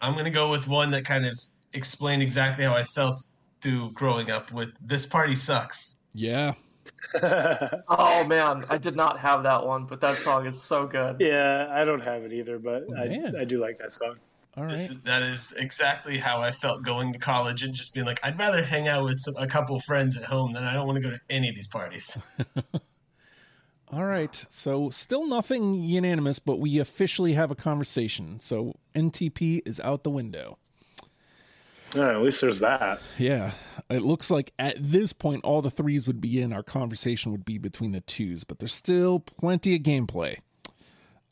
I'm 0.00 0.14
gonna 0.14 0.30
go 0.30 0.50
with 0.50 0.68
one 0.68 0.90
that 0.90 1.04
kind 1.04 1.26
of 1.26 1.38
explained 1.72 2.22
exactly 2.22 2.64
how 2.64 2.74
I 2.74 2.82
felt 2.82 3.22
through 3.60 3.92
growing 3.92 4.30
up. 4.30 4.52
With 4.52 4.74
this 4.80 5.06
party 5.06 5.34
sucks. 5.34 5.96
Yeah, 6.12 6.54
Oh 7.22 8.24
man, 8.26 8.64
I 8.68 8.78
did 8.78 8.96
not 8.96 9.18
have 9.18 9.42
that 9.44 9.64
one, 9.66 9.84
but 9.86 10.00
that 10.00 10.16
song 10.16 10.46
is 10.46 10.60
so 10.60 10.86
good. 10.86 11.16
yeah, 11.20 11.68
I 11.70 11.84
don't 11.84 12.02
have 12.02 12.22
it 12.24 12.32
either, 12.32 12.58
but 12.58 12.84
I. 12.96 13.32
I 13.40 13.44
do 13.44 13.58
like 13.58 13.76
that 13.78 13.92
song. 13.92 14.16
all 14.56 14.64
right. 14.64 14.72
this, 14.72 14.88
that 15.04 15.22
is 15.22 15.54
exactly 15.56 16.18
how 16.18 16.40
I 16.40 16.50
felt 16.50 16.82
going 16.82 17.12
to 17.12 17.18
college 17.18 17.62
and 17.62 17.74
just 17.74 17.94
being 17.94 18.06
like, 18.06 18.20
I'd 18.24 18.38
rather 18.38 18.62
hang 18.62 18.88
out 18.88 19.04
with 19.04 19.18
some, 19.20 19.34
a 19.38 19.46
couple 19.46 19.78
friends 19.80 20.16
at 20.16 20.24
home 20.24 20.52
than 20.52 20.64
I 20.64 20.72
don't 20.74 20.86
want 20.86 20.96
to 20.96 21.02
go 21.02 21.10
to 21.10 21.20
any 21.30 21.48
of 21.48 21.54
these 21.54 21.66
parties. 21.68 22.22
All 23.92 24.04
right. 24.04 24.44
So 24.48 24.90
still 24.90 25.26
nothing 25.26 25.74
unanimous, 25.74 26.38
but 26.38 26.58
we 26.58 26.78
officially 26.78 27.34
have 27.34 27.50
a 27.50 27.54
conversation. 27.54 28.40
So 28.40 28.74
NTP 28.94 29.62
is 29.66 29.80
out 29.80 30.02
the 30.02 30.10
window. 30.10 30.58
Right, 31.94 32.14
at 32.14 32.20
least 32.20 32.40
there's 32.40 32.58
that. 32.58 33.00
Yeah. 33.16 33.52
It 33.88 34.02
looks 34.02 34.30
like 34.30 34.52
at 34.58 34.76
this 34.78 35.12
point 35.12 35.44
all 35.44 35.62
the 35.62 35.70
threes 35.70 36.06
would 36.06 36.20
be 36.20 36.40
in. 36.40 36.52
Our 36.52 36.64
conversation 36.64 37.30
would 37.30 37.44
be 37.44 37.58
between 37.58 37.92
the 37.92 38.00
twos, 38.00 38.42
but 38.42 38.58
there's 38.58 38.74
still 38.74 39.20
plenty 39.20 39.76
of 39.76 39.82
gameplay. 39.82 40.38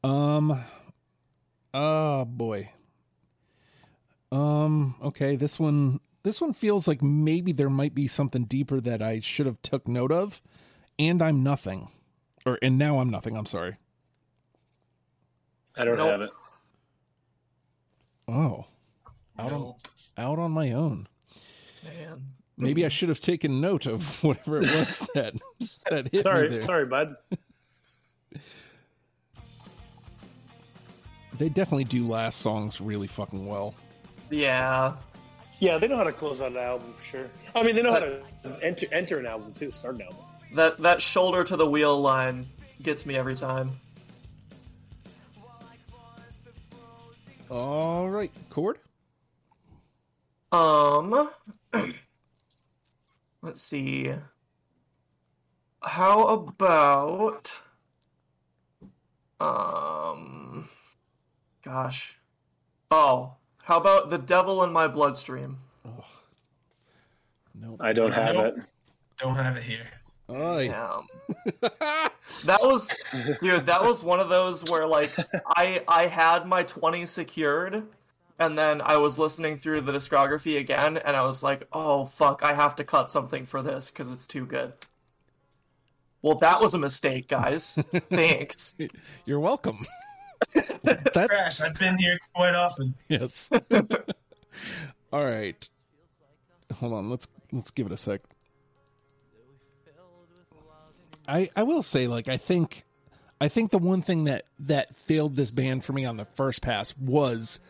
Um 0.05 0.65
oh 1.73 2.25
boy. 2.25 2.71
Um 4.31 4.95
okay, 5.03 5.35
this 5.35 5.59
one 5.59 5.99
this 6.23 6.41
one 6.41 6.53
feels 6.53 6.87
like 6.87 7.03
maybe 7.03 7.53
there 7.53 7.69
might 7.69 7.95
be 7.95 8.07
something 8.07 8.45
deeper 8.45 8.81
that 8.81 9.03
I 9.03 9.21
should 9.21 9.47
have 9.47 9.61
took 9.61 9.89
note 9.89 10.13
of. 10.13 10.41
And 10.99 11.21
I'm 11.21 11.43
nothing. 11.43 11.91
Or 12.47 12.59
and 12.63 12.77
now 12.79 12.99
I'm 13.01 13.09
nothing, 13.11 13.37
I'm 13.37 13.47
sorry. 13.47 13.77
I 15.77 15.85
don't 15.85 15.97
Nope. 15.97 16.11
have 16.11 16.21
it. 16.23 16.35
Oh. 18.29 18.67
Out 19.39 19.53
on 19.53 19.75
out 20.17 20.39
on 20.39 20.51
my 20.53 20.73
own. 20.73 21.09
Man, 21.83 22.23
Maybe 22.57 22.85
I 22.87 22.89
should 22.89 23.09
have 23.09 23.21
taken 23.21 23.61
note 23.61 23.87
of 23.87 24.07
whatever 24.23 24.59
it 24.59 24.73
was 24.75 25.01
that 25.15 25.35
that 25.91 26.09
hit 26.13 26.21
Sorry, 26.21 26.49
me 26.49 26.55
there. 26.55 26.65
sorry, 26.65 26.87
bud. 26.87 27.17
They 31.37 31.49
definitely 31.49 31.85
do 31.85 32.07
last 32.07 32.41
songs 32.41 32.81
really 32.81 33.09
fucking 33.09 33.47
well. 33.47 33.75
yeah, 34.31 34.93
Yeah, 35.59 35.79
they 35.79 35.89
know 35.89 35.97
how 35.97 36.05
to 36.05 36.13
close 36.13 36.41
out 36.41 36.53
an 36.53 36.59
album 36.59 36.93
for 36.93 37.03
sure. 37.03 37.27
I 37.57 37.65
mean, 37.65 37.75
they 37.75 37.83
know 37.83 37.93
how 37.93 37.99
to 37.99 38.23
enter 38.63 38.87
enter 38.93 39.19
an 39.19 39.27
album 39.27 39.53
too, 39.53 39.73
start 39.73 39.97
an 39.97 40.03
album. 40.03 40.19
That 40.55 40.79
that 40.79 41.03
shoulder 41.03 41.43
to 41.43 41.57
the 41.57 41.69
wheel 41.69 42.01
line 42.01 42.47
gets 42.81 43.05
me 43.05 43.17
every 43.17 43.35
time. 43.35 43.81
All 47.51 48.09
right, 48.09 48.31
Cord. 48.51 48.79
Um, 50.53 51.31
let's 53.43 53.63
see. 53.63 54.13
How 55.83 56.27
about 56.29 57.53
um, 59.41 60.69
gosh, 61.65 62.17
oh, 62.93 63.35
how 63.65 63.79
about 63.79 64.11
the 64.11 64.19
devil 64.19 64.63
in 64.63 64.73
my 64.73 64.87
bloodstream? 64.87 65.59
Oh. 65.85 66.05
Nope. 67.55 67.79
I 67.81 67.93
don't 67.93 68.13
have 68.13 68.35
Nope. 68.37 68.59
it. 68.59 68.65
Don't 69.19 69.37
have 69.37 69.57
it 69.57 69.63
here. 69.65 69.87
Oy. 70.31 70.69
Damn. 70.69 71.07
that 72.45 72.61
was 72.63 72.95
dude, 73.43 73.67
that 73.67 73.83
was 73.83 74.03
one 74.03 74.21
of 74.21 74.29
those 74.29 74.65
where 74.71 74.87
like 74.87 75.13
I 75.47 75.83
I 75.87 76.07
had 76.07 76.47
my 76.47 76.63
20 76.63 77.05
secured 77.07 77.83
and 78.39 78.59
then 78.59 78.81
I 78.81 78.97
was 78.97 79.19
listening 79.19 79.59
through 79.59 79.83
the 79.83 79.93
discography 79.93 80.59
again 80.59 80.97
and 80.97 81.17
I 81.17 81.27
was 81.27 81.43
like, 81.43 81.69
"Oh 81.73 82.07
fuck, 82.07 82.43
I 82.43 82.55
have 82.55 82.75
to 82.77 82.85
cut 82.85 83.11
something 83.11 83.45
for 83.45 83.63
this 83.63 83.91
cuz 83.91 84.11
it's 84.11 84.27
too 84.27 84.47
good." 84.47 84.73
Well, 86.23 86.37
that 86.37 86.59
was 86.59 86.73
a 86.73 86.79
mistake, 86.79 87.29
guys. 87.29 87.79
Thanks. 88.09 88.75
You're 89.27 89.41
welcome. 89.41 89.85
That's 90.83 91.35
Crash, 91.35 91.61
I've 91.61 91.79
been 91.79 91.99
here 91.99 92.19
quite 92.35 92.55
often. 92.55 92.95
yes. 93.09 93.51
All 95.13 95.25
right. 95.25 95.69
Hold 96.73 96.95
on. 96.95 97.11
Let's 97.11 97.29
let's 97.53 97.71
give 97.71 97.87
it 97.87 97.93
a 97.93 97.97
sec. 97.99 98.23
I 101.27 101.51
I 101.57 101.63
will 101.63 101.83
say 101.83 102.07
like 102.07 102.29
I 102.29 102.37
think 102.37 102.85
I 103.41 103.49
think 103.49 103.71
the 103.71 103.79
one 103.79 104.03
thing 104.03 104.25
that 104.25 104.45
that 104.61 104.95
failed 104.95 105.37
this 105.37 105.51
band 105.51 105.85
for 105.85 105.93
me 105.93 106.05
on 106.05 106.17
the 106.17 106.25
first 106.25 106.63
pass 106.63 106.97
was 106.97 107.61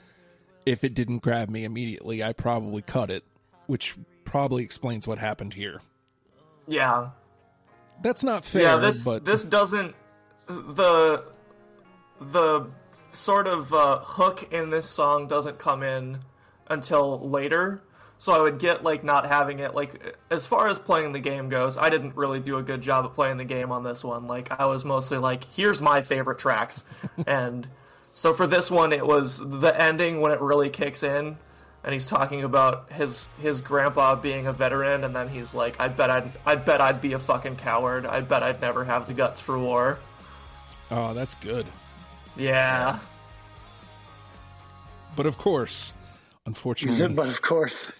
if 0.66 0.84
it 0.84 0.94
didn't 0.94 1.18
grab 1.18 1.48
me 1.48 1.64
immediately, 1.64 2.22
I 2.22 2.32
probably 2.32 2.82
cut 2.82 3.10
it, 3.10 3.24
which 3.66 3.96
probably 4.24 4.62
explains 4.62 5.06
what 5.06 5.18
happened 5.18 5.54
here. 5.54 5.80
Yeah. 6.66 7.10
That's 8.02 8.24
not 8.24 8.44
fair, 8.44 8.62
yeah, 8.62 8.76
this 8.76 9.04
but 9.04 9.24
this 9.24 9.44
doesn't 9.44 9.94
the 10.46 11.24
the 12.20 12.66
sort 13.12 13.46
of 13.46 13.72
uh, 13.72 14.00
hook 14.00 14.52
in 14.52 14.70
this 14.70 14.88
song 14.88 15.28
doesn't 15.28 15.58
come 15.58 15.82
in 15.82 16.18
until 16.68 17.28
later. 17.28 17.82
So 18.24 18.32
I 18.32 18.40
would 18.40 18.58
get 18.58 18.82
like 18.82 19.04
not 19.04 19.26
having 19.26 19.58
it 19.58 19.74
like 19.74 20.16
as 20.30 20.46
far 20.46 20.68
as 20.68 20.78
playing 20.78 21.12
the 21.12 21.18
game 21.18 21.50
goes, 21.50 21.76
I 21.76 21.90
didn't 21.90 22.16
really 22.16 22.40
do 22.40 22.56
a 22.56 22.62
good 22.62 22.80
job 22.80 23.04
at 23.04 23.12
playing 23.12 23.36
the 23.36 23.44
game 23.44 23.70
on 23.70 23.84
this 23.84 24.02
one. 24.02 24.26
Like 24.26 24.50
I 24.50 24.64
was 24.64 24.82
mostly 24.82 25.18
like 25.18 25.44
here's 25.44 25.82
my 25.82 26.00
favorite 26.00 26.38
tracks. 26.38 26.84
and 27.26 27.68
so 28.14 28.32
for 28.32 28.46
this 28.46 28.70
one 28.70 28.94
it 28.94 29.06
was 29.06 29.46
the 29.60 29.78
ending 29.78 30.22
when 30.22 30.32
it 30.32 30.40
really 30.40 30.70
kicks 30.70 31.02
in 31.02 31.36
and 31.84 31.92
he's 31.92 32.06
talking 32.06 32.44
about 32.44 32.90
his 32.90 33.28
his 33.42 33.60
grandpa 33.60 34.14
being 34.14 34.46
a 34.46 34.54
veteran 34.54 35.04
and 35.04 35.14
then 35.14 35.28
he's 35.28 35.54
like 35.54 35.78
I 35.78 35.88
bet 35.88 36.08
I'd 36.08 36.32
I 36.46 36.54
bet 36.54 36.80
I'd 36.80 37.02
be 37.02 37.12
a 37.12 37.18
fucking 37.18 37.56
coward. 37.56 38.06
I 38.06 38.22
bet 38.22 38.42
I'd 38.42 38.58
never 38.58 38.86
have 38.86 39.06
the 39.06 39.12
guts 39.12 39.38
for 39.38 39.58
war. 39.58 39.98
oh, 40.90 41.12
that's 41.12 41.34
good. 41.34 41.66
Yeah. 42.38 43.00
But 45.14 45.26
of 45.26 45.36
course, 45.36 45.92
unfortunately, 46.46 47.08
but 47.08 47.28
of 47.28 47.42
course, 47.42 47.92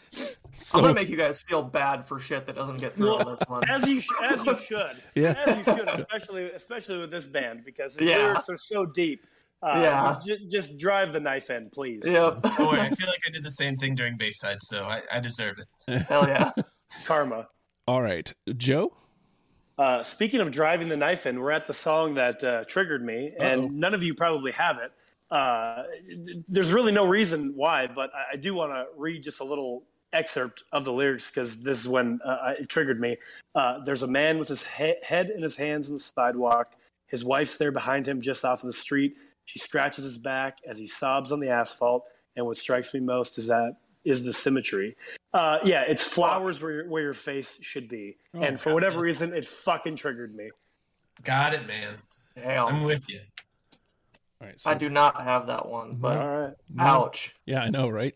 so, 0.56 0.78
I'm 0.78 0.84
gonna 0.84 0.94
make 0.94 1.08
you 1.08 1.16
guys 1.16 1.42
feel 1.42 1.62
bad 1.62 2.06
for 2.06 2.18
shit 2.18 2.46
that 2.46 2.56
doesn't 2.56 2.78
get 2.78 2.94
through 2.94 3.14
on 3.16 3.26
this 3.36 3.48
one. 3.48 3.68
as 3.68 3.86
you 3.88 4.00
sh- 4.00 4.08
as 4.22 4.44
you 4.46 4.54
should, 4.68 5.02
Yeah. 5.14 5.32
as 5.46 5.56
you 5.66 5.74
should, 5.76 5.88
especially 5.88 6.50
especially 6.52 6.98
with 6.98 7.10
this 7.10 7.26
band 7.26 7.64
because 7.64 7.94
the 7.96 8.04
Yeah. 8.06 8.18
lyrics 8.18 8.48
are 8.48 8.56
so 8.56 8.86
deep. 8.86 9.26
Uh, 9.62 9.80
Yeah. 9.82 10.18
j- 10.24 10.46
just 10.50 10.76
drive 10.78 11.12
the 11.12 11.20
knife 11.20 11.48
in, 11.50 11.70
please. 11.70 12.02
Yep. 12.04 12.42
Don't 12.42 12.58
worry, 12.58 12.80
I 12.80 12.90
feel 12.90 13.06
like 13.08 13.20
I 13.26 13.30
did 13.32 13.42
the 13.42 13.50
same 13.50 13.76
thing 13.76 13.94
during 13.94 14.16
Bayside, 14.16 14.58
so 14.60 14.84
I, 14.84 15.02
I 15.10 15.20
deserve 15.20 15.56
it. 15.58 16.02
Hell 16.08 16.28
yeah. 16.28 16.50
Karma. 17.06 17.48
all 17.88 18.02
right, 18.02 18.32
Joe. 18.56 18.92
Uh, 19.76 20.02
speaking 20.04 20.40
of 20.40 20.50
driving 20.52 20.88
the 20.88 20.96
knife 20.96 21.26
in, 21.26 21.40
we're 21.40 21.50
at 21.50 21.66
the 21.66 21.74
song 21.74 22.14
that 22.14 22.44
uh, 22.44 22.62
triggered 22.68 23.04
me, 23.04 23.32
and 23.40 23.60
Uh-oh. 23.62 23.68
none 23.72 23.92
of 23.94 24.02
you 24.04 24.14
probably 24.14 24.52
have 24.52 24.78
it. 24.78 24.92
Uh, 25.30 25.82
d- 26.22 26.44
there's 26.46 26.72
really 26.72 26.92
no 26.92 27.04
reason 27.04 27.54
why, 27.56 27.88
but 27.88 28.10
I, 28.14 28.34
I 28.34 28.36
do 28.36 28.54
want 28.54 28.72
to 28.72 28.84
read 28.96 29.22
just 29.24 29.40
a 29.40 29.44
little 29.44 29.82
excerpt 30.14 30.62
of 30.72 30.84
the 30.84 30.92
lyrics 30.92 31.30
because 31.30 31.60
this 31.60 31.80
is 31.80 31.88
when 31.88 32.20
uh, 32.24 32.54
it 32.58 32.68
triggered 32.68 33.00
me. 33.00 33.18
Uh, 33.54 33.82
there's 33.84 34.02
a 34.02 34.06
man 34.06 34.38
with 34.38 34.48
his 34.48 34.64
he- 34.64 34.96
head 35.02 35.28
in 35.28 35.42
his 35.42 35.56
hands 35.56 35.88
on 35.88 35.94
the 35.96 36.00
sidewalk. 36.00 36.68
His 37.06 37.24
wife's 37.24 37.56
there 37.56 37.72
behind 37.72 38.08
him, 38.08 38.20
just 38.20 38.44
off 38.44 38.62
of 38.62 38.66
the 38.66 38.72
street. 38.72 39.16
She 39.44 39.58
scratches 39.58 40.04
his 40.04 40.18
back 40.18 40.58
as 40.66 40.78
he 40.78 40.86
sobs 40.86 41.30
on 41.32 41.40
the 41.40 41.50
asphalt. 41.50 42.04
And 42.36 42.46
what 42.46 42.56
strikes 42.56 42.94
me 42.94 43.00
most 43.00 43.36
is 43.38 43.48
that 43.48 43.76
is 44.04 44.24
the 44.24 44.32
symmetry. 44.32 44.96
Uh, 45.32 45.58
yeah, 45.64 45.82
it's 45.86 46.04
flowers 46.04 46.60
where 46.62 46.72
your, 46.72 46.88
where 46.88 47.02
your 47.02 47.14
face 47.14 47.58
should 47.60 47.88
be, 47.88 48.16
and 48.34 48.60
for 48.60 48.72
whatever 48.74 49.00
reason, 49.00 49.32
it 49.34 49.46
fucking 49.46 49.96
triggered 49.96 50.34
me. 50.34 50.50
Got 51.22 51.54
it, 51.54 51.66
man. 51.66 51.94
I'm 52.44 52.84
with 52.84 53.08
you. 53.08 53.20
All 54.40 54.48
right, 54.48 54.60
so, 54.60 54.70
I 54.70 54.74
do 54.74 54.90
not 54.90 55.22
have 55.22 55.46
that 55.46 55.68
one, 55.68 55.94
but 55.94 56.18
All 56.18 56.40
right. 56.40 56.54
ouch. 56.78 57.34
yeah, 57.46 57.62
I 57.62 57.70
know, 57.70 57.88
right? 57.88 58.14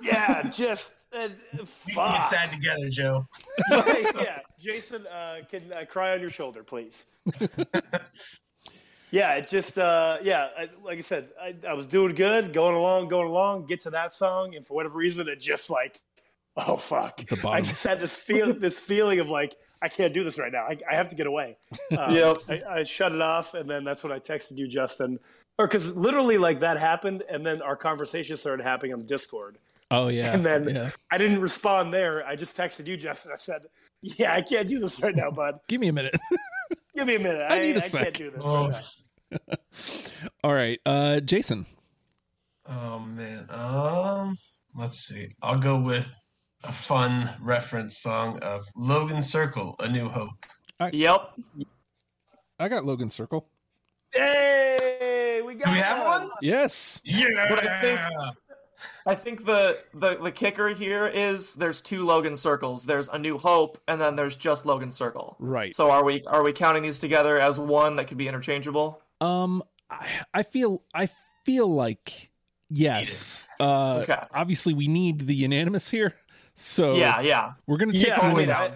Yeah, 0.00 0.42
just 0.50 0.92
uh, 1.16 1.28
We 1.52 1.58
can 1.58 1.66
fuck. 1.66 2.14
get 2.14 2.24
sad 2.24 2.50
together, 2.52 2.88
Joe. 2.88 3.26
yeah, 3.70 4.40
Jason 4.58 5.06
uh, 5.06 5.38
can 5.50 5.72
uh, 5.72 5.84
cry 5.86 6.12
on 6.14 6.20
your 6.20 6.30
shoulder, 6.30 6.62
please. 6.62 7.06
yeah, 9.10 9.34
it 9.34 9.48
just 9.48 9.78
uh, 9.78 10.18
yeah, 10.22 10.48
I, 10.58 10.68
like 10.84 10.98
I 10.98 11.02
said, 11.02 11.28
I, 11.40 11.54
I 11.68 11.74
was 11.74 11.86
doing 11.86 12.14
good, 12.14 12.52
going 12.52 12.74
along, 12.76 13.08
going 13.08 13.28
along, 13.28 13.66
get 13.66 13.80
to 13.80 13.90
that 13.90 14.12
song, 14.12 14.54
and 14.54 14.64
for 14.66 14.74
whatever 14.74 14.98
reason, 14.98 15.28
it 15.28 15.40
just 15.40 15.70
like, 15.70 16.00
oh 16.56 16.76
fuck, 16.76 17.16
The 17.26 17.36
bottom. 17.36 17.52
I 17.52 17.60
just 17.60 17.84
had 17.84 18.00
this 18.00 18.18
feel, 18.18 18.52
this 18.54 18.78
feeling 18.78 19.20
of 19.20 19.28
like. 19.30 19.56
I 19.82 19.88
can't 19.88 20.14
do 20.14 20.24
this 20.24 20.38
right 20.38 20.50
now. 20.50 20.62
I, 20.64 20.78
I 20.90 20.96
have 20.96 21.08
to 21.10 21.16
get 21.16 21.26
away. 21.26 21.58
Um, 21.98 22.14
Yep. 22.14 22.36
I, 22.48 22.62
I 22.66 22.82
shut 22.82 23.12
it 23.12 23.20
off, 23.20 23.52
and 23.52 23.68
then 23.68 23.84
that's 23.84 24.02
when 24.02 24.10
I 24.10 24.18
texted 24.18 24.56
you, 24.56 24.66
Justin, 24.66 25.18
or 25.58 25.66
because 25.68 25.94
literally 25.94 26.38
like 26.38 26.60
that 26.60 26.78
happened, 26.78 27.22
and 27.30 27.44
then 27.44 27.60
our 27.60 27.76
conversation 27.76 28.38
started 28.38 28.62
happening 28.64 28.94
on 28.94 29.04
Discord. 29.04 29.58
Oh 29.90 30.08
yeah, 30.08 30.32
And 30.34 30.44
then 30.44 30.68
yeah. 30.68 30.90
I 31.10 31.16
didn't 31.18 31.40
respond 31.40 31.94
there. 31.94 32.26
I 32.26 32.34
just 32.34 32.56
texted 32.56 32.86
you, 32.88 32.96
Justin. 32.96 33.30
I 33.32 33.36
said, 33.36 33.62
"Yeah, 34.02 34.34
I 34.34 34.42
can't 34.42 34.66
do 34.66 34.80
this 34.80 35.00
right 35.00 35.14
now, 35.14 35.30
bud. 35.30 35.60
give 35.68 35.80
me 35.80 35.88
a 35.88 35.92
minute. 35.92 36.16
Give 36.96 37.06
me 37.06 37.16
a 37.16 37.18
minute. 37.20 37.42
I 37.42 37.58
I, 37.58 37.60
need 37.60 37.76
a 37.76 37.84
I 37.84 37.86
sec." 37.88 38.02
can't 38.02 38.14
do 38.14 38.30
this 38.30 38.40
Oh, 38.42 38.68
right 39.30 39.58
all 40.44 40.54
right, 40.54 40.80
uh, 40.86 41.20
Jason. 41.20 41.66
oh 42.68 42.98
man. 43.00 43.46
Um, 43.50 44.38
let's 44.74 44.98
see. 45.00 45.28
I'll 45.42 45.58
go 45.58 45.80
with 45.80 46.12
a 46.64 46.72
fun 46.72 47.30
reference 47.40 47.98
song 47.98 48.38
of 48.40 48.64
Logan 48.74 49.22
Circle, 49.22 49.76
A 49.80 49.88
New 49.88 50.08
Hope. 50.08 50.46
Yep. 50.92 51.32
I 52.58 52.68
got 52.68 52.84
Logan 52.86 53.10
Circle. 53.10 53.46
Hey, 54.12 55.42
we 55.44 55.54
got 55.54 55.66
Do 55.66 55.72
we 55.72 55.78
have 55.78 56.06
one? 56.06 56.30
Yes. 56.40 57.00
Yeah. 57.04 57.46
But 57.50 57.66
I 57.68 57.80
think- 57.82 58.00
I 59.06 59.14
think 59.14 59.44
the, 59.44 59.78
the 59.94 60.16
the 60.16 60.30
kicker 60.32 60.68
here 60.68 61.06
is 61.06 61.54
there's 61.54 61.80
two 61.82 62.04
Logan 62.04 62.36
circles. 62.36 62.84
There's 62.84 63.08
a 63.08 63.18
New 63.18 63.38
Hope, 63.38 63.78
and 63.88 64.00
then 64.00 64.16
there's 64.16 64.36
just 64.36 64.66
Logan 64.66 64.90
Circle. 64.92 65.36
Right. 65.38 65.74
So 65.74 65.90
are 65.90 66.04
we 66.04 66.22
are 66.26 66.42
we 66.42 66.52
counting 66.52 66.82
these 66.82 66.98
together 67.00 67.38
as 67.38 67.58
one 67.58 67.96
that 67.96 68.06
could 68.08 68.18
be 68.18 68.28
interchangeable? 68.28 69.02
Um, 69.20 69.62
I, 69.90 70.06
I 70.34 70.42
feel 70.42 70.82
I 70.94 71.08
feel 71.44 71.72
like 71.72 72.30
yes. 72.70 73.46
Uh, 73.60 74.00
Okay. 74.02 74.16
obviously 74.34 74.74
we 74.74 74.88
need 74.88 75.20
the 75.26 75.34
unanimous 75.34 75.88
here, 75.88 76.14
so 76.54 76.94
Yeah, 76.96 77.20
yeah. 77.20 77.52
we're 77.66 77.76
gonna 77.78 77.92
take 77.92 78.06
Yeah, 78.08 78.16
the 78.16 78.24
I 78.24 78.28
me 78.30 78.34
mean, 78.36 78.48
down. 78.48 78.72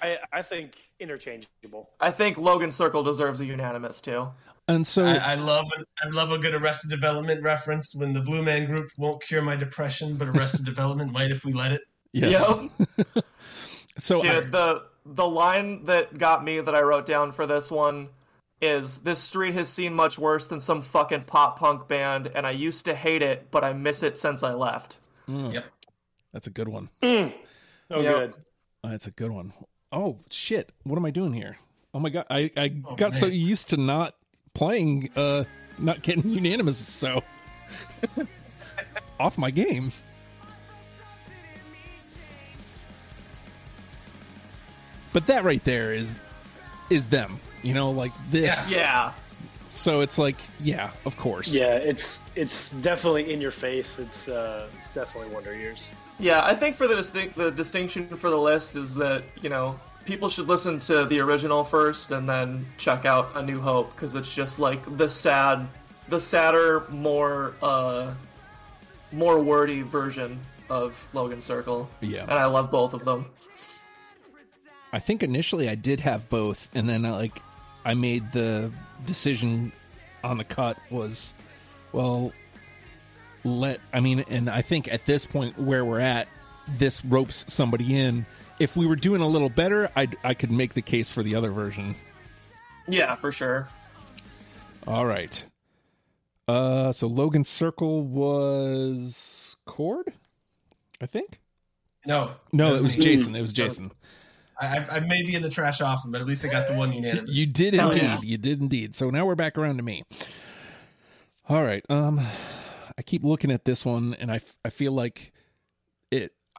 I, 0.00 0.08
I, 0.12 0.18
I 0.32 0.42
think 0.42 0.76
interchangeable. 0.98 1.90
I 2.00 2.10
think 2.10 2.38
Logan 2.38 2.70
Circle 2.70 3.02
deserves 3.02 3.40
a 3.40 3.44
unanimous 3.44 4.00
too. 4.00 4.28
And 4.68 4.86
so 4.86 5.04
I, 5.04 5.16
I 5.16 5.34
love 5.34 5.66
I 6.02 6.08
love 6.08 6.30
a 6.30 6.38
good 6.38 6.54
Arrested 6.54 6.90
Development 6.90 7.42
reference 7.42 7.94
when 7.94 8.12
the 8.12 8.20
Blue 8.20 8.42
Man 8.42 8.66
Group 8.66 8.90
won't 8.96 9.22
cure 9.22 9.42
my 9.42 9.56
depression, 9.56 10.14
but 10.16 10.28
Arrested 10.28 10.64
Development 10.72 11.12
might 11.12 11.30
if 11.30 11.44
we 11.44 11.52
let 11.52 11.72
it. 11.72 11.82
yes. 12.12 12.76
so 13.98 14.18
I- 14.22 14.40
the 14.40 14.84
the 15.04 15.26
line 15.26 15.84
that 15.86 16.16
got 16.16 16.44
me 16.44 16.60
that 16.60 16.74
I 16.74 16.80
wrote 16.82 17.06
down 17.06 17.32
for 17.32 17.46
this 17.46 17.70
one 17.70 18.08
is 18.60 18.98
this 18.98 19.18
street 19.18 19.54
has 19.54 19.68
seen 19.68 19.92
much 19.92 20.16
worse 20.20 20.46
than 20.46 20.60
some 20.60 20.80
fucking 20.82 21.24
pop 21.24 21.58
punk 21.58 21.88
band, 21.88 22.30
and 22.32 22.46
I 22.46 22.52
used 22.52 22.84
to 22.84 22.94
hate 22.94 23.20
it, 23.22 23.48
but 23.50 23.64
I 23.64 23.72
miss 23.72 24.04
it 24.04 24.16
since 24.16 24.44
I 24.44 24.52
left. 24.54 24.98
Yep. 25.26 25.64
that's 26.32 26.46
a 26.46 26.50
good 26.50 26.68
one. 26.68 26.88
Oh, 27.02 27.32
Yep. 27.90 28.04
good. 28.04 28.34
Uh, 28.84 28.88
That's 28.90 29.06
a 29.06 29.10
good 29.10 29.30
one. 29.32 29.52
Oh 29.92 30.18
shit! 30.30 30.72
What 30.84 30.96
am 30.96 31.04
I 31.04 31.10
doing 31.10 31.32
here? 31.32 31.58
Oh 31.94 31.98
my 32.00 32.08
god! 32.10 32.26
I 32.30 32.50
I 32.56 32.72
Oh, 32.84 32.94
got 32.96 33.12
so 33.12 33.26
used 33.26 33.68
to 33.70 33.76
not 33.76 34.14
playing, 34.54 35.10
uh, 35.16 35.44
not 35.78 36.02
getting 36.02 36.28
unanimous, 36.30 36.78
so 36.78 37.22
off 39.20 39.38
my 39.38 39.50
game. 39.50 39.92
But 45.12 45.26
that 45.26 45.44
right 45.44 45.62
there 45.64 45.92
is 45.92 46.14
is 46.90 47.08
them. 47.08 47.40
You 47.62 47.74
know, 47.74 47.90
like 47.90 48.12
this. 48.30 48.74
Yeah, 48.74 49.12
So 49.70 50.00
it's 50.00 50.18
like, 50.18 50.36
yeah, 50.60 50.90
of 51.04 51.16
course. 51.16 51.54
Yeah, 51.54 51.76
it's 51.76 52.20
it's 52.34 52.70
definitely 52.70 53.32
in 53.32 53.40
your 53.40 53.50
face. 53.50 53.98
It's 53.98 54.28
uh, 54.28 54.68
it's 54.78 54.92
definitely 54.92 55.32
Wonder 55.34 55.54
Years. 55.56 55.90
yeah. 56.18 56.42
I 56.44 56.54
think 56.54 56.76
for 56.76 56.88
the 56.88 56.96
distinct 56.96 57.36
the 57.36 57.50
distinction 57.50 58.04
for 58.06 58.30
the 58.30 58.38
list 58.38 58.74
is 58.76 58.94
that 58.96 59.22
you 59.42 59.48
know 59.50 59.78
people 60.04 60.28
should 60.28 60.48
listen 60.48 60.78
to 60.80 61.04
the 61.04 61.20
original 61.20 61.64
first 61.64 62.10
and 62.10 62.28
then 62.28 62.66
check 62.76 63.04
out 63.04 63.30
A 63.34 63.42
New 63.42 63.60
Hope 63.60 63.94
because 63.94 64.14
it's 64.14 64.34
just 64.34 64.58
like 64.58 64.96
the 64.96 65.08
sad, 65.08 65.66
the 66.08 66.20
sadder, 66.20 66.84
more 66.90 67.54
uh, 67.62 68.14
more 69.12 69.38
wordy 69.38 69.82
version 69.82 70.40
of 70.70 71.06
Logan 71.12 71.40
Circle. 71.40 71.88
Yeah. 72.00 72.22
and 72.22 72.32
I 72.32 72.46
love 72.46 72.70
both 72.70 72.94
of 72.94 73.04
them. 73.04 73.26
I 74.92 74.98
think 74.98 75.22
initially 75.22 75.68
I 75.68 75.74
did 75.74 76.00
have 76.00 76.28
both, 76.28 76.68
and 76.74 76.88
then 76.88 77.04
uh, 77.04 77.12
like 77.12 77.42
I 77.84 77.94
made 77.94 78.32
the 78.32 78.70
decision 79.06 79.72
on 80.22 80.38
the 80.38 80.44
cut 80.44 80.76
was, 80.90 81.34
well, 81.92 82.32
let 83.44 83.80
I 83.92 84.00
mean, 84.00 84.24
and 84.28 84.50
I 84.50 84.62
think 84.62 84.92
at 84.92 85.06
this 85.06 85.26
point 85.26 85.58
where 85.58 85.84
we're 85.84 86.00
at, 86.00 86.28
this 86.68 87.04
ropes 87.04 87.44
somebody 87.48 87.96
in. 87.98 88.26
If 88.58 88.76
we 88.76 88.86
were 88.86 88.96
doing 88.96 89.20
a 89.20 89.26
little 89.26 89.48
better, 89.48 89.90
I 89.96 90.08
I 90.22 90.34
could 90.34 90.50
make 90.50 90.74
the 90.74 90.82
case 90.82 91.10
for 91.10 91.22
the 91.22 91.34
other 91.34 91.50
version. 91.50 91.96
Yeah, 92.86 93.14
for 93.14 93.32
sure. 93.32 93.68
All 94.86 95.06
right. 95.06 95.44
Uh, 96.48 96.90
so 96.92 97.06
Logan 97.06 97.44
Circle 97.44 98.02
was 98.02 99.56
Cord, 99.64 100.12
I 101.00 101.06
think. 101.06 101.38
No, 102.04 102.32
No, 102.52 102.74
it 102.74 102.82
was 102.82 102.96
me. 102.98 103.04
Jason. 103.04 103.36
It 103.36 103.40
was 103.40 103.52
Jason. 103.52 103.92
I, 104.60 104.78
I, 104.78 104.86
I 104.96 105.00
may 105.00 105.22
be 105.24 105.36
in 105.36 105.42
the 105.42 105.48
trash 105.48 105.80
often, 105.80 106.10
but 106.10 106.20
at 106.20 106.26
least 106.26 106.44
I 106.44 106.48
got 106.48 106.66
the 106.66 106.74
one 106.74 106.92
unanimous. 106.92 107.30
You 107.32 107.46
did 107.46 107.74
Hell 107.74 107.90
indeed. 107.92 108.02
yeah. 108.04 108.18
You 108.22 108.38
did 108.38 108.60
indeed. 108.60 108.96
So 108.96 109.08
now 109.10 109.24
we're 109.24 109.36
back 109.36 109.56
around 109.56 109.76
to 109.76 109.84
me. 109.84 110.02
All 111.48 111.62
right. 111.62 111.84
Um, 111.88 112.20
I 112.98 113.02
keep 113.02 113.22
looking 113.22 113.52
at 113.52 113.64
this 113.64 113.84
one, 113.84 114.14
and 114.14 114.30
I 114.32 114.36
f- 114.36 114.56
I 114.64 114.70
feel 114.70 114.90
like 114.92 115.28
it. 115.28 115.32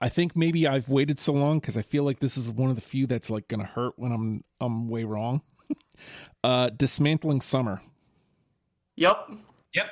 I 0.04 0.10
think 0.10 0.36
maybe 0.36 0.68
I've 0.68 0.90
waited 0.90 1.18
so 1.18 1.32
long 1.32 1.60
because 1.60 1.78
I 1.78 1.82
feel 1.82 2.04
like 2.04 2.20
this 2.20 2.36
is 2.36 2.50
one 2.50 2.70
of 2.70 2.76
the 2.76 2.82
few 2.82 3.08
that's 3.08 3.30
like 3.30 3.48
gonna 3.48 3.64
hurt 3.64 3.94
when 3.96 4.12
I'm 4.12 4.44
I'm 4.60 4.90
way 4.90 5.06
wrong. 5.06 5.42
uh, 6.44 6.72
dismantling 6.76 7.40
summer. 7.40 7.82
Yep. 8.98 9.32
Yep. 9.74 9.86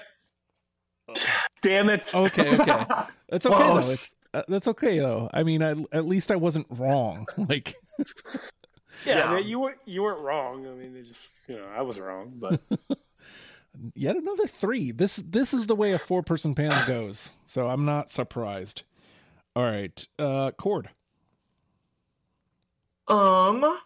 Damn 1.61 1.89
it! 1.89 2.13
Okay, 2.13 2.57
okay, 2.57 2.85
that's 3.29 3.45
okay 3.45 3.57
though. 3.57 3.71
Close. 3.71 3.93
It's, 3.93 4.15
uh, 4.33 4.41
that's 4.49 4.67
okay 4.67 4.99
though. 4.99 5.29
I 5.33 5.43
mean, 5.43 5.63
I, 5.63 5.75
at 5.93 6.05
least 6.05 6.29
I 6.29 6.35
wasn't 6.35 6.67
wrong. 6.69 7.25
Like, 7.37 7.75
yeah, 9.05 9.17
yeah. 9.17 9.31
I 9.31 9.35
mean, 9.35 9.47
you 9.47 9.59
weren't 9.59 9.79
you 9.85 10.03
weren't 10.03 10.19
wrong. 10.19 10.67
I 10.67 10.71
mean, 10.71 10.93
they 10.93 11.03
just 11.03 11.31
you 11.47 11.55
know 11.55 11.67
I 11.73 11.83
was 11.83 11.97
wrong, 11.97 12.33
but 12.35 12.59
yet 13.95 14.17
another 14.17 14.45
three. 14.45 14.91
This 14.91 15.23
this 15.25 15.53
is 15.53 15.67
the 15.67 15.75
way 15.75 15.93
a 15.93 15.99
four 15.99 16.21
person 16.21 16.53
panel 16.53 16.85
goes. 16.85 17.31
So 17.47 17.69
I'm 17.69 17.85
not 17.85 18.09
surprised. 18.09 18.83
All 19.55 19.63
right, 19.63 20.07
uh, 20.17 20.51
Cord. 20.51 20.89
Um, 23.07 23.79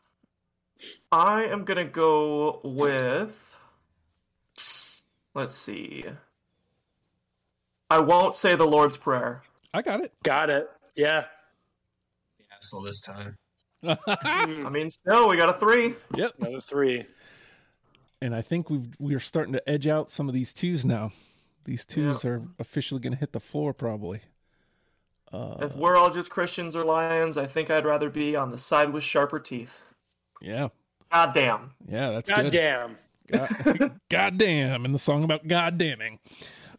I 1.11 1.45
am 1.45 1.63
gonna 1.63 1.85
go 1.85 2.59
with. 2.63 3.57
Let's 5.33 5.55
see. 5.55 6.05
I 7.89 7.99
won't 7.99 8.35
say 8.35 8.55
the 8.55 8.65
Lord's 8.65 8.97
Prayer. 8.97 9.41
I 9.73 9.81
got 9.81 10.01
it. 10.01 10.13
got 10.23 10.49
it. 10.49 10.69
Yeah. 10.95 11.25
Asshole 12.55 12.83
this 12.83 13.01
time. 13.01 13.35
I 13.83 14.69
mean, 14.69 14.89
still, 14.89 15.27
we 15.27 15.37
got 15.37 15.49
a 15.49 15.53
three. 15.53 15.95
Yep. 16.15 16.33
Another 16.39 16.59
three. 16.59 17.05
And 18.21 18.33
I 18.33 18.41
think 18.41 18.69
we've 18.69 18.87
we're 18.99 19.19
starting 19.19 19.53
to 19.53 19.69
edge 19.69 19.87
out 19.87 20.09
some 20.09 20.27
of 20.27 20.33
these 20.33 20.53
twos 20.53 20.85
now. 20.85 21.11
These 21.65 21.85
twos 21.85 22.23
are 22.23 22.43
officially 22.59 23.01
going 23.01 23.13
to 23.13 23.19
hit 23.19 23.33
the 23.33 23.39
floor 23.39 23.73
probably. 23.73 24.21
Uh, 25.33 25.57
If 25.61 25.75
we're 25.75 25.95
all 25.97 26.09
just 26.09 26.29
Christians 26.29 26.75
or 26.75 26.83
lions, 26.85 27.37
I 27.37 27.45
think 27.45 27.69
I'd 27.69 27.85
rather 27.85 28.09
be 28.09 28.35
on 28.35 28.51
the 28.51 28.57
side 28.57 28.91
with 28.93 29.03
sharper 29.03 29.39
teeth. 29.39 29.81
yeah, 30.41 30.69
God 31.11 31.33
damn. 31.33 31.71
yeah, 31.87 32.11
that's 32.11 32.29
God 32.29 32.43
good. 32.43 32.51
damn. 32.51 32.97
God, 33.31 33.99
God 34.09 34.37
damn, 34.37 34.85
and 34.85 34.93
the 34.93 34.99
song 34.99 35.23
about 35.23 35.47
God 35.47 35.77
damning. 35.77 36.19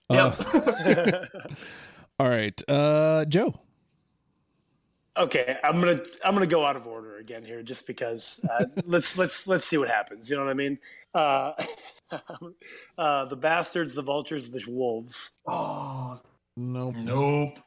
Yep. 0.08 0.38
Uh, 0.54 1.24
all 2.20 2.28
right, 2.28 2.62
uh, 2.68 3.24
Joe. 3.24 3.58
Okay, 5.18 5.56
I'm 5.64 5.80
gonna 5.80 6.00
I'm 6.24 6.34
gonna 6.34 6.46
go 6.46 6.64
out 6.64 6.76
of 6.76 6.86
order 6.86 7.16
again 7.18 7.42
here, 7.44 7.62
just 7.62 7.86
because. 7.86 8.38
Uh, 8.48 8.66
let's 8.84 9.16
let's 9.18 9.46
let's 9.48 9.64
see 9.64 9.78
what 9.78 9.88
happens. 9.88 10.28
You 10.30 10.36
know 10.36 10.44
what 10.44 10.50
I 10.50 10.54
mean? 10.54 10.78
Uh, 11.14 11.52
uh, 12.98 13.24
the 13.24 13.36
bastards, 13.36 13.94
the 13.94 14.02
vultures, 14.02 14.50
the 14.50 14.62
wolves. 14.68 15.32
oh, 15.46 16.20
No, 16.56 16.90
Nope. 16.92 17.58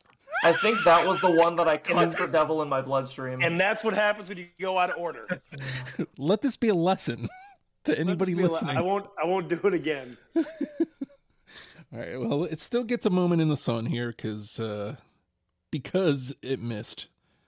I 0.44 0.54
think 0.54 0.84
that 0.86 1.06
was 1.06 1.20
the 1.22 1.32
one 1.32 1.56
that 1.58 1.68
I 1.68 1.78
cut 1.78 2.16
for 2.16 2.28
Devil 2.28 2.62
in 2.62 2.70
my 2.70 2.82
bloodstream. 2.82 3.42
And 3.42 3.60
that's 3.60 3.84
what 3.84 3.94
happens 3.94 4.30
when 4.30 4.38
you 4.38 4.48
go 4.60 4.78
out 4.78 4.92
of 4.92 4.98
order. 4.98 5.28
let 6.18 6.42
this 6.42 6.56
be 6.56 6.70
a 6.70 6.74
lesson 6.74 7.28
to 7.86 7.98
anybody 7.98 8.36
listening. 8.36 8.78
al- 8.78 8.84
I 8.84 8.86
won't 8.86 9.06
I 9.22 9.26
won't 9.26 9.50
do 9.50 9.60
it 9.64 9.74
again. 9.74 10.18
All 10.36 12.00
right. 12.00 12.20
Well, 12.20 12.44
it 12.44 12.60
still 12.60 12.84
gets 12.84 13.06
a 13.06 13.10
moment 13.10 13.42
in 13.42 13.50
the 13.50 13.58
sun 13.58 13.86
here 13.88 14.10
because 14.16 14.60
uh, 14.60 14.96
because 15.72 16.34
it 16.42 16.60
missed. 16.62 17.08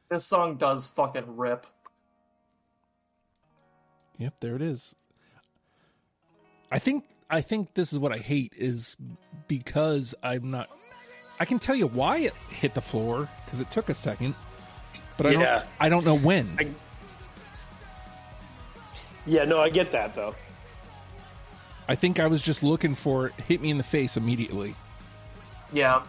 This 0.09 0.25
song 0.25 0.57
does 0.57 0.85
fucking 0.87 1.37
rip. 1.37 1.65
Yep, 4.17 4.39
there 4.39 4.55
it 4.55 4.61
is. 4.61 4.95
I 6.71 6.79
think 6.79 7.05
I 7.29 7.41
think 7.41 7.73
this 7.75 7.93
is 7.93 7.99
what 7.99 8.11
I 8.11 8.17
hate 8.17 8.53
is 8.57 8.97
because 9.47 10.13
I'm 10.21 10.51
not. 10.51 10.69
I 11.41 11.45
can 11.45 11.57
tell 11.57 11.73
you 11.73 11.87
why 11.87 12.17
it 12.19 12.33
hit 12.51 12.75
the 12.75 12.81
floor 12.81 13.27
because 13.45 13.61
it 13.61 13.71
took 13.71 13.89
a 13.89 13.95
second, 13.95 14.35
but 15.17 15.25
I 15.25 15.31
Yeah. 15.31 15.37
don't. 15.39 15.65
I 15.79 15.89
don't 15.89 16.05
know 16.05 16.15
when. 16.15 16.55
I- 16.59 16.67
Yeah, 19.25 19.45
no, 19.45 19.59
I 19.59 19.71
get 19.71 19.91
that 19.91 20.13
though. 20.13 20.35
I 21.87 21.95
think 21.95 22.19
I 22.19 22.27
was 22.27 22.43
just 22.43 22.61
looking 22.61 22.93
for 22.93 23.25
it, 23.27 23.33
hit 23.47 23.59
me 23.59 23.71
in 23.71 23.79
the 23.79 23.83
face 23.83 24.17
immediately. 24.17 24.75
Yeah. 25.73 26.03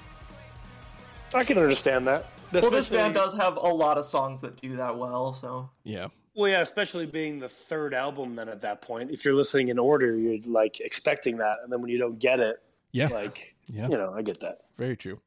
I 1.33 1.45
can 1.45 1.57
understand 1.57 2.07
that. 2.09 2.27
Well, 2.53 2.71
this 2.71 2.91
band 2.91 3.15
does 3.15 3.35
have 3.39 3.57
a 3.57 3.61
lot 3.61 3.97
of 3.97 4.05
songs 4.05 4.43
that 4.43 4.61
do 4.61 4.77
that 4.77 4.99
well, 4.99 5.33
so. 5.33 5.71
Yeah. 5.83 6.09
Well, 6.35 6.51
yeah, 6.51 6.61
especially 6.61 7.07
being 7.07 7.39
the 7.39 7.49
third 7.49 7.95
album. 7.95 8.35
Then 8.35 8.51
at 8.51 8.61
that 8.61 8.83
point, 8.83 9.11
if 9.11 9.25
you're 9.25 9.33
listening 9.35 9.69
in 9.69 9.79
order, 9.79 10.15
you're 10.15 10.41
like 10.47 10.81
expecting 10.81 11.39
that, 11.39 11.57
and 11.65 11.73
then 11.73 11.81
when 11.81 11.91
you 11.91 11.97
don't 11.97 12.19
get 12.19 12.39
it, 12.39 12.63
Yeah. 12.93 13.09
like 13.09 13.52
Yeah. 13.69 13.89
you 13.89 13.97
know, 13.97 14.13
I 14.15 14.23
get 14.23 14.41
that. 14.41 14.59
Very 14.77 14.97
true. 14.97 15.21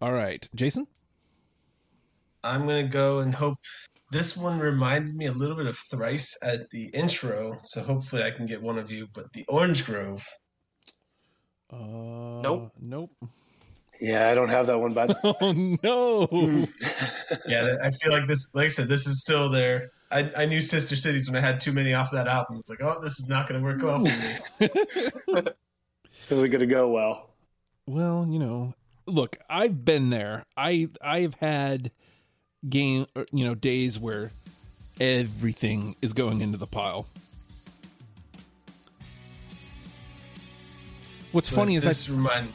All 0.00 0.12
right, 0.12 0.46
Jason. 0.54 0.86
I'm 2.42 2.66
gonna 2.66 2.86
go 2.86 3.20
and 3.20 3.34
hope 3.34 3.58
this 4.10 4.36
one 4.36 4.58
reminded 4.58 5.14
me 5.16 5.26
a 5.26 5.32
little 5.32 5.56
bit 5.56 5.66
of 5.66 5.76
Thrice 5.76 6.36
at 6.42 6.70
the 6.70 6.86
intro, 6.94 7.56
so 7.60 7.82
hopefully 7.82 8.22
I 8.22 8.30
can 8.30 8.46
get 8.46 8.62
one 8.62 8.78
of 8.78 8.90
you. 8.90 9.08
But 9.12 9.32
the 9.32 9.44
Orange 9.48 9.84
Grove, 9.86 10.24
Uh, 11.72 12.40
Nope. 12.42 12.72
Nope. 12.80 13.10
Yeah, 14.00 14.28
I 14.28 14.34
don't 14.34 14.48
have 14.50 14.66
that 14.66 14.78
one, 14.78 14.92
but 14.92 15.16
Oh 15.24 15.76
no. 15.82 16.28
yeah, 17.46 17.76
I 17.82 17.90
feel 17.90 18.12
like 18.12 18.28
this. 18.28 18.54
Like 18.54 18.66
I 18.66 18.68
said, 18.68 18.88
this 18.88 19.06
is 19.06 19.20
still 19.22 19.48
there. 19.48 19.90
I, 20.10 20.30
I 20.36 20.46
knew 20.46 20.60
Sister 20.60 20.94
Cities 20.94 21.28
when 21.30 21.36
I 21.36 21.40
had 21.44 21.58
too 21.58 21.72
many 21.72 21.94
off 21.94 22.10
that 22.12 22.28
album. 22.28 22.58
It's 22.58 22.68
like, 22.68 22.82
oh, 22.82 23.00
this 23.00 23.18
is 23.18 23.28
not 23.28 23.48
going 23.48 23.60
to 23.60 23.64
work 23.64 23.82
well 23.82 23.98
for 23.98 24.68
me. 25.40 25.48
isn't 26.30 26.50
going 26.50 26.60
to 26.60 26.66
go 26.66 26.88
well. 26.88 27.33
Well, 27.86 28.26
you 28.28 28.38
know, 28.38 28.74
look, 29.06 29.36
I've 29.48 29.84
been 29.84 30.10
there. 30.10 30.44
I 30.56 30.88
I've 31.02 31.34
had 31.34 31.90
game, 32.68 33.06
er, 33.16 33.26
you 33.32 33.44
know, 33.44 33.54
days 33.54 33.98
where 33.98 34.30
everything 35.00 35.96
is 36.00 36.12
going 36.12 36.40
into 36.40 36.56
the 36.56 36.66
pile. 36.66 37.06
What's 41.32 41.50
But 41.50 41.56
funny 41.56 41.76
is 41.76 41.84
this 41.84 42.08
I 42.08 42.12
remind, 42.12 42.52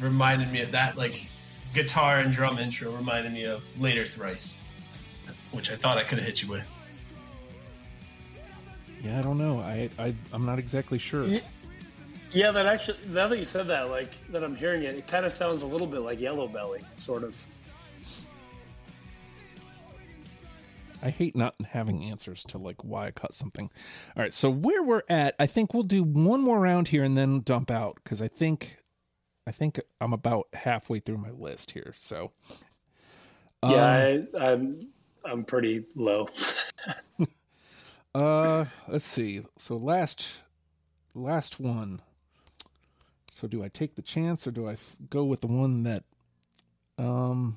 reminded 0.00 0.52
me 0.52 0.60
of 0.62 0.72
that 0.72 0.96
like 0.96 1.30
guitar 1.72 2.18
and 2.18 2.32
drum 2.32 2.58
intro 2.58 2.90
reminded 2.94 3.32
me 3.32 3.44
of 3.44 3.80
later 3.80 4.04
Thrice, 4.04 4.58
which 5.52 5.70
I 5.70 5.76
thought 5.76 5.98
I 5.98 6.04
could 6.04 6.18
have 6.18 6.26
hit 6.26 6.42
you 6.42 6.48
with. 6.48 6.66
yeah, 9.02 9.18
I 9.18 9.22
don't 9.22 9.38
know. 9.38 9.60
I 9.60 9.88
I 9.98 10.14
I'm 10.32 10.44
not 10.44 10.58
exactly 10.58 10.98
sure. 10.98 11.26
Yeah, 12.30 12.50
that 12.50 12.66
actually. 12.66 12.98
Now 13.08 13.28
that 13.28 13.38
you 13.38 13.44
said 13.44 13.68
that, 13.68 13.88
like 13.90 14.10
that, 14.28 14.44
I'm 14.44 14.54
hearing 14.54 14.82
it. 14.82 14.94
It 14.96 15.06
kind 15.06 15.24
of 15.24 15.32
sounds 15.32 15.62
a 15.62 15.66
little 15.66 15.86
bit 15.86 16.00
like 16.00 16.20
Yellow 16.20 16.46
Belly, 16.46 16.80
sort 16.96 17.24
of. 17.24 17.42
I 21.02 21.10
hate 21.10 21.36
not 21.36 21.54
having 21.70 22.04
answers 22.04 22.42
to 22.48 22.58
like 22.58 22.82
why 22.82 23.06
I 23.06 23.10
cut 23.12 23.32
something. 23.32 23.70
All 24.16 24.22
right, 24.22 24.34
so 24.34 24.50
where 24.50 24.82
we're 24.82 25.04
at, 25.08 25.34
I 25.38 25.46
think 25.46 25.72
we'll 25.72 25.84
do 25.84 26.02
one 26.02 26.40
more 26.40 26.58
round 26.58 26.88
here 26.88 27.04
and 27.04 27.16
then 27.16 27.40
dump 27.40 27.70
out 27.70 27.98
because 28.02 28.20
I 28.20 28.28
think, 28.28 28.78
I 29.46 29.52
think 29.52 29.80
I'm 30.00 30.12
about 30.12 30.48
halfway 30.52 30.98
through 30.98 31.18
my 31.18 31.30
list 31.30 31.70
here. 31.70 31.94
So, 31.96 32.32
um, 33.62 33.70
Yeah, 33.70 33.84
I, 33.84 34.24
I'm 34.36 34.88
I'm 35.24 35.44
pretty 35.44 35.84
low. 35.94 36.28
uh, 38.14 38.64
let's 38.88 39.04
see. 39.04 39.42
So 39.56 39.76
last, 39.76 40.42
last 41.14 41.60
one. 41.60 42.02
So 43.38 43.46
do 43.46 43.62
I 43.62 43.68
take 43.68 43.94
the 43.94 44.02
chance 44.02 44.48
or 44.48 44.50
do 44.50 44.68
I 44.68 44.76
go 45.10 45.22
with 45.22 45.42
the 45.42 45.46
one 45.46 45.84
that, 45.84 46.02
um, 46.98 47.56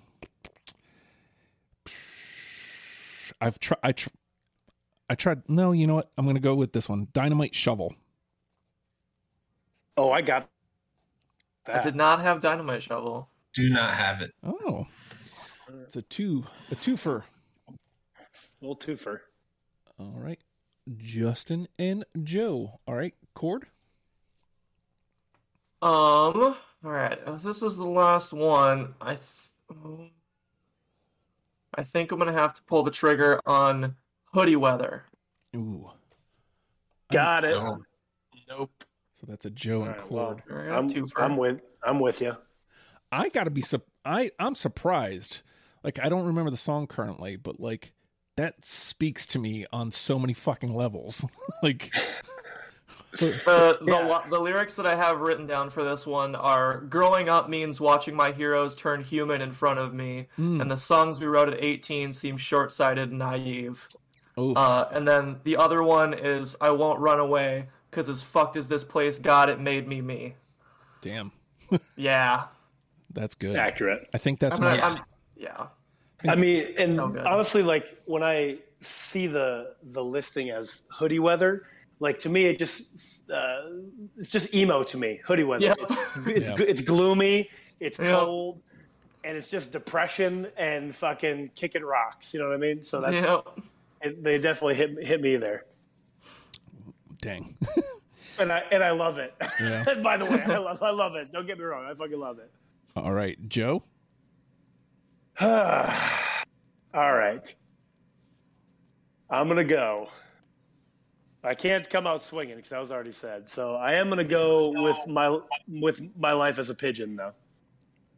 I've 3.42 3.60
tried. 3.60 3.80
I 3.82 3.92
tr- 3.92 4.10
I 5.10 5.16
tried. 5.16 5.42
No, 5.50 5.72
you 5.72 5.88
know 5.88 5.96
what? 5.96 6.12
I'm 6.20 6.26
going 6.26 6.36
to 6.36 6.40
go 6.40 6.54
with 6.54 6.74
this 6.74 6.88
one. 6.88 7.08
Dynamite 7.14 7.56
shovel. 7.56 7.96
Oh, 9.98 10.12
I 10.12 10.22
got 10.22 10.50
I 11.66 11.72
that. 11.74 11.84
did 11.84 11.96
not 11.96 12.22
have 12.22 12.42
Dynamite 12.42 12.84
Shovel. 12.84 13.28
Do 13.52 13.68
not 13.68 13.90
have 13.90 14.22
it. 14.22 14.36
Oh, 14.44 14.86
it's 15.84 15.96
a 15.96 16.04
two, 16.04 16.46
a 16.70 16.76
twofer. 16.76 17.24
little 18.62 18.78
twofer. 18.78 19.22
All 20.00 20.14
right. 20.16 20.40
Justin 20.96 21.68
and 21.80 22.06
Joe. 22.22 22.80
All 22.88 22.94
right. 22.94 23.16
Cord. 23.34 23.66
Um. 25.82 26.56
All 26.84 26.92
right. 26.92 27.20
If 27.28 27.42
this 27.44 27.62
is 27.64 27.78
the 27.78 27.86
last 27.86 28.34
one, 28.34 28.94
I. 29.02 29.16
Th- 29.16 30.12
I 31.74 31.84
think 31.84 32.12
I'm 32.12 32.20
gonna 32.20 32.34
have 32.34 32.54
to 32.56 32.64
pull 32.64 32.84
the 32.84 32.92
trigger 32.92 33.40
on 33.46 33.96
hoodie 34.34 34.58
weather. 34.58 35.06
Ooh. 35.56 35.90
Got 37.12 37.46
it. 37.46 37.56
No. 37.56 37.84
Nope. 38.50 38.84
So 39.14 39.26
that's 39.28 39.46
a 39.46 39.50
Joe 39.50 39.84
and 39.84 39.92
All 39.96 39.96
right, 40.02 40.12
well, 40.12 40.26
Cord. 40.26 40.44
All 40.52 40.58
right, 40.58 40.72
I'm, 40.78 41.08
for- 41.08 41.22
I'm 41.22 41.38
with 41.38 41.62
I'm 41.84 42.00
with 42.00 42.22
you. 42.22 42.36
I 43.12 43.30
gotta 43.30 43.50
be 43.50 43.62
sup- 43.62 43.88
I 44.04 44.32
I'm 44.40 44.56
surprised. 44.56 45.42
Like 45.84 46.00
I 46.04 46.10
don't 46.10 46.26
remember 46.26 46.52
the 46.52 46.58
song 46.58 46.88
currently, 46.88 47.36
but 47.38 47.60
like 47.60 47.94
that 48.38 48.66
speaks 48.66 49.26
to 49.28 49.40
me 49.40 49.66
on 49.72 49.92
so 49.92 50.18
many 50.20 50.34
fucking 50.34 50.74
levels. 50.74 51.26
like 51.64 51.94
The 53.18 53.78
the, 53.82 53.92
Yeah. 53.92 54.22
the 54.30 54.40
lyrics 54.40 54.76
that 54.76 54.86
I 54.86 54.96
have 54.96 55.22
written 55.22 55.46
down 55.48 55.70
for 55.70 55.84
this 55.84 56.08
one 56.08 56.36
are 56.36 56.82
growing 56.82 57.28
up 57.30 57.50
means 57.50 57.82
watching 57.82 58.16
my 58.16 58.32
heroes 58.32 58.76
turn 58.76 59.02
human 59.02 59.42
in 59.42 59.52
front 59.52 59.80
of 59.80 59.94
me, 59.94 60.28
mm, 60.40 60.62
and 60.62 60.72
the 60.72 60.78
songs 60.78 61.20
we 61.20 61.28
wrote 61.28 61.50
at 61.50 61.62
18 61.62 62.14
seem 62.14 62.38
short 62.38 62.72
sighted 62.72 63.10
and 63.10 63.20
naive. 63.20 63.88
Uh, 64.38 64.86
and 64.92 65.08
then 65.08 65.40
the 65.44 65.58
other 65.58 65.84
one 65.84 66.14
is 66.14 66.56
I 66.62 66.72
won't 66.72 67.00
run 67.00 67.20
away 67.20 67.68
because 67.90 68.08
as 68.10 68.22
fucked 68.24 68.56
as 68.56 68.68
this 68.68 68.84
place 68.84 69.20
got, 69.20 69.50
it 69.50 69.60
made 69.60 69.88
me 69.88 70.02
me. 70.02 70.36
damn. 71.02 71.32
Yeah. 71.96 72.46
That's 73.14 73.36
good. 73.36 73.58
Accurate. 73.58 74.08
I 74.14 74.18
think 74.18 74.40
that's 74.40 74.60
I'm 74.60 74.64
gonna, 74.66 74.82
my 74.82 74.88
I'm, 74.88 75.00
yeah. 75.36 75.68
I 76.28 76.36
mean, 76.36 76.74
and 76.78 76.96
So 76.96 77.16
honestly, 77.26 77.62
like 77.64 77.98
when 78.06 78.24
I 78.24 78.60
see 78.80 79.28
the 79.28 79.76
the 79.84 80.04
listing 80.04 80.50
as 80.50 80.84
hoodie 80.92 81.20
weather, 81.20 81.66
like 82.02 82.20
to 82.20 82.30
me, 82.30 82.46
it 82.48 82.60
just 82.60 82.84
uh, 83.32 83.62
it's 84.18 84.28
just 84.30 84.54
emo 84.54 84.84
to 84.84 84.98
me. 84.98 85.22
Hoodie 85.24 85.44
weather. 85.46 85.64
Yeah. 85.66 85.76
It's 85.80 86.18
it's, 86.28 86.50
Yeah. 86.60 86.66
it's 86.68 86.82
gloomy. 86.82 87.50
It's 87.80 87.98
Yeah. 88.00 88.12
cold. 88.16 88.62
And 89.24 89.38
it's 89.38 89.48
just 89.50 89.72
depression 89.72 90.48
and 90.58 90.96
fucking 90.96 91.52
kicking 91.56 91.84
rocks. 91.84 92.34
You 92.34 92.40
know 92.42 92.48
what 92.48 92.56
I 92.56 92.58
mean? 92.58 92.82
So 92.82 93.00
that's 93.02 93.24
Yeah. 93.24 93.42
it, 94.02 94.24
they 94.24 94.40
definitely 94.40 94.76
hit 94.76 95.08
hit 95.08 95.22
me 95.22 95.38
there, 95.38 95.66
dang. 97.22 97.56
and 98.40 98.52
I 98.52 98.64
and 98.72 98.84
I 98.84 98.92
love 98.92 99.20
it. 99.20 99.34
Yeah. 99.60 99.94
By 100.04 100.18
the 100.18 100.26
way, 100.26 100.42
I 100.44 100.58
love, 100.58 100.82
I 100.82 100.90
love 100.90 101.16
it. 101.16 101.32
Don't 101.32 101.46
get 101.46 101.60
me 101.60 101.64
wrong, 101.66 101.86
I 101.86 101.94
fucking 101.94 102.20
love 102.20 102.40
it. 102.40 102.52
All 102.96 103.14
right, 103.14 103.38
Joe. 103.48 103.84
All 105.40 105.56
right. 106.94 107.56
I'm 109.30 109.48
going 109.48 109.58
to 109.58 109.64
go. 109.64 110.10
I 111.44 111.56
can't 111.56 111.90
come 111.90 112.06
out 112.06 112.24
swinging 112.24 112.56
because 112.56 112.70
that 112.70 112.80
was 112.80 112.92
already 112.92 113.12
said. 113.12 113.50
So 113.50 113.76
I 113.76 113.94
am 113.94 114.08
going 114.08 114.20
to 114.20 114.24
go 114.24 114.70
with 114.84 115.08
my 115.08 115.40
with 115.68 116.02
my 116.18 116.34
life 116.34 116.60
as 116.60 116.70
a 116.70 116.76
pigeon, 116.76 117.16
though. 117.16 117.34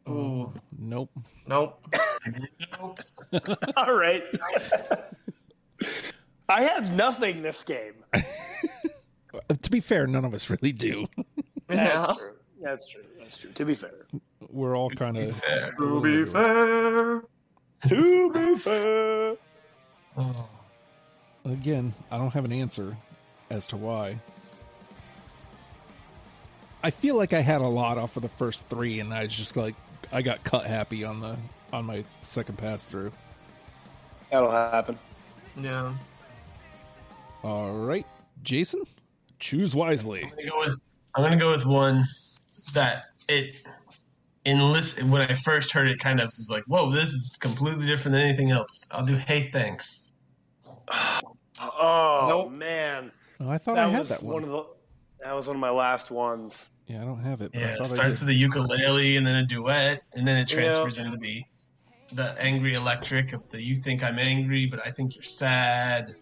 Ooh. 0.08 0.52
Nope. 0.78 1.10
Nope. 1.46 1.82
All 3.76 3.94
right. 3.94 4.24
I 6.48 6.62
have 6.62 6.92
nothing 6.94 7.42
this 7.42 7.64
game. 7.64 7.94
To 9.62 9.70
be 9.70 9.80
fair, 9.80 10.06
none 10.06 10.24
of 10.24 10.32
us 10.32 10.48
really 10.48 10.70
do. 10.70 11.06
Yeah. 11.68 12.14
true. 12.16 12.34
That's 12.62 12.88
true. 12.88 13.02
That's 13.18 13.36
true. 13.36 13.50
To 13.50 13.64
be 13.64 13.74
fair. 13.74 14.06
We're 14.48 14.76
all 14.76 14.90
kind 14.90 15.16
of. 15.16 15.34
Fair. 15.36 15.72
To 15.72 16.00
be 16.00 16.24
fair. 16.24 17.22
To 17.88 18.32
be 18.32 18.56
fair. 18.56 19.36
Oh. 20.16 20.48
Again, 21.44 21.92
I 22.10 22.16
don't 22.16 22.32
have 22.32 22.44
an 22.44 22.52
answer 22.52 22.96
as 23.50 23.66
to 23.68 23.76
why. 23.76 24.18
I 26.82 26.90
feel 26.90 27.16
like 27.16 27.32
I 27.32 27.40
had 27.40 27.60
a 27.62 27.66
lot 27.66 27.96
off 27.98 28.16
of 28.16 28.22
the 28.22 28.28
first 28.28 28.64
three, 28.66 29.00
and 29.00 29.12
I 29.14 29.26
just 29.26 29.56
like, 29.56 29.74
I 30.12 30.22
got 30.22 30.44
cut 30.44 30.66
happy 30.66 31.04
on 31.04 31.20
the 31.20 31.36
on 31.72 31.86
my 31.86 32.04
second 32.22 32.58
pass 32.58 32.84
through. 32.84 33.10
That'll 34.30 34.50
happen. 34.50 34.98
Yeah. 35.58 35.94
All 37.42 37.72
right, 37.72 38.06
Jason, 38.42 38.82
choose 39.38 39.74
wisely. 39.74 40.24
I'm 40.24 40.30
gonna 40.30 40.48
go 40.50 40.60
with 40.60 40.80
I'm 41.14 41.22
gonna 41.24 41.36
go 41.38 41.52
with 41.52 41.64
one 41.66 42.04
that 42.74 43.04
it 43.28 43.62
in 44.44 44.72
list 44.72 45.02
when 45.04 45.22
I 45.22 45.34
first 45.34 45.72
heard 45.72 45.88
it 45.88 45.98
kind 45.98 46.20
of 46.20 46.26
was 46.26 46.48
like, 46.50 46.64
whoa, 46.66 46.90
this 46.90 47.10
is 47.10 47.36
completely 47.40 47.86
different 47.86 48.12
than 48.12 48.22
anything 48.22 48.50
else. 48.50 48.86
I'll 48.90 49.06
do 49.06 49.16
hey 49.16 49.48
thanks. 49.50 50.04
Oh 51.60 52.26
Nope. 52.28 52.50
man, 52.52 53.12
Oh, 53.44 53.50
I 53.50 53.58
thought 53.58 53.74
that 53.76 53.86
I 53.86 53.90
had 53.90 53.98
was 54.00 54.08
that 54.08 54.22
one. 54.22 54.34
one 54.34 54.44
of 54.44 54.48
the. 54.50 54.64
That 55.22 55.34
was 55.34 55.46
one 55.46 55.56
of 55.56 55.60
my 55.60 55.70
last 55.70 56.10
ones. 56.10 56.70
yeah, 56.86 57.00
I 57.02 57.04
don't 57.04 57.22
have 57.22 57.40
it. 57.40 57.52
But 57.52 57.60
Yeah, 57.60 57.76
it 57.80 57.86
starts 57.86 58.20
with 58.20 58.28
a 58.30 58.34
ukulele 58.34 59.16
and 59.16 59.26
then 59.26 59.36
a 59.36 59.46
duet, 59.46 60.02
and 60.14 60.26
then 60.26 60.36
it 60.36 60.48
transfers 60.48 60.98
into 60.98 61.16
the 61.16 61.42
the 62.12 62.34
angry 62.38 62.74
electric 62.74 63.32
of 63.32 63.48
the 63.50 63.60
you 63.62 63.74
think 63.74 64.02
I'm 64.04 64.18
angry, 64.18 64.66
but 64.66 64.86
I 64.86 64.90
think 64.90 65.14
you're 65.14 65.22
sad. 65.22 66.14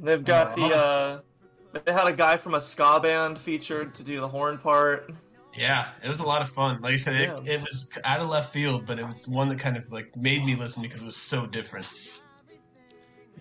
They've 0.00 0.24
got 0.24 0.56
the 0.56 0.62
Uh-huh. 0.62 0.74
uh 0.74 1.20
they 1.84 1.92
had 1.92 2.06
a 2.06 2.12
guy 2.12 2.36
from 2.36 2.54
a 2.54 2.60
ska 2.60 3.00
band 3.02 3.38
featured 3.38 3.94
to 3.94 4.04
do 4.04 4.20
the 4.20 4.28
horn 4.28 4.58
part. 4.58 5.10
Yeah, 5.56 5.88
it 6.02 6.08
was 6.08 6.20
a 6.20 6.26
lot 6.26 6.42
of 6.42 6.48
fun. 6.48 6.80
Like 6.80 6.94
I 6.94 6.96
said, 6.96 7.14
it, 7.16 7.30
Yeah. 7.44 7.54
it 7.54 7.60
was 7.60 7.90
out 8.04 8.20
of 8.20 8.28
left 8.28 8.52
field, 8.52 8.86
but 8.86 8.98
it 8.98 9.06
was 9.06 9.26
one 9.28 9.48
that 9.48 9.58
kind 9.58 9.76
of 9.76 9.90
like 9.90 10.14
made 10.16 10.44
me 10.44 10.54
listen 10.54 10.82
because 10.82 11.02
it 11.02 11.04
was 11.04 11.16
so 11.16 11.46
different. 11.46 11.90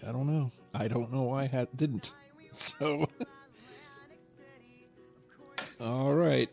Yeah, 0.01 0.09
I 0.09 0.11
don't 0.11 0.27
know. 0.27 0.51
I 0.73 0.87
don't 0.87 1.11
know 1.11 1.23
why 1.23 1.43
I 1.43 1.47
had 1.47 1.67
didn't. 1.75 2.13
So, 2.51 3.07
all 5.79 6.13
right. 6.13 6.49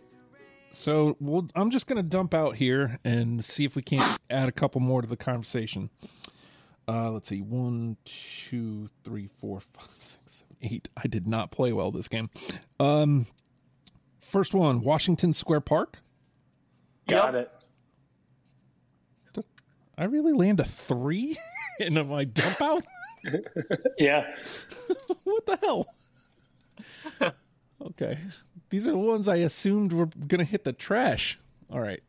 So 0.71 1.17
we'll, 1.21 1.49
I'm 1.57 1.71
just 1.71 1.87
going 1.87 1.97
to 1.97 2.03
dump 2.03 2.35
out 2.35 2.57
here 2.57 2.99
and 3.05 3.45
see 3.45 3.65
if 3.65 3.75
we 3.75 3.83
can't 3.83 4.19
add 4.31 4.49
a 4.49 4.53
couple 4.53 4.81
more 4.81 5.03
to 5.03 5.09
the 5.09 5.17
conversation. 5.17 5.91
Uh, 6.87 7.11
let's 7.11 7.29
see. 7.29 7.43
One, 7.43 7.97
two, 8.05 8.89
three, 9.05 9.29
four, 9.41 9.61
five, 9.61 9.89
six, 9.99 10.21
seven, 10.27 10.57
eight. 10.63 10.89
I 10.97 11.09
did 11.09 11.27
not 11.27 11.51
play 11.51 11.73
well 11.73 11.91
this 11.91 12.09
game. 12.09 12.31
Um, 12.79 13.27
first 14.21 14.55
one, 14.55 14.83
Washington 14.83 15.35
Square 15.35 15.63
Park. 15.63 15.99
Got 17.09 17.35
Yep. 17.35 17.63
it. 19.37 19.45
I 19.99 20.05
really 20.05 20.33
land 20.33 20.61
a 20.61 20.65
three 20.65 21.37
in 21.81 21.95
my 22.09 22.23
dump 22.23 22.63
out. 22.63 22.85
Yeah. 23.99 24.35
what 25.25 25.47
the 25.47 25.59
hell? 25.63 25.87
okay. 27.87 28.19
These 28.71 28.87
are 28.87 28.93
the 28.93 28.99
ones 28.99 29.29
I 29.29 29.37
assumed 29.37 29.93
were 29.93 30.07
going 30.07 30.39
to 30.39 30.45
hit 30.45 30.65
the 30.65 30.73
trash. 30.73 31.39
All 31.71 31.81
right. 31.81 32.03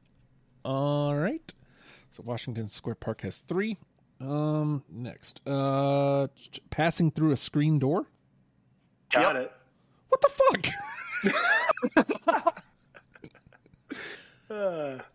All 0.64 1.16
right. 1.16 1.54
So 2.12 2.24
Washington 2.26 2.70
Square 2.70 2.96
Park 2.96 3.22
has 3.22 3.38
three. 3.38 3.78
Um, 4.22 4.84
next. 4.90 5.40
Uh, 5.48 6.28
ch- 6.36 6.52
ch- 6.52 6.60
passing 6.70 7.12
through 7.12 7.32
a 7.32 7.38
screen 7.38 7.80
door. 7.80 8.06
Got 9.12 9.38
it. 9.38 9.52
What 10.10 10.22
the 10.22 10.30
fuck? 10.30 10.68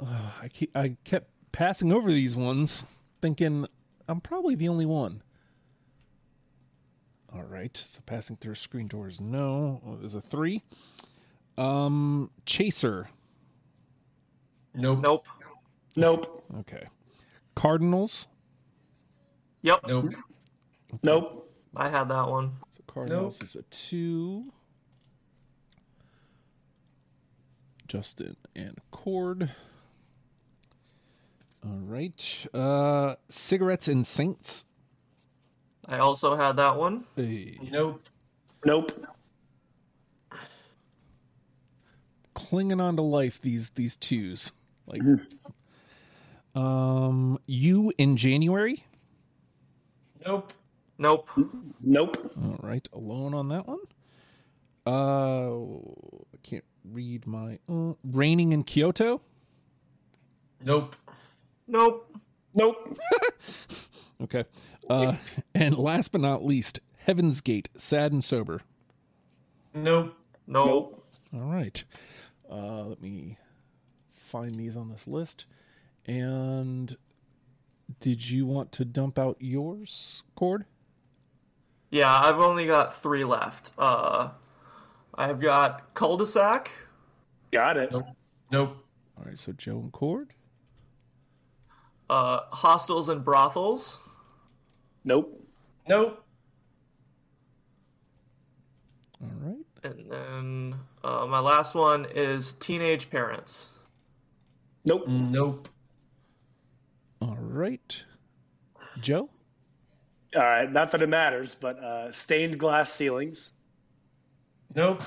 Uh, 0.00 0.30
I 0.40 0.48
keep, 0.48 0.74
I 0.76 0.96
kept 1.04 1.28
passing 1.52 1.92
over 1.92 2.10
these 2.10 2.34
ones, 2.36 2.86
thinking 3.20 3.66
I'm 4.08 4.20
probably 4.20 4.54
the 4.54 4.68
only 4.68 4.86
one. 4.86 5.22
All 7.34 7.42
right, 7.44 7.76
so 7.86 8.00
passing 8.06 8.36
through 8.36 8.54
screen 8.54 8.86
doors, 8.88 9.20
no. 9.20 9.82
Oh, 9.86 9.96
There's 9.96 10.14
a 10.14 10.20
three. 10.22 10.62
Um, 11.58 12.30
chaser. 12.46 13.10
Nope. 14.74 15.00
Nope. 15.02 15.26
nope. 15.96 16.44
Okay. 16.60 16.86
Cardinals. 17.54 18.28
Yep. 19.62 19.80
Nope. 19.88 20.12
Nope. 21.02 21.52
I 21.76 21.88
had 21.90 22.08
that 22.08 22.28
one. 22.28 22.52
So 22.76 22.82
Cardinals 22.86 23.38
Nope. 23.40 23.48
is 23.48 23.56
a 23.56 23.62
two. 23.62 24.52
Justin 27.88 28.36
and 28.54 28.78
Cord. 28.90 29.50
All 31.68 31.80
right. 31.82 32.46
Uh, 32.54 33.16
cigarettes 33.28 33.88
and 33.88 34.06
Saints. 34.06 34.64
I 35.86 35.98
also 35.98 36.36
had 36.36 36.56
that 36.56 36.76
one. 36.76 37.04
Hey. 37.16 37.58
Nope. 37.70 38.02
Nope. 38.64 38.92
clinging 42.34 42.80
on 42.80 42.94
to 42.94 43.02
life 43.02 43.40
these 43.40 43.70
these 43.70 43.96
twos 43.96 44.52
like 44.86 45.02
um 46.54 47.36
you 47.46 47.92
in 47.98 48.16
january 48.16 48.84
Nope. 50.24 50.52
Nope. 50.98 51.28
Nope. 51.80 52.32
all 52.40 52.60
right 52.62 52.86
alone 52.92 53.34
on 53.34 53.48
that 53.48 53.66
one 53.66 53.80
uh 54.86 55.50
i 56.32 56.36
can't 56.44 56.64
read 56.84 57.26
my 57.26 57.58
uh, 57.68 57.94
raining 58.04 58.52
in 58.52 58.62
kyoto 58.62 59.20
Nope. 60.64 60.94
Nope. 61.68 62.10
Nope. 62.54 62.98
okay 64.22 64.44
Uh, 64.88 65.16
and 65.54 65.76
last 65.76 66.12
but 66.12 66.20
not 66.20 66.44
least, 66.44 66.80
Heaven's 66.98 67.40
Gate, 67.40 67.68
Sad 67.76 68.10
and 68.10 68.24
Sober. 68.24 68.62
Nope. 69.74 70.14
Nope. 70.46 71.06
All 71.34 71.40
right. 71.40 71.84
Uh, 72.50 72.84
let 72.84 73.02
me 73.02 73.36
find 74.12 74.54
these 74.54 74.76
on 74.76 74.88
this 74.88 75.06
list. 75.06 75.44
And 76.06 76.96
did 78.00 78.30
you 78.30 78.46
want 78.46 78.72
to 78.72 78.84
dump 78.84 79.18
out 79.18 79.36
yours, 79.40 80.22
Cord? 80.34 80.64
Yeah, 81.90 82.12
I've 82.12 82.38
only 82.38 82.66
got 82.66 82.94
three 82.94 83.24
left. 83.24 83.72
Uh, 83.78 84.30
I've 85.14 85.40
got 85.40 85.94
cul-de-sac, 85.94 86.70
Got 87.50 87.76
it. 87.78 87.92
Nope. 87.92 88.06
Nope. 88.52 88.76
All 89.16 89.24
right, 89.24 89.38
so 89.38 89.52
Joe 89.52 89.78
and 89.78 89.92
Cord. 89.92 90.34
Uh, 92.10 92.40
hostels 92.50 93.08
and 93.08 93.24
brothels, 93.24 93.98
Nope. 95.04 95.42
Nope. 95.88 96.24
All 99.22 99.30
right. 99.40 99.56
and 99.84 100.10
then 100.10 100.74
uh, 101.02 101.26
my 101.26 101.38
last 101.40 101.74
one 101.74 102.06
is 102.14 102.52
teenage 102.54 103.10
parents. 103.10 103.68
Nope. 104.86 105.04
Nope. 105.08 105.68
All 107.20 107.36
right. 107.38 108.04
Joe? 109.00 109.28
All 110.36 110.42
right. 110.42 110.70
Not 110.70 110.90
that 110.92 111.02
it 111.02 111.08
matters, 111.08 111.56
but 111.58 111.78
uh, 111.82 112.12
stained 112.12 112.58
glass 112.58 112.92
ceilings, 112.92 113.54
Nope. 114.74 115.02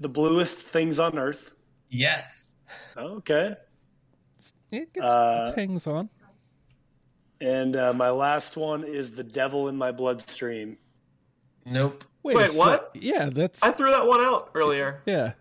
the 0.00 0.08
bluest 0.08 0.58
things 0.60 0.98
on 0.98 1.18
earth. 1.18 1.52
Yes. 1.88 2.54
Okay. 2.96 3.54
It, 4.76 4.92
gets, 4.92 5.04
Uh, 5.06 5.52
it 5.54 5.58
hangs 5.60 5.86
on. 5.86 6.08
And 7.40 7.76
uh, 7.76 7.92
my 7.92 8.10
last 8.10 8.56
one 8.56 8.82
is 8.84 9.12
the 9.12 9.24
devil 9.24 9.68
in 9.68 9.76
my 9.76 9.92
bloodstream. 9.92 10.78
Nope. 11.64 12.04
Wait, 12.22 12.36
wait, 12.36 12.50
what? 12.54 12.90
sec- 12.94 13.02
Yeah, 13.02 13.28
that's. 13.32 13.62
I 13.62 13.70
threw 13.72 13.90
that 13.90 14.06
one 14.06 14.20
out 14.20 14.50
earlier. 14.54 15.02
yeah. 15.06 15.32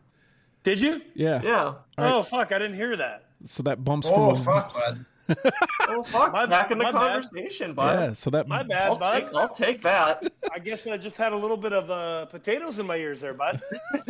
Did 0.64 0.82
you? 0.82 1.02
Yeah. 1.14 1.42
Yeah. 1.44 1.74
Oh 1.98 2.24
fuck! 2.24 2.52
I 2.52 2.58
didn't 2.58 2.76
hear 2.76 2.96
that. 2.98 3.26
So 3.46 3.62
that 3.64 3.84
bumps 3.84 4.08
Oh 4.10 4.36
from. 4.36 4.44
fuck, 4.44 4.74
bud. 4.74 5.06
Oh 5.82 6.02
fuck! 6.04 6.34
My- 6.34 6.46
Back 6.48 6.72
in 6.72 6.80
the 6.80 6.86
my 6.86 6.92
bad. 6.92 7.22
conversation, 7.24 7.74
bud. 7.76 8.00
Yeah, 8.00 8.14
so 8.14 8.32
that. 8.32 8.48
My 8.48 8.64
bad, 8.64 8.90
I'll 8.90 8.98
bud. 8.98 9.14
take. 9.20 9.34
I'll 9.36 9.50
take 9.50 9.82
that. 9.84 10.24
I 10.52 10.58
guess 10.60 10.86
I 10.88 10.98
just 10.98 11.18
had 11.18 11.34
a 11.34 11.36
little 11.36 11.58
bit 11.58 11.72
of 11.74 11.90
uh, 11.92 12.26
potatoes 12.26 12.80
in 12.80 12.88
my 12.88 12.96
ears 12.98 13.22
there, 13.22 13.34
bud. 13.36 13.62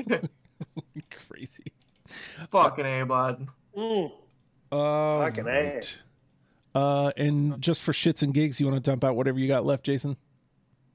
Crazy. 1.29 1.73
Fucking 2.51 2.85
a, 2.85 3.03
bud. 3.05 3.47
Mm. 3.77 4.11
Uh, 4.75 5.19
Fucking 5.25 5.47
A. 5.47 5.81
Uh, 6.73 7.11
and 7.17 7.61
just 7.61 7.81
for 7.81 7.91
shits 7.93 8.21
and 8.21 8.33
gigs, 8.33 8.59
you 8.59 8.65
want 8.67 8.83
to 8.83 8.89
dump 8.89 9.03
out 9.03 9.15
whatever 9.15 9.39
you 9.39 9.47
got 9.47 9.65
left, 9.65 9.85
Jason? 9.85 10.17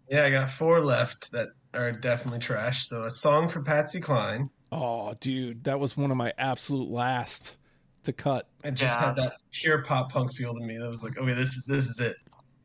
Yeah, 0.09 0.25
I 0.25 0.31
got 0.31 0.51
four 0.51 0.81
left 0.81 1.33
that 1.33 1.49
are 1.73 1.93
definitely 1.93 2.41
trash. 2.41 2.87
So 2.87 3.05
a 3.05 3.11
song 3.11 3.49
for 3.49 3.63
Patsy 3.63 4.01
Cline. 4.01 4.51
Oh, 4.73 5.15
dude, 5.21 5.65
that 5.65 5.81
was 5.81 5.97
one 5.97 6.11
of 6.11 6.17
my 6.17 6.33
absolute 6.37 6.89
last 6.91 7.57
to 8.05 8.13
cut. 8.13 8.49
It 8.65 8.73
just 8.73 8.99
Yeah. 8.99 9.07
had 9.07 9.17
that 9.17 9.35
pure 9.53 9.83
pop 9.83 10.13
punk 10.13 10.33
feel 10.35 10.55
to 10.55 10.61
me. 10.61 10.79
That 10.79 10.89
was 10.89 11.03
like, 11.03 11.17
okay, 11.19 11.33
this 11.35 11.65
this 11.65 11.89
is 11.89 12.01
it. 12.01 12.17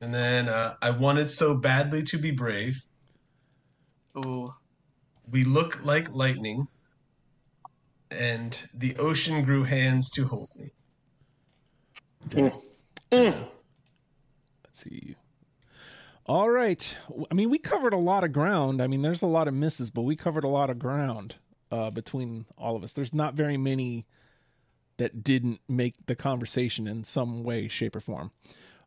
And 0.01 0.13
then 0.13 0.49
uh, 0.49 0.75
I 0.81 0.89
wanted 0.91 1.31
so 1.31 1.57
badly 1.57 2.03
to 2.03 2.17
be 2.17 2.31
brave. 2.31 2.81
Ooh. 4.17 4.53
We 5.31 5.43
look 5.45 5.83
like 5.85 6.13
lightning. 6.13 6.67
And 8.11 8.57
the 8.73 8.95
ocean 8.97 9.43
grew 9.43 9.63
hands 9.63 10.09
to 10.11 10.25
hold 10.27 10.49
me. 10.55 10.71
Let's 12.31 12.59
see. 14.71 15.15
All 16.25 16.49
right. 16.49 16.97
I 17.29 17.33
mean, 17.33 17.49
we 17.49 17.59
covered 17.59 17.93
a 17.93 17.97
lot 17.97 18.23
of 18.23 18.33
ground. 18.33 18.81
I 18.81 18.87
mean, 18.87 19.03
there's 19.03 19.21
a 19.21 19.27
lot 19.27 19.47
of 19.47 19.53
misses, 19.53 19.91
but 19.91 20.01
we 20.01 20.15
covered 20.15 20.43
a 20.43 20.49
lot 20.49 20.69
of 20.69 20.79
ground 20.79 21.35
uh, 21.71 21.91
between 21.91 22.45
all 22.57 22.75
of 22.75 22.83
us. 22.83 22.93
There's 22.93 23.13
not 23.13 23.35
very 23.35 23.57
many 23.57 24.05
that 24.97 25.23
didn't 25.23 25.59
make 25.67 26.05
the 26.07 26.15
conversation 26.15 26.87
in 26.87 27.03
some 27.03 27.43
way, 27.43 27.67
shape, 27.67 27.95
or 27.95 27.99
form. 27.99 28.31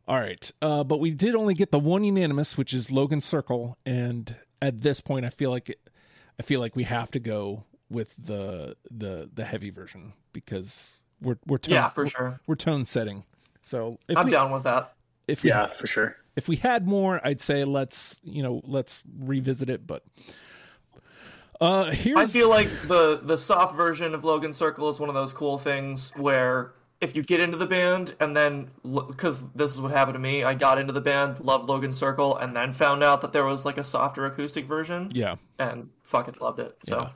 All 0.07 0.19
right. 0.19 0.51
Uh, 0.61 0.83
but 0.83 0.99
we 0.99 1.11
did 1.11 1.35
only 1.35 1.53
get 1.53 1.71
the 1.71 1.79
one 1.79 2.03
unanimous, 2.03 2.57
which 2.57 2.73
is 2.73 2.91
Logan 2.91 3.21
Circle, 3.21 3.77
and 3.85 4.35
at 4.61 4.81
this 4.81 5.01
point, 5.01 5.25
I 5.25 5.29
feel 5.29 5.51
like 5.51 5.69
it, 5.69 5.89
I 6.39 6.43
feel 6.43 6.59
like 6.59 6.75
we 6.75 6.83
have 6.83 7.11
to 7.11 7.19
go 7.19 7.63
with 7.89 8.15
the 8.17 8.75
the 8.89 9.29
the 9.33 9.45
heavy 9.45 9.69
version 9.69 10.13
because 10.33 10.98
we're 11.21 11.37
we're 11.45 11.57
tone, 11.57 11.73
Yeah, 11.75 11.89
for 11.89 12.03
we're, 12.05 12.09
sure. 12.09 12.39
we're 12.47 12.55
tone 12.55 12.85
setting. 12.85 13.23
So 13.61 13.99
if 14.07 14.17
I'm 14.17 14.25
we, 14.25 14.31
down 14.31 14.51
with 14.51 14.63
that. 14.63 14.93
if 15.27 15.43
we, 15.43 15.49
Yeah, 15.49 15.67
for 15.67 15.87
sure. 15.87 16.15
if 16.35 16.47
we 16.47 16.55
had 16.57 16.87
more, 16.87 17.19
I'd 17.25 17.41
say 17.41 17.63
let's 17.63 18.19
you 18.23 18.43
know 18.43 18.61
let's 18.65 19.03
revisit 19.19 19.69
it. 19.69 19.85
But 19.85 20.03
uh 21.61 21.85
here's 21.91 22.17
I 22.17 22.25
feel 22.25 22.49
like 22.49 22.69
the 22.87 23.19
the 23.21 23.37
soft 23.37 23.75
version 23.75 24.13
of 24.13 24.23
Logan 24.23 24.53
Circle 24.53 24.89
is 24.89 24.99
one 24.99 25.09
of 25.09 25.15
those 25.15 25.33
cool 25.33 25.57
things 25.57 26.11
where 26.15 26.73
if 27.01 27.15
you 27.15 27.23
get 27.23 27.39
into 27.39 27.57
the 27.57 27.65
band 27.65 28.13
and 28.19 28.35
then 28.35 28.69
because 28.83 29.49
this 29.53 29.71
is 29.71 29.79
what 29.79 29.91
happened 29.91 30.15
to 30.15 30.19
me, 30.19 30.43
I 30.43 30.53
got 30.53 30.77
into 30.77 30.91
the 30.91 30.99
band, 31.01 31.39
loved 31.39 31.69
Logan 31.69 31.93
Circle, 31.93 32.35
and 32.37 32.53
then 32.55 32.73
found 32.73 33.03
out 33.03 33.21
that 33.21 33.31
there 33.31 33.45
was 33.45 33.63
like 33.65 33.77
a 33.77 33.83
softer 33.85 34.25
acoustic 34.25 34.65
version, 34.65 35.09
yeah. 35.13 35.35
and 35.57 35.89
fucking 36.03 36.35
loved 36.41 36.59
it. 36.59 36.77
So 36.83 37.09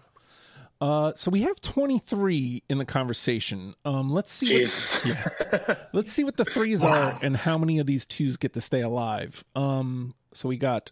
Uh, 0.84 1.14
so 1.16 1.32
we 1.32 1.44
have 1.44 1.62
23 1.62 2.62
in 2.68 2.78
the 2.78 2.84
conversation. 2.84 3.74
Um, 3.86 4.12
let's 4.12 4.34
see. 4.34 4.48
What, 4.48 4.60
Jesus. 4.60 5.10
let's 5.94 6.12
see 6.12 6.26
what 6.26 6.36
the 6.36 6.44
threes 6.44 6.84
are 6.84 7.18
and 7.22 7.38
how 7.38 7.58
many 7.58 7.80
of 7.80 7.86
these 7.86 8.06
twos 8.06 8.36
get 8.36 8.52
to 8.56 8.60
stay 8.60 8.82
alive. 8.82 9.46
Um, 9.56 10.14
so 10.34 10.50
we 10.50 10.58
got 10.58 10.92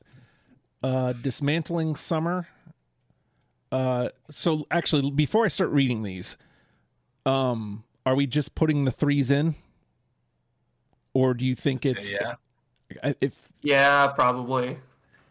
uh, 0.82 1.12
dismantling 1.12 1.98
summer. 1.98 2.48
Uh, 3.70 4.12
so 4.30 4.66
actually, 4.72 5.12
before 5.12 5.44
I 5.44 5.50
start 5.50 5.72
reading 5.72 6.04
these, 6.04 6.38
um, 7.26 7.84
are 8.06 8.16
we 8.16 8.28
just 8.28 8.56
putting 8.56 8.86
the 8.86 8.92
threes 8.92 9.30
in, 9.30 9.56
or 11.14 11.34
do 11.34 11.44
you 11.44 11.54
think 11.54 11.84
So, 11.84 11.90
it's 11.90 12.14
yeah. 12.14 12.36
If 13.20 13.52
yeah, 13.62 14.08
probably. 14.08 14.78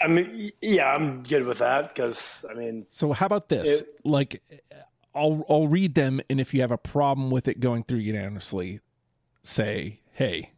I 0.00 0.08
mean, 0.08 0.52
yeah, 0.60 0.94
I'm 0.94 1.22
good 1.22 1.44
with 1.44 1.58
that 1.58 1.88
because 1.88 2.44
I 2.50 2.54
mean, 2.54 2.86
So 2.88 3.12
how 3.12 3.26
about 3.26 3.48
this? 3.48 3.82
It- 3.82 4.00
like, 4.04 4.42
I'll 5.14 5.44
I'll 5.48 5.68
read 5.68 5.94
them, 5.94 6.20
and 6.30 6.40
if 6.40 6.54
you 6.54 6.60
have 6.62 6.70
a 6.70 6.78
problem 6.78 7.30
with 7.30 7.48
it 7.48 7.60
going 7.60 7.84
through 7.84 7.98
unanimously, 7.98 8.80
say, 9.42 10.00
"Hey, 10.12 10.52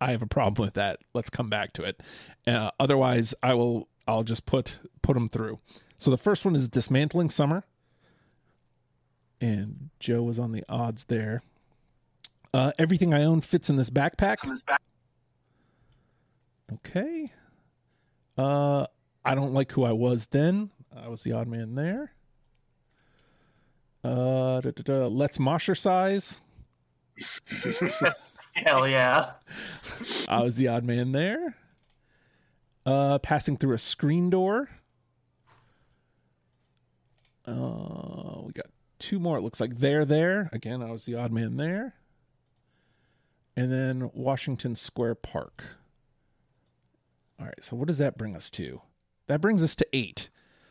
I 0.00 0.10
have 0.12 0.22
a 0.22 0.26
problem 0.26 0.64
with 0.64 0.74
that. 0.74 1.00
Let's 1.14 1.30
come 1.30 1.48
back 1.50 1.72
to 1.74 1.82
it." 1.84 2.02
Uh, 2.46 2.70
otherwise, 2.80 3.34
I 3.42 3.54
will. 3.54 3.88
I'll 4.08 4.24
just 4.24 4.46
put 4.46 4.78
put 5.02 5.14
them 5.14 5.28
through. 5.28 5.58
So 5.98 6.10
the 6.10 6.16
first 6.18 6.44
one 6.44 6.56
is 6.56 6.66
dismantling 6.68 7.28
summer, 7.28 7.64
and 9.40 9.90
Joe 10.00 10.22
was 10.22 10.38
on 10.38 10.52
the 10.52 10.64
odds 10.68 11.04
there. 11.04 11.42
Uh, 12.52 12.72
everything 12.78 13.14
I 13.14 13.22
own 13.22 13.42
fits 13.42 13.70
in 13.70 13.76
this 13.76 13.90
backpack. 13.90 14.38
Okay. 16.72 17.30
Uh, 18.40 18.86
I 19.22 19.34
don't 19.34 19.52
like 19.52 19.70
who 19.72 19.84
I 19.84 19.92
was 19.92 20.26
then. 20.30 20.70
I 20.96 21.08
was 21.08 21.22
the 21.24 21.32
odd 21.32 21.46
man 21.46 21.74
there. 21.74 22.12
Uh, 24.02 24.62
da, 24.62 24.70
da, 24.70 24.82
da. 24.82 25.06
let's 25.08 25.38
size. 25.74 26.40
Hell 28.54 28.88
yeah. 28.88 29.32
I 30.26 30.42
was 30.42 30.56
the 30.56 30.68
odd 30.68 30.84
man 30.84 31.12
there. 31.12 31.54
Uh, 32.86 33.18
passing 33.18 33.58
through 33.58 33.74
a 33.74 33.78
screen 33.78 34.30
door. 34.30 34.70
Uh, 37.44 38.40
we 38.42 38.52
got 38.54 38.66
two 38.98 39.18
more. 39.18 39.36
It 39.36 39.42
looks 39.42 39.60
like 39.60 39.80
they're 39.80 40.06
there 40.06 40.48
again. 40.50 40.82
I 40.82 40.90
was 40.90 41.04
the 41.04 41.14
odd 41.14 41.30
man 41.30 41.58
there. 41.58 41.94
And 43.54 43.70
then 43.70 44.10
Washington 44.14 44.76
Square 44.76 45.16
Park. 45.16 45.79
All 47.40 47.46
right. 47.46 47.64
So 47.64 47.74
what 47.76 47.88
does 47.88 47.98
that 47.98 48.18
bring 48.18 48.36
us 48.36 48.50
to? 48.50 48.82
That 49.26 49.40
brings 49.40 49.62
us 49.62 49.74
to 49.76 49.86
eight. 49.92 50.28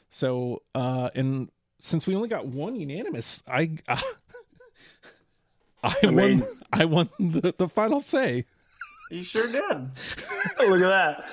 So, 0.09 0.61
uh, 0.75 1.09
and 1.15 1.49
since 1.79 2.05
we 2.07 2.15
only 2.15 2.29
got 2.29 2.45
one 2.47 2.75
unanimous, 2.75 3.41
I, 3.47 3.71
I, 5.83 5.95
won. 6.03 6.15
mean- 6.15 6.47
I 6.71 6.85
won 6.85 7.09
the, 7.19 7.53
the 7.57 7.67
final 7.69 8.01
say. 8.01 8.45
You 9.11 9.23
sure 9.23 9.47
did. 9.47 9.61
look 10.59 10.81
at 10.81 10.87
that. 10.87 11.29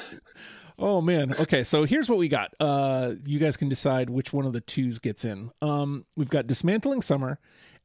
Oh 0.78 1.00
man. 1.00 1.34
Okay, 1.38 1.62
so 1.64 1.84
here's 1.84 2.08
what 2.08 2.18
we 2.18 2.28
got. 2.28 2.54
Uh 2.60 3.14
you 3.24 3.38
guys 3.38 3.56
can 3.56 3.68
decide 3.68 4.08
which 4.08 4.32
one 4.32 4.46
of 4.46 4.52
the 4.54 4.60
twos 4.62 4.98
gets 4.98 5.24
in. 5.26 5.50
Um 5.60 6.06
we've 6.16 6.30
got 6.30 6.46
dismantling 6.46 7.02
summer. 7.02 7.38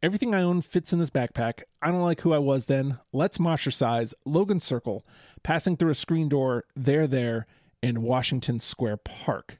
Everything 0.03 0.33
I 0.33 0.41
own 0.41 0.61
fits 0.61 0.91
in 0.93 0.99
this 0.99 1.11
backpack. 1.11 1.61
I 1.81 1.91
don't 1.91 2.01
like 2.01 2.21
who 2.21 2.33
I 2.33 2.39
was 2.39 2.65
then. 2.65 2.97
Let's 3.13 3.39
size. 3.39 4.13
Logan 4.25 4.59
Circle, 4.59 5.05
passing 5.43 5.77
through 5.77 5.91
a 5.91 5.95
screen 5.95 6.27
door, 6.27 6.63
there 6.75 7.05
there, 7.05 7.45
in 7.83 8.01
Washington 8.01 8.59
Square 8.59 8.97
Park. 8.97 9.59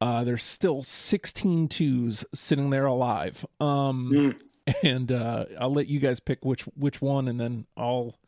Uh 0.00 0.22
there's 0.24 0.44
still 0.44 0.82
16 0.82 1.68
twos 1.68 2.24
sitting 2.34 2.70
there 2.70 2.86
alive. 2.86 3.44
Um 3.60 4.36
and 4.82 5.10
uh 5.10 5.44
I'll 5.58 5.72
let 5.72 5.88
you 5.88 5.98
guys 5.98 6.20
pick 6.20 6.44
which 6.44 6.62
which 6.62 7.02
one 7.02 7.26
and 7.28 7.40
then 7.40 7.66
I'll 7.76 8.18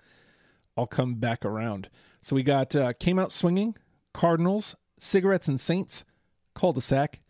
I'll 0.76 0.86
come 0.86 1.14
back 1.14 1.44
around. 1.44 1.88
So 2.20 2.36
we 2.36 2.42
got 2.42 2.74
uh, 2.76 2.92
Came 2.94 3.18
Out 3.18 3.32
Swinging, 3.32 3.76
Cardinals, 4.14 4.76
Cigarettes 4.98 5.48
and 5.48 5.60
Saints, 5.60 6.04
Cul 6.54 6.72
de 6.72 6.80
sac, 6.80 7.20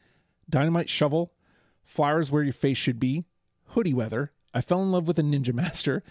Dynamite 0.49 0.89
Shovel, 0.89 1.33
Flowers 1.85 2.31
Where 2.31 2.43
Your 2.43 2.53
Face 2.53 2.79
Should 2.79 3.01
Be, 3.01 3.25
Hoodie 3.71 3.95
Weather, 3.95 4.33
I 4.53 4.61
Fell 4.61 4.83
in 4.83 4.91
Love 4.91 5.07
with 5.07 5.19
a 5.19 5.23
Ninja 5.23 5.55
Master, 5.55 6.03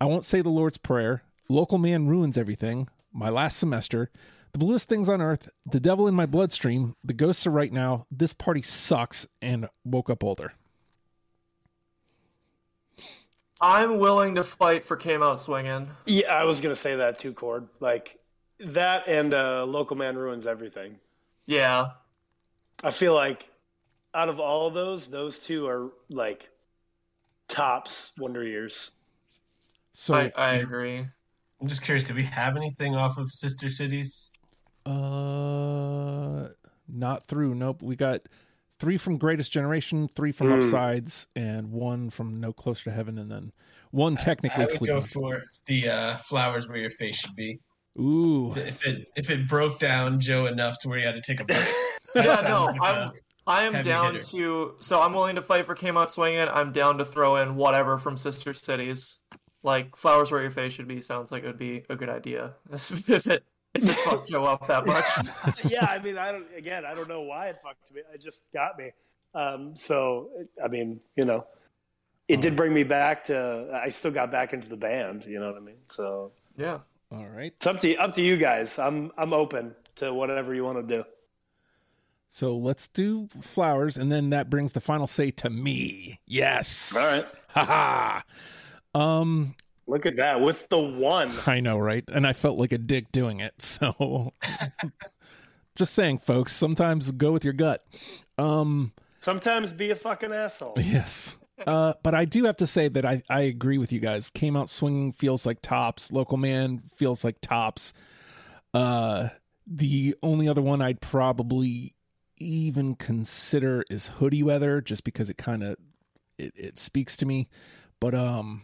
I 0.00 0.04
Won't 0.04 0.24
Say 0.24 0.42
the 0.42 0.48
Lord's 0.50 0.78
Prayer, 0.78 1.22
Local 1.48 1.78
Man 1.78 2.06
Ruins 2.08 2.36
Everything, 2.36 2.88
My 3.12 3.30
Last 3.30 3.56
Semester, 3.56 4.10
The 4.52 4.58
Bluest 4.58 4.88
Things 4.88 5.08
on 5.08 5.22
Earth, 5.22 5.48
The 5.64 5.80
Devil 5.80 6.06
in 6.08 6.14
My 6.14 6.26
Bloodstream, 6.26 6.94
The 7.02 7.14
Ghosts 7.14 7.46
of 7.46 7.54
Right 7.54 7.72
Now, 7.72 8.06
This 8.10 8.34
Party 8.34 8.62
Sucks, 8.62 9.26
and 9.40 9.68
Woke 9.84 10.10
Up 10.10 10.22
Older. 10.22 10.52
I'm 13.60 13.98
willing 13.98 14.34
to 14.34 14.42
fight 14.42 14.84
for 14.84 14.96
Came 14.96 15.22
Out 15.22 15.40
Swinging. 15.40 15.88
Yeah, 16.04 16.34
I 16.34 16.44
was 16.44 16.60
gonna 16.60 16.76
say 16.76 16.96
that 16.96 17.18
too, 17.18 17.32
Cord. 17.32 17.68
Like 17.80 18.18
that 18.60 19.08
and 19.08 19.32
uh, 19.32 19.64
Local 19.64 19.96
Man 19.96 20.16
ruins 20.16 20.46
everything. 20.46 20.98
Yeah. 21.46 21.92
I 22.84 22.90
feel 22.90 23.14
like 23.14 23.48
out 24.12 24.28
of 24.28 24.38
all 24.38 24.68
of 24.68 24.74
those, 24.74 25.06
those 25.06 25.38
two 25.38 25.66
are 25.66 25.90
like 26.10 26.50
tops 27.48 28.12
Wonder 28.18 28.44
Years. 28.44 28.90
So, 29.92 30.14
I, 30.14 30.32
I 30.36 30.54
agree. 30.56 30.98
I'm 31.60 31.68
just 31.68 31.82
curious, 31.82 32.04
Do 32.08 32.14
we 32.14 32.24
have 32.24 32.56
anything 32.56 32.94
off 32.94 33.16
of 33.18 33.30
Sister 33.30 33.68
Cities? 33.68 34.30
uh, 34.86 36.48
not 36.88 37.26
through. 37.28 37.54
Nope. 37.54 37.82
We 37.82 37.96
got 37.96 38.22
three 38.78 38.96
from 38.98 39.16
Greatest 39.16 39.52
Generation, 39.52 40.08
three 40.14 40.32
from 40.32 40.48
Hmm. 40.48 40.60
Upsides, 40.60 41.26
and 41.34 41.70
one 41.72 42.10
from 42.10 42.40
No 42.40 42.52
Closer 42.52 42.84
to 42.84 42.90
Heaven, 42.90 43.18
and 43.18 43.30
then 43.30 43.52
one 43.90 44.16
technically. 44.16 44.64
I 44.64 44.66
technically 44.66 44.92
would 44.94 45.02
Sleeping. 45.04 45.30
go 45.30 45.38
for 45.40 45.44
the 45.66 45.88
uh, 45.88 46.16
flowers 46.18 46.68
where 46.68 46.78
your 46.78 46.90
face 46.90 47.16
should 47.16 47.34
be. 47.34 47.58
Ooh. 47.98 48.52
If 48.54 48.86
it 48.86 49.06
if 49.16 49.30
it 49.30 49.48
broke 49.48 49.78
down 49.78 50.20
Joe 50.20 50.46
enough 50.46 50.78
to 50.80 50.88
where 50.88 50.98
he 50.98 51.04
had 51.04 51.14
to 51.14 51.22
take 51.22 51.40
a 51.40 51.44
break. 51.44 51.66
Yeah, 52.14 52.40
no, 52.48 52.64
like 52.64 52.80
I'm 52.80 53.08
a- 53.08 53.12
I 53.46 53.62
am 53.64 53.82
down 53.82 54.14
hitter. 54.14 54.24
to 54.28 54.74
so 54.80 55.00
I'm 55.00 55.12
willing 55.12 55.36
to 55.36 55.42
fight 55.42 55.66
for 55.66 55.74
Came 55.74 55.96
Out 55.96 56.10
Swinging. 56.10 56.48
I'm 56.48 56.72
down 56.72 56.98
to 56.98 57.04
throw 57.04 57.36
in 57.36 57.56
whatever 57.56 57.98
from 57.98 58.16
Sister 58.16 58.52
Cities. 58.52 59.18
Like 59.62 59.96
Flowers 59.96 60.30
Where 60.30 60.42
Your 60.42 60.50
Face 60.50 60.74
Should 60.74 60.88
Be 60.88 61.00
sounds 61.00 61.32
like 61.32 61.42
it 61.42 61.46
would 61.46 61.58
be 61.58 61.84
a 61.88 61.96
good 61.96 62.08
idea. 62.08 62.54
if 62.72 63.08
it 63.10 63.44
if 63.74 63.84
it 63.84 63.88
fucked 63.88 64.28
Joe 64.28 64.44
up 64.44 64.66
that 64.66 64.86
much. 65.46 65.64
yeah, 65.64 65.84
I 65.84 65.98
mean, 65.98 66.18
I 66.18 66.32
don't. 66.32 66.46
Again, 66.56 66.84
I 66.84 66.94
don't 66.94 67.08
know 67.08 67.22
why 67.22 67.48
it 67.48 67.56
fucked 67.56 67.92
me. 67.92 68.02
It 68.12 68.20
just 68.20 68.42
got 68.52 68.78
me. 68.78 68.90
Um, 69.34 69.76
so, 69.76 70.30
I 70.64 70.68
mean, 70.68 71.00
you 71.14 71.24
know, 71.24 71.46
it 72.28 72.40
did 72.40 72.56
bring 72.56 72.72
me 72.72 72.84
back 72.84 73.24
to. 73.24 73.70
I 73.72 73.90
still 73.90 74.10
got 74.10 74.30
back 74.30 74.52
into 74.52 74.68
the 74.68 74.76
band. 74.76 75.24
You 75.24 75.40
know 75.40 75.52
what 75.52 75.60
I 75.60 75.64
mean? 75.64 75.76
So 75.88 76.32
yeah. 76.56 76.78
All 77.12 77.26
right. 77.26 77.52
it's 77.56 77.66
up 77.66 77.78
to 77.80 77.96
up 77.96 78.14
to 78.14 78.22
you 78.22 78.36
guys. 78.36 78.78
I'm 78.78 79.12
I'm 79.16 79.32
open 79.32 79.74
to 79.96 80.12
whatever 80.12 80.54
you 80.54 80.64
want 80.64 80.88
to 80.88 80.96
do. 80.96 81.04
So 82.28 82.56
let's 82.56 82.88
do 82.88 83.28
flowers, 83.40 83.96
and 83.96 84.10
then 84.12 84.30
that 84.30 84.50
brings 84.50 84.72
the 84.72 84.80
final 84.80 85.06
say 85.06 85.30
to 85.32 85.48
me. 85.50 86.20
Yes. 86.26 86.94
All 86.96 87.02
right. 87.02 87.24
Ha 87.50 87.64
ha. 87.64 88.24
Um, 89.00 89.54
Look 89.88 90.04
at 90.04 90.16
that 90.16 90.40
with 90.42 90.68
the 90.68 90.78
one. 90.80 91.32
I 91.46 91.60
know, 91.60 91.78
right? 91.78 92.04
And 92.08 92.26
I 92.26 92.32
felt 92.34 92.58
like 92.58 92.72
a 92.72 92.78
dick 92.78 93.10
doing 93.12 93.40
it. 93.40 93.54
So 93.62 94.32
just 95.76 95.94
saying, 95.94 96.18
folks, 96.18 96.52
sometimes 96.52 97.10
go 97.12 97.32
with 97.32 97.44
your 97.44 97.52
gut. 97.54 97.86
Um, 98.38 98.92
Sometimes 99.20 99.72
be 99.72 99.90
a 99.90 99.94
fucking 99.94 100.32
asshole. 100.32 100.74
yes. 100.76 101.38
Uh, 101.66 101.94
but 102.02 102.14
I 102.14 102.26
do 102.26 102.44
have 102.44 102.56
to 102.58 102.66
say 102.66 102.88
that 102.88 103.04
I, 103.06 103.22
I 103.30 103.40
agree 103.42 103.78
with 103.78 103.90
you 103.92 104.00
guys. 104.00 104.28
Came 104.30 104.56
out 104.56 104.68
swinging 104.68 105.12
feels 105.12 105.46
like 105.46 105.62
tops. 105.62 106.12
Local 106.12 106.36
man 106.36 106.82
feels 106.96 107.24
like 107.24 107.40
tops. 107.40 107.92
Uh, 108.74 109.28
the 109.66 110.14
only 110.22 110.48
other 110.48 110.62
one 110.62 110.80
I'd 110.82 111.00
probably 111.00 111.94
even 112.36 112.94
consider 112.94 113.84
is 113.90 114.08
hoodie 114.08 114.42
weather, 114.42 114.80
just 114.80 115.04
because 115.04 115.30
it 115.30 115.38
kind 115.38 115.62
of 115.62 115.76
it, 116.38 116.52
it 116.56 116.78
speaks 116.78 117.16
to 117.18 117.26
me. 117.26 117.48
But 118.00 118.14
um, 118.14 118.62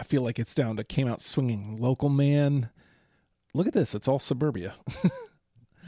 I 0.00 0.04
feel 0.04 0.22
like 0.22 0.38
it's 0.38 0.54
down 0.54 0.76
to 0.76 0.84
came 0.84 1.08
out 1.08 1.20
swinging. 1.20 1.76
Local 1.76 2.08
man. 2.08 2.70
Look 3.52 3.66
at 3.66 3.72
this. 3.72 3.94
It's 3.94 4.08
all 4.08 4.18
suburbia. 4.18 4.74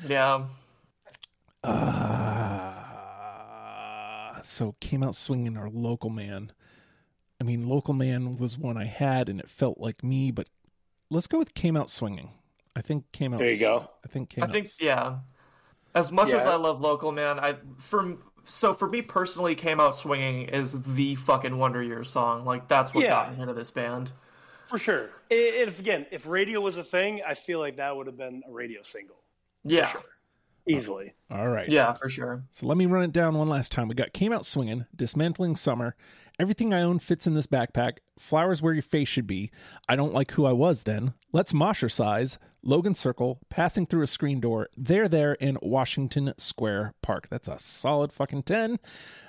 Yeah. 0.07 0.45
Uh, 1.65 2.73
so 4.43 4.75
came 4.81 5.03
out 5.03 5.17
swinging 5.17 5.57
our 5.57 5.71
local 5.71 6.11
man. 6.11 6.53
I 7.41 7.45
mean, 7.45 7.69
local 7.69 7.95
man 7.95 8.37
was 8.37 8.59
one 8.59 8.77
I 8.77 8.85
had, 8.85 9.29
and 9.29 9.41
it 9.41 9.51
felt 9.51 9.79
like 9.79 10.03
me. 10.03 10.31
But 10.31 10.49
let's 11.11 11.27
go 11.27 11.39
with 11.39 11.55
came 11.55 11.77
out 11.77 11.91
swinging. 11.91 12.31
I 12.75 12.83
think 12.83 13.11
came 13.13 13.33
out. 13.33 13.41
There 13.41 13.51
you 13.51 13.59
go. 13.59 13.91
I 14.05 14.09
think 14.09 14.31
came 14.31 14.45
I 14.45 14.47
out. 14.47 14.53
think 14.53 14.69
yeah. 14.81 15.19
As 15.97 16.13
much 16.13 16.31
as 16.33 16.45
I 16.45 16.57
love 16.57 16.81
Local 16.81 17.11
Man, 17.11 17.41
I 17.41 17.57
for 17.79 18.17
so 18.43 18.75
for 18.75 18.87
me 18.89 19.01
personally, 19.03 19.55
Came 19.55 19.81
Out 19.81 19.97
Swinging 19.97 20.43
is 20.49 20.81
the 20.95 21.15
fucking 21.17 21.57
Wonder 21.57 21.83
Years 21.83 22.11
song. 22.11 22.45
Like 22.45 22.69
that's 22.69 22.95
what 22.95 23.03
Yeah. 23.05 23.11
got 23.11 23.35
me 23.35 23.41
into 23.43 23.55
this 23.55 23.71
band. 23.71 24.13
For 24.69 24.79
sure. 24.79 25.11
If 25.31 25.79
again, 25.81 26.07
if 26.11 26.27
radio 26.29 26.61
was 26.61 26.77
a 26.77 26.85
thing, 26.85 27.23
I 27.27 27.35
feel 27.35 27.61
like 27.61 27.77
that 27.77 27.97
would 27.97 28.07
have 28.07 28.19
been 28.19 28.43
a 28.47 28.53
radio 28.53 28.83
single. 28.83 29.17
Yeah. 29.65 29.87
sure. 29.87 30.03
Easily. 30.67 31.15
All 31.31 31.49
right. 31.49 31.69
Yeah, 31.69 31.93
for 31.93 32.09
sure. 32.09 32.45
So 32.51 32.67
let 32.67 32.77
me 32.77 32.87
run 32.87 33.05
it 33.05 33.13
down 33.13 33.37
one 33.37 33.47
last 33.47 33.71
time. 33.71 33.89
We 33.89 33.95
got 33.95 34.13
Came 34.13 34.33
Out 34.33 34.45
Swinging, 34.45 34.87
Dismantling 34.95 35.57
Summer, 35.57 35.95
Everything 36.41 36.75
I 36.75 36.83
Own 36.83 36.99
Fits 36.99 37.27
in 37.27 37.35
This 37.35 37.47
Backpack, 37.47 37.99
Flowers 38.19 38.63
Where 38.63 38.73
Your 38.73 38.83
Face 38.83 39.09
Should 39.09 39.27
Be, 39.27 39.51
I 39.89 39.95
Don't 39.95 40.13
Like 40.13 40.33
Who 40.33 40.45
I 40.45 40.53
Was 40.53 40.83
Then, 40.83 41.15
Let's 41.33 41.53
Moshercise, 41.53 42.39
Logan 42.63 42.97
Circle, 42.97 43.41
Passing 43.49 43.87
Through 43.87 44.03
a 44.03 44.09
Screen 44.09 44.41
Door, 44.41 44.69
There 44.77 45.09
There 45.09 45.35
in 45.35 45.57
Washington 45.63 46.35
Square 46.37 46.95
Park. 47.01 47.29
That's 47.31 47.49
a 47.49 47.59
solid 47.59 48.13
fucking 48.13 48.43
10. 48.43 48.79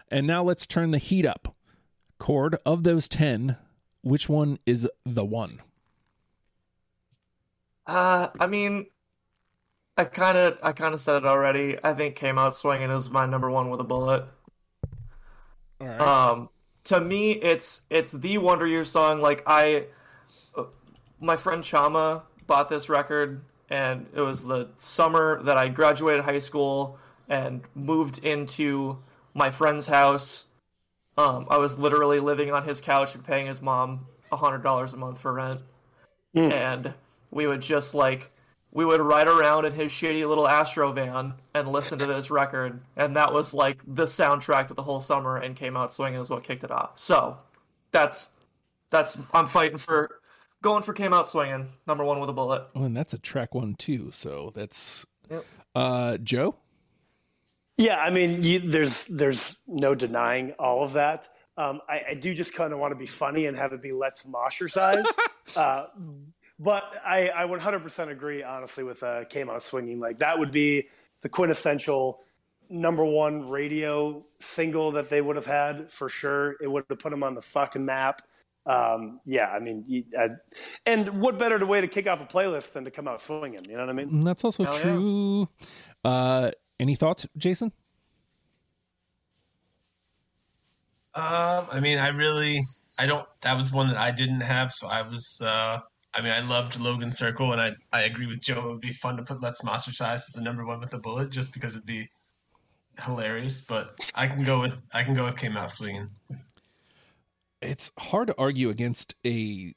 And 0.10 0.26
now 0.26 0.44
let's 0.44 0.66
turn 0.66 0.92
the 0.92 0.98
heat 0.98 1.26
up. 1.26 1.56
Cord 2.18 2.58
of 2.66 2.84
those 2.84 3.08
10, 3.08 3.58
which 4.02 4.28
one 4.28 4.58
is 4.66 4.90
the 5.06 5.26
one? 5.26 5.62
Uh, 7.86 8.30
I 8.40 8.48
mean, 8.48 8.88
I 9.98 10.04
kind 10.06 10.38
of, 10.38 10.60
I 10.62 10.74
kind 10.74 10.94
of 10.94 11.02
said 11.02 11.16
it 11.16 11.26
already. 11.26 11.78
I 11.84 11.94
think 11.94 12.16
"Came 12.16 12.38
Out 12.38 12.56
Swinging" 12.56 12.92
is 12.92 13.10
my 13.10 13.26
number 13.26 13.50
one 13.50 13.70
with 13.70 13.80
a 13.80 13.84
bullet. 13.84 14.26
All 15.82 15.88
right. 15.88 16.00
Um, 16.00 16.50
to 16.86 17.02
me, 17.02 17.32
it's 17.32 17.82
it's 17.90 18.12
the 18.12 18.38
Wonder 18.38 18.68
Years 18.68 18.92
song. 18.92 19.22
Like 19.22 19.44
I, 19.48 19.86
uh, 20.56 20.66
my 21.20 21.36
friend 21.36 21.64
Chama 21.64 22.24
bought 22.46 22.70
this 22.70 22.90
record, 22.90 23.42
and 23.70 24.06
it 24.14 24.22
was 24.22 24.44
the 24.44 24.70
summer 24.78 25.42
that 25.44 25.58
I 25.58 25.68
graduated 25.68 26.24
high 26.24 26.40
school 26.40 26.98
and 27.28 27.62
moved 27.76 28.24
into 28.24 29.00
my 29.34 29.50
friend's 29.50 29.88
house. 29.88 30.46
Um, 31.18 31.48
I 31.50 31.58
was 31.58 31.80
literally 31.80 32.20
living 32.20 32.52
on 32.54 32.64
his 32.64 32.80
couch 32.82 33.16
and 33.16 33.24
paying 33.24 33.48
his 33.48 33.62
mom 33.62 34.06
a 34.32 34.38
hundred 34.38 34.62
dollars 34.64 34.94
a 34.94 34.98
month 34.98 35.20
for 35.20 35.34
rent, 35.34 35.64
and 36.52 36.94
we 37.32 37.48
would 37.48 37.62
just 37.62 37.96
like 37.96 38.32
we 38.72 38.86
would 38.86 39.02
ride 39.02 39.28
around 39.28 39.66
in 39.66 39.74
his 39.74 39.92
shitty 39.92 40.28
little 40.28 40.48
Astro 40.48 40.92
van 40.92 41.34
and 41.54 41.72
listen 41.72 42.00
to 42.00 42.06
this 42.06 42.30
record, 42.30 42.82
and 42.96 43.16
that 43.16 43.34
was 43.34 43.54
like 43.54 43.82
the 43.88 44.06
soundtrack 44.06 44.68
to 44.68 44.74
the 44.74 44.84
whole 44.84 45.02
summer. 45.02 45.38
And 45.38 45.56
came 45.56 45.78
out 45.78 45.94
swinging 45.94 46.20
is 46.20 46.30
what 46.30 46.44
kicked 46.44 46.64
it 46.64 46.72
off. 46.72 47.00
So 47.00 47.38
that's 47.92 48.32
that's 48.90 49.18
I'm 49.34 49.48
fighting 49.48 49.78
for 49.78 50.20
going 50.62 50.84
for 50.84 50.94
came 50.94 51.14
out 51.14 51.28
swinging 51.28 51.70
number 51.86 52.04
one 52.04 52.20
with 52.20 52.30
a 52.30 52.34
bullet. 52.34 52.68
oh, 52.76 52.84
and 52.84 52.96
that's 52.96 53.14
a 53.14 53.20
track 53.20 53.56
one, 53.56 53.76
too. 53.76 54.12
So 54.12 54.52
that's. 54.56 55.06
Yep. 55.30 55.46
Uh, 55.76 56.18
Joe? 56.18 56.56
Yeah, 57.78 57.98
I 57.98 58.10
mean, 58.10 58.44
you, 58.44 58.60
there's 58.60 59.06
there's 59.06 59.60
no 59.68 59.94
denying 59.94 60.54
all 60.54 60.84
of 60.84 60.94
that. 60.94 61.30
Um, 61.58 61.82
I, 61.90 62.02
I 62.12 62.14
do 62.14 62.34
just 62.34 62.54
kind 62.54 62.72
of 62.74 62.80
want 62.80 62.92
to 62.92 62.96
be 62.96 63.06
funny 63.08 63.46
and 63.48 63.58
have 63.58 63.74
it 63.74 63.82
be 63.82 63.92
let's 63.92 64.24
Moshercise. 64.24 65.06
uh, 65.56 65.88
but 66.60 66.96
I, 67.06 67.30
I 67.30 67.46
would 67.46 67.60
100% 67.60 68.10
agree, 68.10 68.44
honestly, 68.44 68.84
with 68.84 69.04
uh, 69.04 69.26
Came 69.26 69.50
Out 69.50 69.62
Swinging. 69.62 70.00
Like, 70.00 70.20
that 70.20 70.40
would 70.40 70.52
be 70.52 70.88
the 71.22 71.30
quintessential 71.30 72.20
number 72.70 73.06
one 73.06 73.48
radio 73.50 74.26
single 74.40 74.92
that 74.92 75.10
they 75.10 75.22
would 75.22 75.36
have 75.36 75.46
had 75.46 75.92
for 75.92 76.10
sure. 76.10 76.56
It 76.62 76.70
would 76.70 76.86
have 76.90 77.00
put 77.00 77.12
them 77.12 77.24
on 77.24 77.36
the 77.36 77.42
fucking 77.42 77.86
map. 77.86 78.22
Um, 78.66 79.22
yeah, 79.26 79.48
I 79.48 79.60
mean, 79.60 79.86
you, 79.88 80.04
I, 80.18 80.30
and 80.86 81.22
what 81.22 81.40
better 81.40 81.64
way 81.66 81.80
to 81.80 81.88
kick 81.88 82.06
off 82.06 82.22
a 82.22 82.26
playlist 82.26 82.74
than 82.74 82.84
to 82.84 82.92
come 82.92 83.08
out 83.08 83.22
swinging? 83.22 83.64
You 83.64 83.78
know 83.78 83.82
what 83.82 83.90
I 83.90 83.94
mean? 83.94 84.10
And 84.10 84.28
that's 84.28 84.44
also 84.44 84.66
Hell 84.66 84.76
yeah. 84.76 84.82
true. 84.82 85.50
Uh, 86.04 86.52
any 86.80 86.96
thoughts, 86.96 87.26
Jason? 87.38 87.72
Um, 91.16 91.66
I 91.72 91.80
mean, 91.82 91.98
I 91.98 92.10
really, 92.10 92.60
I 93.00 93.06
don't. 93.06 93.26
That 93.42 93.56
was 93.56 93.72
one 93.72 93.88
that 93.88 93.98
I 93.98 94.12
didn't 94.12 94.42
have, 94.42 94.74
so 94.74 94.88
I 94.88 95.02
was. 95.02 95.42
uh 95.42 95.80
I 96.18 96.22
mean, 96.22 96.32
I 96.32 96.40
loved 96.40 96.80
Logan 96.80 97.12
Circle, 97.12 97.52
and 97.52 97.62
I 97.62 97.74
I 97.94 98.02
agree 98.02 98.26
with 98.26 98.42
Joe. 98.42 98.60
It 98.66 98.72
would 98.74 98.82
be 98.82 98.92
fun 98.92 99.18
to 99.18 99.24
put 99.24 99.42
Let's 99.42 99.62
Moshercise 99.62 100.16
as 100.16 100.28
the 100.28 100.42
number 100.42 100.66
one 100.66 100.80
with 100.80 100.90
the 100.90 100.98
bullet, 100.98 101.30
just 101.30 101.54
because 101.54 101.76
it'd 101.76 101.86
be 101.86 102.10
hilarious. 103.06 103.62
But 103.62 103.96
I 104.16 104.28
can 104.28 104.44
go 104.44 104.62
with 104.62 104.82
I 104.92 105.04
can 105.04 105.14
go 105.14 105.26
with 105.26 105.38
Came 105.38 105.56
Out 105.56 105.72
Swinging. 105.72 106.10
It's 107.62 107.92
hard 108.00 108.28
to 108.28 108.36
argue 108.38 108.70
against 108.70 109.14
a 109.24 109.76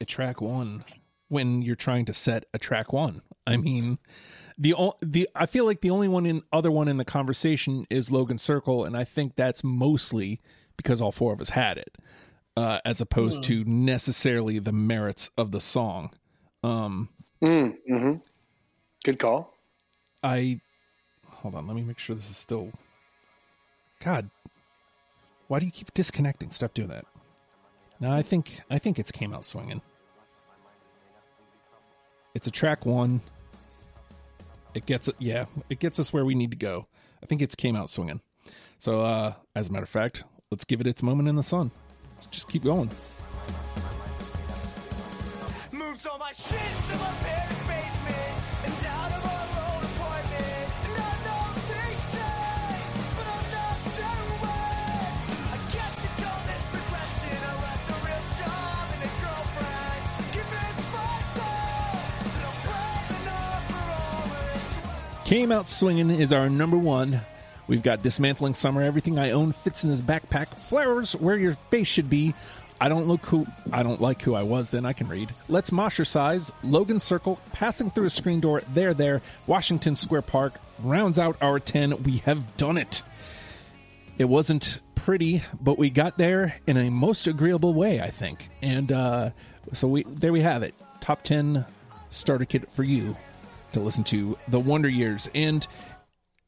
a 0.00 0.04
track 0.04 0.42
one 0.42 0.84
when 1.28 1.62
you're 1.62 1.76
trying 1.76 2.04
to 2.04 2.14
set 2.14 2.44
a 2.52 2.58
track 2.58 2.92
one. 2.92 3.22
I 3.46 3.56
mean, 3.56 3.98
the 4.58 4.74
the 5.00 5.30
I 5.34 5.46
feel 5.46 5.64
like 5.64 5.80
the 5.80 5.90
only 5.90 6.08
one 6.08 6.26
in 6.26 6.42
other 6.52 6.70
one 6.70 6.88
in 6.88 6.98
the 6.98 7.06
conversation 7.06 7.86
is 7.88 8.10
Logan 8.10 8.38
Circle, 8.38 8.84
and 8.84 8.96
I 8.96 9.04
think 9.04 9.34
that's 9.34 9.64
mostly 9.64 10.40
because 10.76 11.00
all 11.00 11.12
four 11.12 11.32
of 11.32 11.40
us 11.40 11.50
had 11.50 11.78
it, 11.78 11.96
uh, 12.56 12.80
as 12.84 13.00
opposed 13.00 13.42
to 13.44 13.64
necessarily 13.64 14.58
the 14.58 14.72
merits 14.72 15.30
of 15.36 15.52
the 15.52 15.60
song. 15.60 16.10
Um, 16.62 17.08
Mm, 17.42 17.74
hmm 17.88 18.12
Good 19.02 19.18
call. 19.18 19.54
I 20.22 20.60
hold 21.26 21.54
on. 21.54 21.66
Let 21.66 21.74
me 21.74 21.82
make 21.82 21.98
sure 21.98 22.14
this 22.14 22.28
is 22.28 22.36
still. 22.36 22.70
God, 24.04 24.28
why 25.48 25.58
do 25.58 25.64
you 25.64 25.72
keep 25.72 25.94
disconnecting? 25.94 26.50
Stop 26.50 26.74
doing 26.74 26.88
that. 26.88 27.06
No, 27.98 28.12
I 28.12 28.20
think 28.20 28.60
I 28.70 28.78
think 28.78 28.98
it's 28.98 29.10
came 29.10 29.32
out 29.32 29.44
swinging. 29.44 29.80
It's 32.34 32.46
a 32.46 32.50
track 32.50 32.84
one. 32.84 33.22
It 34.74 34.84
gets. 34.84 35.08
Yeah, 35.18 35.46
it 35.70 35.78
gets 35.78 35.98
us 35.98 36.12
where 36.12 36.24
we 36.26 36.34
need 36.34 36.50
to 36.50 36.56
go. 36.58 36.86
I 37.22 37.26
think 37.26 37.40
it's 37.40 37.54
came 37.54 37.74
out 37.74 37.88
swinging. 37.88 38.20
So, 38.78 39.00
uh, 39.00 39.34
as 39.54 39.68
a 39.68 39.72
matter 39.72 39.82
of 39.84 39.88
fact, 39.88 40.24
let's 40.50 40.64
give 40.64 40.80
it 40.80 40.86
its 40.86 41.02
moment 41.02 41.28
in 41.28 41.36
the 41.36 41.42
sun. 41.42 41.70
Just 42.30 42.48
keep 42.48 42.64
going. 42.64 42.90
Moved 45.72 46.06
all 46.06 46.18
my 46.18 46.32
shit 46.32 46.50
to 46.50 46.96
my 46.98 47.12
parents' 47.22 47.62
basement 47.66 48.34
and 48.64 48.74
out 48.86 49.12
of 49.12 49.24
our 49.24 49.48
old 49.64 49.84
apartment. 49.84 50.68
And 50.84 50.94
I 50.98 51.12
know 51.24 51.44
they 51.70 51.92
say, 52.10 52.44
but 53.16 53.26
I'm 53.26 53.46
not 53.54 53.76
sure 53.94 54.26
when. 54.42 55.14
I 55.46 55.56
guess 55.72 55.94
you 56.02 56.10
call 56.20 56.40
this 56.50 56.62
progression. 56.74 57.38
I 57.40 57.54
left 57.64 57.86
a 57.88 57.96
real 58.04 58.24
job 58.40 58.84
and 58.94 59.02
a 59.02 59.12
girlfriend. 59.22 60.02
Convinced 60.36 60.88
myself 60.90 62.02
that 62.34 62.44
I'm 62.50 62.58
brave 62.66 63.10
enough 63.22 63.62
for 63.70 63.84
all 63.96 64.26
this. 64.34 65.28
Came 65.28 65.50
out 65.52 65.68
swinging 65.68 66.10
is 66.10 66.32
our 66.32 66.48
number 66.50 66.76
one. 66.78 67.20
We've 67.70 67.84
got 67.84 68.02
dismantling 68.02 68.54
summer. 68.54 68.82
Everything 68.82 69.16
I 69.16 69.30
own 69.30 69.52
fits 69.52 69.84
in 69.84 69.90
his 69.90 70.02
backpack. 70.02 70.58
Flowers 70.58 71.12
where 71.14 71.36
your 71.36 71.54
face 71.70 71.86
should 71.86 72.10
be. 72.10 72.34
I 72.80 72.88
don't 72.88 73.06
look 73.06 73.24
who 73.26 73.46
I 73.72 73.84
don't 73.84 74.00
like 74.00 74.22
who 74.22 74.34
I 74.34 74.42
was 74.42 74.70
then. 74.70 74.84
I 74.84 74.92
can 74.92 75.06
read. 75.06 75.32
Let's 75.48 75.72
ostracize. 75.72 76.50
Logan 76.64 76.98
Circle 76.98 77.38
passing 77.52 77.92
through 77.92 78.06
a 78.06 78.10
screen 78.10 78.40
door. 78.40 78.64
There, 78.74 78.92
there. 78.92 79.22
Washington 79.46 79.94
Square 79.94 80.22
Park 80.22 80.54
rounds 80.82 81.16
out 81.16 81.36
our 81.40 81.60
ten. 81.60 82.02
We 82.02 82.16
have 82.18 82.56
done 82.56 82.76
it. 82.76 83.04
It 84.18 84.24
wasn't 84.24 84.80
pretty, 84.96 85.44
but 85.60 85.78
we 85.78 85.90
got 85.90 86.18
there 86.18 86.58
in 86.66 86.76
a 86.76 86.90
most 86.90 87.28
agreeable 87.28 87.72
way, 87.72 88.00
I 88.00 88.10
think. 88.10 88.48
And 88.62 88.90
uh, 88.90 89.30
so 89.74 89.86
we 89.86 90.02
there 90.02 90.32
we 90.32 90.40
have 90.40 90.64
it. 90.64 90.74
Top 91.00 91.22
ten 91.22 91.64
starter 92.08 92.46
kit 92.46 92.68
for 92.68 92.82
you 92.82 93.16
to 93.74 93.78
listen 93.78 94.02
to 94.02 94.36
the 94.48 94.58
Wonder 94.58 94.88
Years. 94.88 95.30
And 95.36 95.64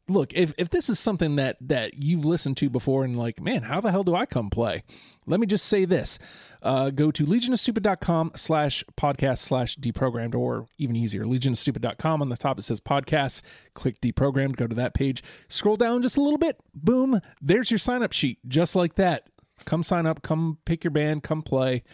look, 0.09 0.33
if 0.35 0.55
if 0.59 0.71
this 0.71 0.89
is 0.89 0.99
something 0.99 1.37
that 1.37 1.57
that 1.61 2.03
you've 2.03 2.25
listened 2.25 2.57
to 2.59 2.71
before 2.71 3.05
and 3.05 3.17
like, 3.17 3.41
man, 3.41 3.63
how 3.63 3.81
the 3.81 3.91
hell 3.91 4.05
do 4.05 4.15
I 4.15 4.27
come 4.27 4.51
play? 4.51 4.83
Let 5.27 5.41
me 5.41 5.47
just 5.47 5.67
say 5.67 5.85
this. 5.85 6.19
Uh, 6.63 6.91
go 6.91 7.11
to 7.11 7.25
legionofstupid.com 7.25 8.33
slash 8.35 8.85
podcast 8.99 9.39
slash 9.39 9.77
deprogrammed 9.77 10.35
or 10.35 10.67
even 10.79 10.97
easier, 10.97 11.25
legionofstupid.com. 11.25 12.23
On 12.23 12.29
the 12.29 12.37
top 12.37 12.59
it 12.59 12.63
says 12.63 12.81
podcast 12.81 13.43
Click 13.75 14.01
deprogrammed, 14.01 14.57
go 14.57 14.67
to 14.67 14.75
that 14.75 14.95
page. 14.95 15.23
Scroll 15.49 15.77
down 15.77 16.03
just 16.03 16.17
a 16.17 16.23
little 16.23 16.39
bit. 16.39 16.59
Boom. 16.75 17.21
There's 17.41 17.71
your 17.71 17.79
sign 17.79 18.03
up 18.03 18.13
sheet. 18.13 18.39
Just 18.47 18.75
like 18.75 18.95
that. 18.97 19.29
Come 19.65 19.85
sign 19.85 20.07
up, 20.07 20.23
come 20.23 20.59
pick 20.65 20.83
your 20.83 20.91
band, 20.91 21.23
come 21.23 21.41
play 21.41 21.85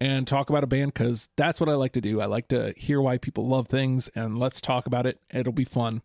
and 0.00 0.26
talk 0.26 0.50
about 0.50 0.64
a 0.64 0.66
band 0.66 0.92
because 0.92 1.28
that's 1.36 1.60
what 1.60 1.68
I 1.68 1.74
like 1.74 1.92
to 1.92 2.00
do. 2.00 2.20
I 2.20 2.24
like 2.26 2.48
to 2.48 2.74
hear 2.76 3.00
why 3.00 3.18
people 3.18 3.46
love 3.46 3.68
things 3.68 4.08
and 4.16 4.36
let's 4.36 4.60
talk 4.60 4.86
about 4.86 5.06
it. 5.06 5.20
It'll 5.32 5.52
be 5.52 5.64
fun. 5.64 6.02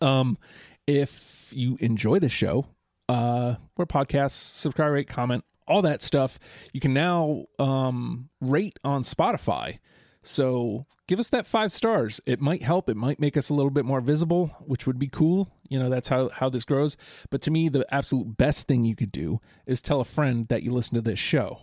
Um, 0.00 0.38
if 0.86 1.52
you 1.54 1.76
enjoy 1.80 2.18
the 2.18 2.28
show, 2.28 2.66
uh, 3.08 3.56
we're 3.76 3.86
podcasts, 3.86 4.32
subscribe, 4.32 4.92
rate, 4.92 5.08
comment, 5.08 5.44
all 5.66 5.82
that 5.82 6.02
stuff. 6.02 6.38
You 6.72 6.80
can 6.80 6.94
now 6.94 7.46
um, 7.58 8.28
rate 8.40 8.78
on 8.84 9.02
Spotify. 9.02 9.78
So 10.22 10.86
give 11.06 11.20
us 11.20 11.28
that 11.30 11.46
five 11.46 11.72
stars. 11.72 12.20
It 12.26 12.40
might 12.40 12.62
help. 12.62 12.88
It 12.88 12.96
might 12.96 13.20
make 13.20 13.36
us 13.36 13.48
a 13.48 13.54
little 13.54 13.70
bit 13.70 13.84
more 13.84 14.00
visible, 14.00 14.56
which 14.60 14.86
would 14.86 14.98
be 14.98 15.08
cool. 15.08 15.50
You 15.68 15.78
know, 15.78 15.90
that's 15.90 16.08
how, 16.08 16.30
how 16.30 16.48
this 16.48 16.64
grows. 16.64 16.96
But 17.30 17.42
to 17.42 17.50
me, 17.50 17.68
the 17.68 17.86
absolute 17.94 18.36
best 18.36 18.66
thing 18.66 18.84
you 18.84 18.96
could 18.96 19.12
do 19.12 19.40
is 19.66 19.82
tell 19.82 20.00
a 20.00 20.06
friend 20.06 20.48
that 20.48 20.62
you 20.62 20.72
listen 20.72 20.94
to 20.94 21.02
this 21.02 21.18
show 21.18 21.60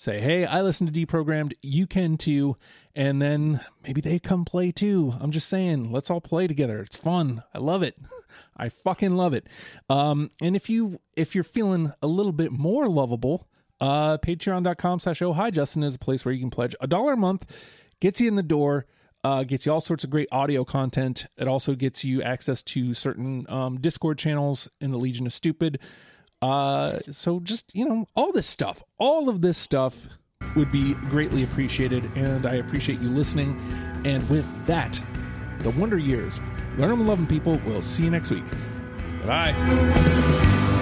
say, 0.00 0.18
hey, 0.18 0.46
I 0.46 0.62
listen 0.62 0.90
to 0.90 0.92
Deprogrammed, 0.92 1.52
you 1.60 1.86
can 1.86 2.16
too. 2.16 2.56
And 2.96 3.20
then 3.20 3.60
maybe 3.82 4.00
they 4.00 4.18
come 4.18 4.46
play 4.46 4.72
too. 4.72 5.12
I'm 5.20 5.30
just 5.30 5.48
saying, 5.48 5.92
let's 5.92 6.10
all 6.10 6.22
play 6.22 6.46
together. 6.46 6.80
It's 6.80 6.96
fun. 6.96 7.42
I 7.54 7.58
love 7.58 7.82
it. 7.82 7.98
I 8.56 8.70
fucking 8.70 9.14
love 9.14 9.34
it. 9.34 9.46
Um, 9.90 10.30
and 10.40 10.56
if 10.56 10.70
you 10.70 11.00
if 11.16 11.34
you're 11.34 11.44
feeling 11.44 11.92
a 12.00 12.06
little 12.06 12.32
bit 12.32 12.50
more 12.50 12.88
lovable, 12.88 13.46
uh, 13.80 14.16
patreon.com 14.18 15.00
slash 15.00 15.20
oh 15.20 15.34
hi 15.34 15.50
Justin 15.50 15.82
is 15.82 15.96
a 15.96 15.98
place 15.98 16.24
where 16.24 16.32
you 16.32 16.40
can 16.40 16.50
pledge 16.50 16.74
a 16.80 16.86
dollar 16.86 17.12
a 17.12 17.16
month, 17.16 17.44
gets 18.00 18.20
you 18.20 18.28
in 18.28 18.36
the 18.36 18.42
door. 18.42 18.86
Uh, 19.22 19.44
gets 19.44 19.66
you 19.66 19.72
all 19.72 19.82
sorts 19.82 20.02
of 20.02 20.08
great 20.08 20.28
audio 20.32 20.64
content. 20.64 21.26
It 21.36 21.46
also 21.46 21.74
gets 21.74 22.04
you 22.04 22.22
access 22.22 22.62
to 22.62 22.94
certain 22.94 23.44
um, 23.50 23.78
Discord 23.78 24.16
channels 24.16 24.70
in 24.80 24.92
the 24.92 24.96
Legion 24.96 25.26
of 25.26 25.34
Stupid. 25.34 25.78
Uh, 26.42 26.98
so 27.10 27.40
just 27.40 27.74
you 27.74 27.86
know, 27.86 28.06
all 28.14 28.32
this 28.32 28.46
stuff, 28.46 28.82
all 28.98 29.28
of 29.28 29.42
this 29.42 29.58
stuff 29.58 30.06
would 30.56 30.72
be 30.72 30.94
greatly 30.94 31.42
appreciated, 31.42 32.04
and 32.16 32.46
I 32.46 32.54
appreciate 32.54 33.00
you 33.00 33.08
listening. 33.08 33.60
And 34.04 34.28
with 34.28 34.46
that, 34.66 35.00
the 35.60 35.70
Wonder 35.70 35.98
Years, 35.98 36.40
learn 36.78 36.90
them, 36.90 37.06
love 37.06 37.18
them, 37.18 37.26
people. 37.26 37.60
We'll 37.64 37.82
see 37.82 38.04
you 38.04 38.10
next 38.10 38.30
week. 38.30 38.44
Bye. 39.26 40.78